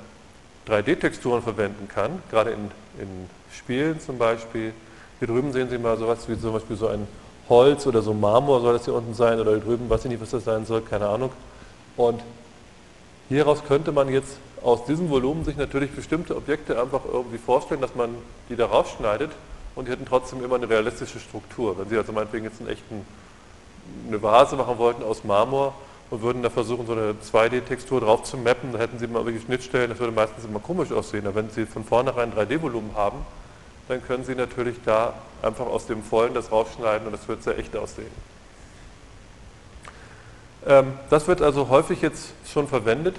3D-Texturen 0.69 1.43
verwenden 1.43 1.89
kann, 1.89 2.23
gerade 2.31 2.51
in, 2.51 2.71
in 2.99 3.31
Spielen 3.57 4.01
zum 4.01 4.19
Beispiel. 4.19 4.73
Hier 5.19 5.29
drüben 5.29 5.53
sehen 5.53 5.71
Sie 5.71 5.79
mal 5.79 5.97
sowas 5.97 6.29
wie 6.29 6.39
zum 6.39 6.53
Beispiel 6.53 6.77
so 6.77 6.89
ein 6.89 7.07
Holz 7.49 7.87
oder 7.87 8.03
so 8.03 8.15
Marmor 8.15 8.61
soll 8.61 8.75
das 8.75 8.85
hier 8.85 8.95
unten 8.95 9.15
sein 9.15 9.41
oder 9.41 9.53
hier 9.53 9.61
drüben, 9.61 9.89
weiß 9.89 10.05
ich 10.05 10.11
nicht, 10.11 10.21
was 10.21 10.31
das 10.31 10.45
sein 10.45 10.67
soll, 10.67 10.83
keine 10.83 11.09
Ahnung. 11.09 11.33
Und 11.97 12.21
hieraus 13.29 13.65
könnte 13.67 13.93
man 13.93 14.09
jetzt 14.09 14.37
aus 14.63 14.85
diesem 14.85 15.11
Volumen 15.11 15.45
sich 15.45 15.57
natürlich 15.57 15.91
bestimmte 15.91 16.37
Objekte 16.37 16.81
einfach 16.81 17.03
irgendwie 17.05 17.39
vorstellen, 17.39 17.81
dass 17.81 17.95
man 17.95 18.15
die 18.49 18.57
da 18.57 18.67
rausschneidet 18.67 19.31
und 19.75 19.87
die 19.87 19.93
hätten 19.93 20.07
trotzdem 20.07 20.45
immer 20.45 20.57
eine 20.57 20.69
realistische 20.69 21.21
Struktur. 21.21 21.79
Wenn 21.79 21.89
Sie 21.89 21.97
also 21.97 22.13
meinetwegen 22.13 22.45
jetzt 22.45 22.61
einen 22.61 22.69
echten, 22.69 23.07
eine 24.09 24.23
Vase 24.23 24.57
machen 24.57 24.79
wollten 24.79 25.03
aus 25.03 25.25
Marmor 25.25 25.75
und 26.11 26.23
würden 26.23 26.43
da 26.43 26.51
versuchen, 26.51 26.87
so 26.87 26.93
eine 26.93 27.15
2D-Textur 27.33 28.01
drauf 28.01 28.25
zu 28.25 28.37
mappen, 28.37 28.73
dann 28.73 28.81
hätten 28.81 28.99
Sie 28.99 29.07
mal 29.07 29.21
irgendwelche 29.21 29.47
Schnittstellen, 29.47 29.91
das 29.91 29.99
würde 29.99 30.13
meistens 30.13 30.45
immer 30.45 30.59
komisch 30.59 30.93
aussehen. 30.93 31.27
Aber 31.27 31.37
wenn 31.37 31.51
Sie 31.51 31.67
von 31.67 31.85
vornherein 31.85 32.33
3D-Volumen 32.33 32.95
haben, 32.95 33.19
dann 33.89 34.03
können 34.05 34.25
Sie 34.25 34.35
natürlich 34.35 34.77
da 34.85 35.15
einfach 35.43 35.67
aus 35.67 35.87
dem 35.87 36.03
Vollen 36.03 36.35
das 36.35 36.53
rausschneiden 36.53 37.07
und 37.07 37.13
das 37.13 37.27
wird 37.29 37.43
sehr 37.43 37.59
echt 37.59 37.77
aussehen. 37.77 38.11
Ähm, 40.67 40.93
das 41.09 41.27
wird 41.27 41.41
also 41.41 41.69
häufig 41.69 42.03
jetzt 42.03 42.33
schon 42.47 42.69
verwendet, 42.69 43.17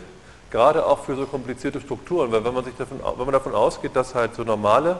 gerade 0.51 0.85
auch 0.85 0.99
für 1.05 1.15
so 1.15 1.25
komplizierte 1.25 1.79
Strukturen, 1.81 2.31
weil 2.31 2.43
wenn 2.43 2.53
man, 2.53 2.65
sich 2.65 2.75
davon, 2.75 2.99
wenn 2.99 3.25
man 3.25 3.33
davon 3.33 3.55
ausgeht, 3.55 3.95
dass 3.95 4.13
halt 4.13 4.35
so 4.35 4.43
normale 4.43 4.97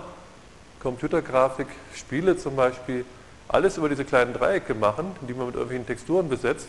Computergrafik, 0.81 1.67
Spiele 1.93 2.37
zum 2.37 2.55
Beispiel, 2.55 3.05
alles 3.47 3.77
über 3.77 3.89
diese 3.89 4.05
kleinen 4.05 4.33
Dreiecke 4.33 4.73
machen, 4.73 5.11
die 5.27 5.33
man 5.33 5.47
mit 5.47 5.55
irgendwelchen 5.55 5.85
Texturen 5.85 6.29
besetzt, 6.29 6.67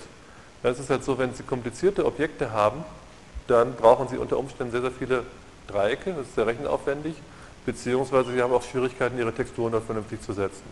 dann 0.62 0.73
ist 0.73 0.81
es 0.81 0.90
halt 0.90 1.05
so, 1.05 1.16
wenn 1.16 1.33
Sie 1.33 1.45
komplizierte 1.45 2.05
Objekte 2.05 2.53
haben, 2.53 2.85
dann 3.47 3.75
brauchen 3.75 4.09
Sie 4.09 4.18
unter 4.18 4.37
Umständen 4.37 4.73
sehr, 4.73 4.83
sehr 4.83 4.90
viele 4.90 5.23
Dreiecke, 5.68 6.12
das 6.12 6.27
ist 6.27 6.35
sehr 6.35 6.47
rechenaufwendig, 6.47 7.14
beziehungsweise 7.64 8.33
Sie 8.33 8.42
haben 8.42 8.53
auch 8.53 8.62
Schwierigkeiten, 8.62 9.16
Ihre 9.16 9.33
Texturen 9.33 9.73
dort 9.73 9.85
vernünftig 9.85 10.21
zu 10.23 10.33
setzen. 10.33 10.62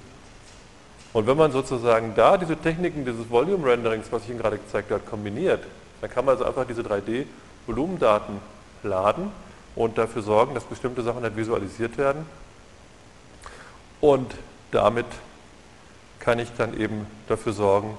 Und 1.12 1.26
wenn 1.26 1.36
man 1.36 1.50
sozusagen 1.50 2.14
da 2.14 2.36
diese 2.36 2.56
Techniken 2.56 3.04
dieses 3.04 3.28
Volume 3.30 3.66
Renderings, 3.68 4.06
was 4.10 4.24
ich 4.24 4.30
Ihnen 4.30 4.38
gerade 4.38 4.58
gezeigt 4.58 4.90
habe, 4.90 5.02
kombiniert, 5.08 5.62
dann 6.00 6.10
kann 6.10 6.24
man 6.24 6.34
also 6.34 6.44
einfach 6.44 6.66
diese 6.66 6.82
3D-Volumendaten 7.66 8.38
laden 8.82 9.30
und 9.76 9.98
dafür 9.98 10.22
sorgen, 10.22 10.54
dass 10.54 10.64
bestimmte 10.64 11.02
Sachen 11.02 11.22
halt 11.22 11.36
visualisiert 11.36 11.98
werden 11.98 12.26
und 14.00 14.34
damit 14.70 15.06
kann 16.18 16.38
ich 16.38 16.50
dann 16.56 16.78
eben 16.78 17.06
dafür 17.28 17.52
sorgen, 17.52 17.96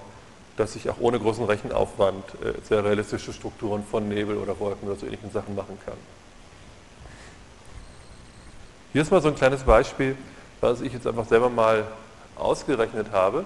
dass 0.57 0.75
ich 0.75 0.89
auch 0.89 0.99
ohne 0.99 1.19
großen 1.19 1.45
Rechenaufwand 1.45 2.23
äh, 2.43 2.53
sehr 2.63 2.83
realistische 2.83 3.33
Strukturen 3.33 3.83
von 3.83 4.07
Nebel 4.07 4.37
oder 4.37 4.59
Wolken 4.59 4.87
oder 4.87 4.97
so 4.97 5.05
ähnlichen 5.05 5.31
Sachen 5.31 5.55
machen 5.55 5.77
kann. 5.85 5.95
Hier 8.93 9.01
ist 9.01 9.11
mal 9.11 9.21
so 9.21 9.29
ein 9.29 9.35
kleines 9.35 9.63
Beispiel, 9.63 10.17
was 10.59 10.81
ich 10.81 10.93
jetzt 10.93 11.07
einfach 11.07 11.25
selber 11.25 11.49
mal 11.49 11.85
ausgerechnet 12.35 13.07
habe. 13.11 13.45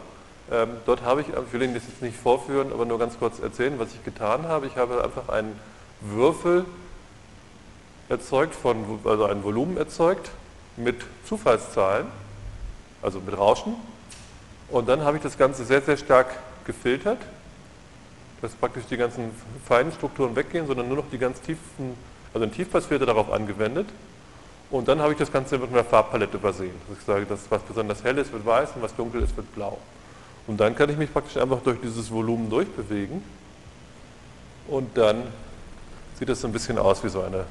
Ähm, 0.52 0.70
dort 0.86 1.04
habe 1.04 1.22
ich, 1.22 1.28
ich 1.30 1.54
will 1.54 1.62
Ihnen 1.62 1.74
das 1.74 1.84
jetzt 1.88 2.02
nicht 2.02 2.18
vorführen, 2.18 2.72
aber 2.72 2.86
nur 2.86 3.00
ganz 3.00 3.18
kurz 3.18 3.40
erzählen, 3.40 3.78
was 3.80 3.94
ich 3.94 4.04
getan 4.04 4.48
habe. 4.48 4.68
Ich 4.68 4.76
habe 4.76 5.04
einfach 5.04 5.30
einen 5.30 5.58
Würfel 6.12 6.66
erzeugt, 8.10 8.56
von, 8.56 9.00
also 9.04 9.26
ein 9.26 9.44
Volumen 9.44 9.78
erzeugt 9.78 10.32
mit 10.78 10.98
Zufallszahlen 11.26 12.08
also 13.06 13.20
mit 13.20 13.38
Rauschen. 13.38 13.76
Und 14.70 14.90
dann 14.90 15.02
habe 15.02 15.18
ich 15.18 15.24
das 15.24 15.38
Ganze 15.38 15.64
sehr, 15.64 15.82
sehr 15.82 15.96
stark 15.96 16.28
gefiltert, 16.66 17.20
dass 18.42 18.54
praktisch 18.54 18.86
die 18.90 18.98
ganzen 18.98 19.32
feinen 19.66 19.92
Strukturen 19.92 20.36
weggehen, 20.36 20.68
sondern 20.68 20.88
nur 20.88 20.98
noch 20.98 21.10
die 21.12 21.20
ganz 21.20 21.40
tiefen, 21.40 21.96
also 22.34 22.46
ein 22.46 22.52
Tiefpassfilter 22.52 23.06
darauf 23.06 23.32
angewendet. 23.32 23.88
Und 24.72 24.88
dann 24.88 25.00
habe 25.00 25.14
ich 25.14 25.20
das 25.20 25.32
Ganze 25.32 25.60
mit 25.60 25.70
einer 25.70 25.84
Farbpalette 25.84 26.40
versehen. 26.40 26.74
Dass 26.90 26.98
ich 26.98 27.06
sage, 27.06 27.26
dass 27.26 27.40
was 27.50 27.62
besonders 27.62 28.04
hell 28.04 28.18
ist, 28.18 28.34
wird 28.34 28.46
weiß 28.46 28.72
und 28.76 28.82
was 28.82 28.96
dunkel 28.96 29.22
ist, 29.22 29.38
wird 29.38 29.54
blau. 29.54 29.78
Und 30.48 30.60
dann 30.60 30.76
kann 30.76 30.90
ich 30.90 30.98
mich 30.98 31.14
praktisch 31.14 31.38
einfach 31.38 31.62
durch 31.62 31.80
dieses 31.82 32.12
Volumen 32.12 32.50
durchbewegen. 32.50 33.24
Und 34.68 34.98
dann 34.98 35.24
sieht 36.18 36.30
es 36.30 36.42
so 36.42 36.48
ein 36.48 36.54
bisschen 36.54 36.78
aus 36.78 37.04
wie 37.04 37.10
so 37.10 37.22
eine 37.22 37.46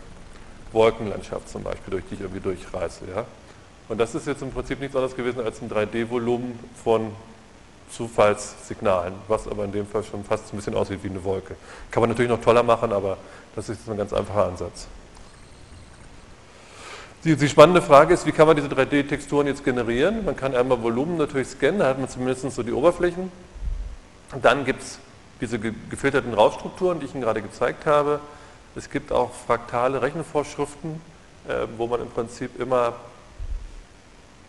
Wolkenlandschaft 0.72 1.48
zum 1.48 1.62
Beispiel, 1.62 1.90
durch 1.90 2.04
die 2.10 2.14
ich 2.14 2.20
irgendwie 2.20 2.40
durchreise. 2.40 3.00
Ja? 3.14 3.24
Und 3.88 3.98
das 3.98 4.14
ist 4.14 4.26
jetzt 4.26 4.42
im 4.42 4.50
Prinzip 4.50 4.80
nichts 4.80 4.96
anderes 4.96 5.14
gewesen 5.14 5.40
als 5.44 5.60
ein 5.60 5.70
3D-Volumen 5.70 6.58
von 6.82 7.12
Zufallssignalen, 7.90 9.14
was 9.28 9.46
aber 9.46 9.64
in 9.64 9.72
dem 9.72 9.86
Fall 9.86 10.02
schon 10.02 10.24
fast 10.24 10.52
ein 10.52 10.56
bisschen 10.56 10.74
aussieht 10.74 11.00
wie 11.02 11.10
eine 11.10 11.22
Wolke. 11.22 11.54
Kann 11.90 12.00
man 12.00 12.10
natürlich 12.10 12.30
noch 12.30 12.40
toller 12.40 12.62
machen, 12.62 12.92
aber 12.92 13.18
das 13.54 13.68
ist 13.68 13.88
ein 13.88 13.96
ganz 13.96 14.12
einfacher 14.12 14.46
Ansatz. 14.46 14.88
Die, 17.24 17.36
die 17.36 17.48
spannende 17.48 17.80
Frage 17.80 18.12
ist, 18.12 18.26
wie 18.26 18.32
kann 18.32 18.46
man 18.46 18.56
diese 18.56 18.68
3D-Texturen 18.68 19.46
jetzt 19.46 19.64
generieren? 19.64 20.24
Man 20.24 20.36
kann 20.36 20.54
einmal 20.54 20.82
Volumen 20.82 21.16
natürlich 21.16 21.48
scannen, 21.48 21.80
da 21.80 21.86
hat 21.86 21.98
man 21.98 22.08
zumindest 22.08 22.50
so 22.50 22.62
die 22.62 22.72
Oberflächen. 22.72 23.30
Dann 24.42 24.64
gibt 24.64 24.82
es 24.82 24.98
diese 25.40 25.58
gefilterten 25.58 26.34
Rausstrukturen, 26.34 27.00
die 27.00 27.06
ich 27.06 27.14
Ihnen 27.14 27.22
gerade 27.22 27.42
gezeigt 27.42 27.86
habe. 27.86 28.20
Es 28.76 28.90
gibt 28.90 29.12
auch 29.12 29.32
fraktale 29.32 30.02
Rechenvorschriften, 30.02 31.00
äh, 31.48 31.66
wo 31.76 31.86
man 31.86 32.00
im 32.00 32.10
Prinzip 32.10 32.58
immer 32.60 32.94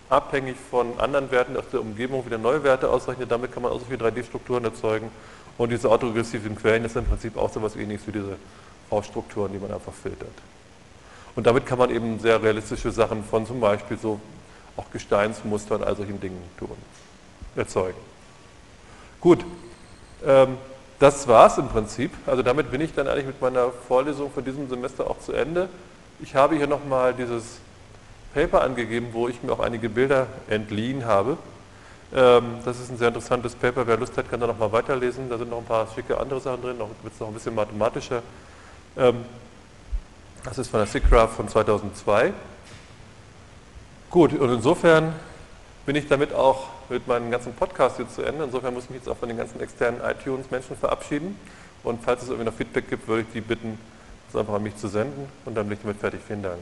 abhängig 0.10 0.56
von 0.70 1.00
anderen 1.00 1.32
Werten 1.32 1.58
aus 1.58 1.66
der 1.72 1.82
Umgebung 1.82 2.26
wieder 2.26 2.38
neue 2.38 2.64
Werte 2.64 2.90
ausrechnet. 2.90 3.32
Damit 3.32 3.52
kann 3.52 3.64
man 3.64 3.72
auch 3.72 3.80
so 3.80 3.86
viele 3.86 4.06
3D-Strukturen 4.06 4.64
erzeugen. 4.64 5.12
Und 5.58 5.72
diese 5.72 5.90
autoregressiven 5.90 6.56
Quellen 6.56 6.88
sind 6.90 7.04
im 7.04 7.10
Prinzip 7.10 7.38
auch 7.38 7.52
so 7.52 7.60
etwas 7.60 7.76
ähnliches 7.76 8.08
wie 8.08 8.12
diese 8.12 8.38
V-Strukturen, 8.90 9.52
die 9.54 9.60
man 9.60 9.72
einfach 9.72 9.94
filtert. 9.94 10.34
Und 11.36 11.48
damit 11.48 11.66
kann 11.66 11.78
man 11.78 11.90
eben 11.90 12.20
sehr 12.20 12.42
realistische 12.42 12.92
Sachen 12.92 13.24
von 13.24 13.46
zum 13.46 13.60
Beispiel 13.60 13.98
so 13.98 14.20
auch 14.78 14.90
Gesteinsmustern, 14.92 15.84
all 15.84 15.96
solchen 15.96 16.20
Dingen 16.20 16.42
tun, 16.58 16.76
erzeugen. 17.56 17.98
Gut, 19.22 19.46
ähm, 20.26 20.58
das 21.00 21.28
war 21.28 21.48
es 21.48 21.58
im 21.58 21.68
Prinzip. 21.68 22.12
Also 22.26 22.42
damit 22.42 22.72
bin 22.72 22.82
ich 22.82 22.94
dann 22.94 23.08
eigentlich 23.08 23.26
mit 23.26 23.42
meiner 23.42 23.72
Vorlesung 23.88 24.32
von 24.32 24.46
diesem 24.46 24.70
Semester 24.70 25.10
auch 25.10 25.20
zu 25.20 25.34
Ende. 25.34 25.70
Ich 26.22 26.36
habe 26.36 26.56
hier 26.56 26.68
nochmal 26.68 27.14
dieses 27.14 27.60
Paper 28.34 28.62
angegeben, 28.62 29.10
wo 29.12 29.28
ich 29.28 29.44
mir 29.44 29.52
auch 29.52 29.60
einige 29.60 29.90
Bilder 29.90 30.28
entliehen 30.50 31.06
habe. 31.06 31.38
Ähm, 32.14 32.60
das 32.64 32.80
ist 32.80 32.92
ein 32.92 32.98
sehr 32.98 33.10
interessantes 33.10 33.56
Paper. 33.56 33.88
Wer 33.88 33.98
Lust 33.98 34.18
hat, 34.18 34.30
kann 34.30 34.40
da 34.40 34.48
nochmal 34.48 34.72
weiterlesen. 34.72 35.30
Da 35.30 35.38
sind 35.38 35.50
noch 35.50 35.58
ein 35.58 35.66
paar 35.66 35.88
schicke 35.94 36.18
andere 36.18 36.40
Sachen 36.40 36.62
drin, 36.62 36.78
noch 36.78 36.90
wird 37.02 37.14
es 37.14 37.20
noch 37.20 37.28
ein 37.28 37.34
bisschen 37.34 37.56
mathematischer. 37.56 38.22
Ähm, 38.98 39.26
das 40.44 40.58
ist 40.58 40.70
von 40.70 40.80
der 40.80 40.88
SIGGRAPH 40.88 41.32
von 41.32 41.50
2002. 41.50 42.32
Gut, 44.10 44.34
und 44.34 44.54
insofern 44.54 45.14
bin 45.86 45.96
ich 45.96 46.08
damit 46.08 46.34
auch 46.34 46.68
wird 46.90 47.08
meinen 47.08 47.32
ganzen 47.32 47.54
Podcast 47.54 47.98
hier 47.98 48.08
zu 48.08 48.22
Ende. 48.22 48.44
Insofern 48.44 48.74
muss 48.74 48.86
ich 48.86 48.90
mich 48.92 49.00
jetzt 49.00 49.10
auch 49.10 49.18
von 49.18 49.30
den 49.30 49.38
ganzen 49.38 49.60
externen 49.60 50.02
iTunes-Menschen 50.02 50.76
verabschieden. 50.78 51.38
Und 51.84 52.04
falls 52.04 52.24
es 52.24 52.30
irgendwie 52.30 52.46
noch 52.46 52.56
Feedback 52.56 52.90
gibt, 52.90 53.08
würde 53.08 53.22
ich 53.22 53.28
die 53.34 53.42
bitten, 53.42 53.78
es 54.30 54.36
einfach 54.36 54.54
an 54.54 54.64
mich 54.64 54.76
zu 54.76 54.88
senden. 54.88 55.28
Und 55.46 55.56
dann 55.56 55.68
bin 55.68 55.78
ich 55.78 55.82
damit 55.84 55.98
fertig. 55.98 56.22
Vielen 56.26 56.44
Dank. 56.44 56.62